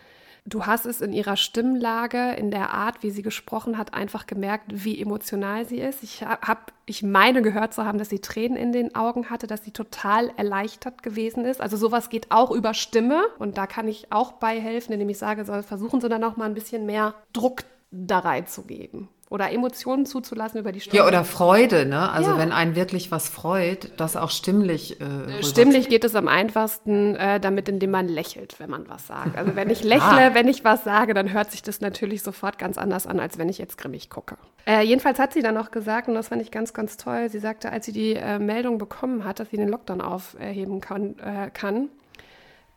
du 0.47 0.65
hast 0.65 0.85
es 0.85 1.01
in 1.01 1.13
ihrer 1.13 1.35
Stimmlage, 1.35 2.31
in 2.33 2.51
der 2.51 2.73
Art, 2.73 3.03
wie 3.03 3.11
sie 3.11 3.21
gesprochen 3.21 3.77
hat, 3.77 3.93
einfach 3.93 4.25
gemerkt, 4.25 4.65
wie 4.67 4.99
emotional 4.99 5.65
sie 5.65 5.79
ist. 5.79 6.03
Ich 6.03 6.23
habe, 6.23 6.61
ich 6.85 7.03
meine 7.03 7.41
gehört 7.41 7.73
zu 7.73 7.85
haben, 7.85 7.97
dass 7.97 8.09
sie 8.09 8.19
Tränen 8.19 8.57
in 8.57 8.71
den 8.71 8.95
Augen 8.95 9.29
hatte, 9.29 9.45
dass 9.45 9.65
sie 9.65 9.71
total 9.71 10.31
erleichtert 10.37 11.03
gewesen 11.03 11.43
ist. 11.45 11.59
Also 11.59 11.75
sowas 11.75 12.09
geht 12.09 12.31
auch 12.31 12.51
über 12.51 12.73
Stimme 12.73 13.23
und 13.39 13.57
da 13.57 13.67
kann 13.67 13.87
ich 13.87 14.11
auch 14.11 14.33
bei 14.33 14.59
helfen, 14.59 14.93
indem 14.93 15.09
ich 15.09 15.17
sage, 15.17 15.43
soll 15.43 15.63
versuchen 15.63 15.99
Sie 15.99 16.09
dann 16.09 16.23
auch 16.23 16.37
mal 16.37 16.45
ein 16.45 16.53
bisschen 16.53 16.85
mehr 16.85 17.13
Druck 17.33 17.63
da 17.91 18.19
reinzugeben. 18.19 19.09
Oder 19.29 19.51
Emotionen 19.51 20.05
zuzulassen 20.05 20.59
über 20.59 20.71
die 20.71 20.79
Stimme. 20.79 20.97
Ja, 20.97 21.07
oder 21.07 21.25
Freude, 21.25 21.85
ne? 21.85 22.09
Also 22.11 22.31
ja. 22.31 22.37
wenn 22.37 22.51
einen 22.51 22.75
wirklich 22.75 23.11
was 23.11 23.27
freut, 23.27 23.91
das 23.97 24.15
auch 24.15 24.29
stimmlich. 24.29 25.01
Äh, 25.01 25.43
stimmlich 25.43 25.89
geht 25.89 26.05
es 26.05 26.15
am 26.15 26.27
einfachsten 26.27 27.15
äh, 27.15 27.39
damit, 27.39 27.67
indem 27.67 27.91
man 27.91 28.07
lächelt, 28.07 28.59
wenn 28.59 28.69
man 28.69 28.87
was 28.87 29.07
sagt. 29.07 29.37
Also 29.37 29.55
wenn 29.55 29.69
ich 29.69 29.83
lächle, 29.83 30.29
ah. 30.29 30.33
wenn 30.33 30.47
ich 30.47 30.63
was 30.63 30.83
sage, 30.83 31.13
dann 31.13 31.33
hört 31.33 31.51
sich 31.51 31.61
das 31.61 31.81
natürlich 31.81 32.23
sofort 32.23 32.57
ganz 32.57 32.77
anders 32.77 33.05
an, 33.05 33.19
als 33.19 33.37
wenn 33.37 33.49
ich 33.49 33.57
jetzt 33.57 33.77
grimmig 33.77 34.09
gucke. 34.09 34.37
Äh, 34.65 34.83
jedenfalls 34.83 35.19
hat 35.19 35.33
sie 35.33 35.41
dann 35.41 35.55
noch 35.55 35.71
gesagt, 35.71 36.07
und 36.07 36.15
das 36.15 36.29
fand 36.29 36.41
ich 36.41 36.51
ganz, 36.51 36.73
ganz 36.73 36.95
toll, 36.95 37.29
sie 37.29 37.39
sagte, 37.39 37.71
als 37.71 37.85
sie 37.85 37.93
die 37.93 38.13
äh, 38.13 38.39
Meldung 38.39 38.77
bekommen 38.77 39.25
hat, 39.25 39.39
dass 39.39 39.49
sie 39.49 39.57
den 39.57 39.67
Lockdown 39.69 40.01
aufheben 40.01 40.79
kann, 40.79 41.19
äh, 41.19 41.49
kann 41.51 41.89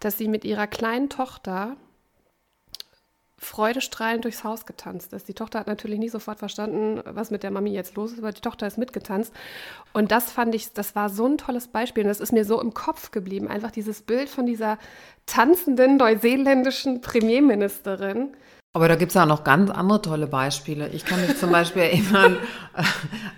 dass 0.01 0.17
sie 0.17 0.29
mit 0.29 0.45
ihrer 0.45 0.67
kleinen 0.67 1.11
Tochter 1.11 1.77
freudestrahlend 3.41 4.25
durchs 4.25 4.45
Haus 4.45 4.67
getanzt 4.67 5.15
ist. 5.15 5.27
Die 5.27 5.35
Tochter 5.35 5.61
hat 5.61 5.67
natürlich 5.67 5.99
nie 5.99 6.11
sofort 6.11 6.39
verstanden, 6.39 7.01
was 7.07 7.31
mit 7.31 7.43
der 7.43 7.51
Mami 7.51 7.71
jetzt 7.71 7.97
los 7.97 8.13
ist, 8.13 8.19
aber 8.19 8.33
die 8.33 8.43
Tochter 8.43 8.67
ist 8.67 8.77
mitgetanzt. 8.77 9.33
Und 9.95 10.13
das 10.13 10.31
fand 10.31 10.55
ich, 10.55 10.75
das 10.75 10.95
war 10.95 11.09
so 11.09 11.25
ein 11.25 11.39
tolles 11.39 11.67
Beispiel. 11.67 12.05
Und 12.05 12.09
das 12.09 12.21
ist 12.21 12.33
mir 12.33 12.45
so 12.45 12.61
im 12.61 12.75
Kopf 12.75 13.11
geblieben. 13.13 13.49
Einfach 13.49 13.71
dieses 13.71 14.03
Bild 14.03 14.29
von 14.29 14.45
dieser 14.45 14.79
tanzenden 15.25 15.97
neuseeländischen 15.97 17.01
Premierministerin, 17.01 18.37
aber 18.73 18.87
da 18.87 18.95
gibt 18.95 19.11
es 19.11 19.15
ja 19.17 19.27
noch 19.27 19.43
ganz 19.43 19.69
andere 19.69 20.01
tolle 20.01 20.29
Beispiele. 20.29 20.89
Ich 20.91 21.05
kann 21.05 21.21
mich 21.21 21.37
zum 21.37 21.51
Beispiel 21.51 21.83
erinnern, 21.83 22.37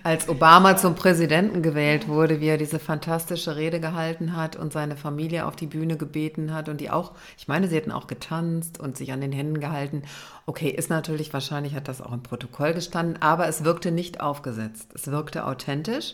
als 0.03 0.29
Obama 0.29 0.77
zum 0.77 0.93
Präsidenten 0.93 1.63
gewählt 1.63 2.07
wurde, 2.07 2.39
wie 2.39 2.49
er 2.49 2.59
diese 2.59 2.77
fantastische 2.77 3.55
Rede 3.55 3.79
gehalten 3.79 4.37
hat 4.37 4.55
und 4.55 4.71
seine 4.71 4.95
Familie 4.95 5.47
auf 5.47 5.55
die 5.55 5.65
Bühne 5.65 5.97
gebeten 5.97 6.53
hat 6.53 6.69
und 6.69 6.79
die 6.81 6.91
auch, 6.91 7.13
ich 7.35 7.47
meine, 7.47 7.67
sie 7.67 7.75
hätten 7.75 7.91
auch 7.91 8.05
getanzt 8.05 8.79
und 8.79 8.95
sich 8.95 9.11
an 9.11 9.21
den 9.21 9.31
Händen 9.31 9.59
gehalten. 9.59 10.03
Okay, 10.45 10.69
ist 10.69 10.91
natürlich, 10.91 11.33
wahrscheinlich 11.33 11.73
hat 11.73 11.87
das 11.87 11.99
auch 11.99 12.13
im 12.13 12.21
Protokoll 12.21 12.75
gestanden, 12.75 13.19
aber 13.19 13.47
es 13.47 13.63
wirkte 13.63 13.91
nicht 13.91 14.21
aufgesetzt. 14.21 14.91
Es 14.93 15.07
wirkte 15.07 15.47
authentisch. 15.47 16.13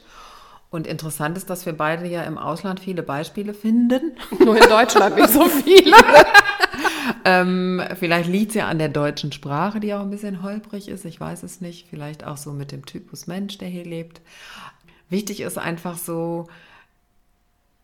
Und 0.70 0.88
interessant 0.88 1.36
ist, 1.36 1.50
dass 1.50 1.66
wir 1.66 1.74
beide 1.74 2.08
ja 2.08 2.24
im 2.24 2.38
Ausland 2.38 2.80
viele 2.80 3.04
Beispiele 3.04 3.54
finden. 3.54 4.14
Nur 4.40 4.56
in 4.56 4.70
Deutschland 4.70 5.18
nicht 5.18 5.30
so 5.30 5.46
viele. 5.46 5.98
ähm, 7.26 7.82
vielleicht 7.96 8.30
liegt 8.30 8.50
es 8.50 8.56
ja 8.56 8.68
an 8.68 8.80
der 8.80 8.90
deutschen 8.90 9.32
Sprache, 9.32 9.80
die 9.80 9.94
auch 9.94 10.02
ein 10.02 10.10
bisschen 10.10 10.42
holprig 10.44 10.88
ist. 10.88 11.06
Ich 11.06 11.20
weiß 11.20 11.44
es 11.44 11.62
nicht. 11.62 11.88
Vielleicht 11.90 12.26
auch 12.26 12.38
so 12.38 12.52
mit 12.52 12.72
dem 12.72 12.86
Typus 12.86 13.28
Mensch, 13.28 13.58
der 13.58 13.68
hier 13.68 13.86
lebt. 13.86 14.22
Wichtig 15.10 15.42
ist 15.42 15.58
einfach 15.58 15.98
so, 15.98 16.48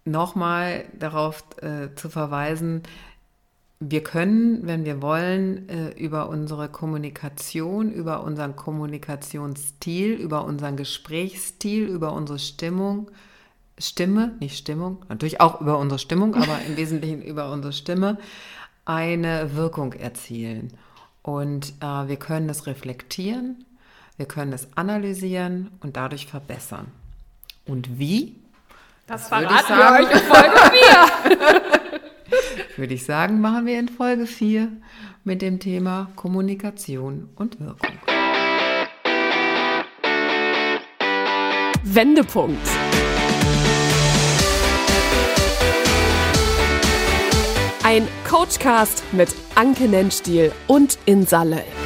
nochmal 0.05 0.85
darauf 0.97 1.43
äh, 1.61 1.93
zu 1.95 2.09
verweisen, 2.09 2.83
wir 3.81 4.03
können, 4.03 4.65
wenn 4.65 4.85
wir 4.85 5.01
wollen, 5.01 5.67
äh, 5.67 5.89
über 5.89 6.29
unsere 6.29 6.69
Kommunikation, 6.69 7.91
über 7.91 8.23
unseren 8.23 8.55
Kommunikationsstil, 8.55 10.13
über 10.13 10.45
unseren 10.45 10.77
Gesprächsstil, 10.77 11.85
über 11.85 12.13
unsere 12.13 12.39
Stimmung, 12.39 13.11
Stimme, 13.77 14.35
nicht 14.39 14.57
Stimmung, 14.57 15.03
natürlich 15.09 15.41
auch 15.41 15.59
über 15.59 15.77
unsere 15.77 15.99
Stimmung, 15.99 16.35
aber 16.35 16.57
im 16.65 16.77
Wesentlichen 16.77 17.21
über 17.21 17.51
unsere 17.51 17.73
Stimme, 17.73 18.17
eine 18.85 19.55
Wirkung 19.55 19.93
erzielen. 19.93 20.73
Und 21.21 21.73
äh, 21.81 22.07
wir 22.07 22.17
können 22.17 22.49
es 22.49 22.67
reflektieren, 22.67 23.65
wir 24.17 24.27
können 24.27 24.53
es 24.53 24.67
analysieren 24.75 25.71
und 25.81 25.97
dadurch 25.97 26.27
verbessern. 26.27 26.87
Und 27.65 27.99
wie? 27.99 28.35
Das, 29.07 29.29
das 29.29 29.29
verraten 29.29 29.77
wir 29.77 30.07
euch 30.07 30.11
in 30.11 30.19
Folge 30.19 30.59
4. 31.41 32.77
würde 32.77 32.93
ich 32.93 33.05
sagen, 33.05 33.41
machen 33.41 33.65
wir 33.65 33.79
in 33.79 33.89
Folge 33.89 34.27
4 34.27 34.71
mit 35.23 35.41
dem 35.41 35.59
Thema 35.59 36.11
Kommunikation 36.15 37.29
und 37.35 37.59
Wirkung. 37.59 37.91
Wendepunkt. 41.83 42.67
Ein 47.87 48.07
Coachcast 48.27 49.03
mit 49.11 49.29
Anke 49.53 49.87
Nennstiel 49.87 50.51
und 50.65 50.97
Insa 51.05 51.43
Löll. 51.43 51.84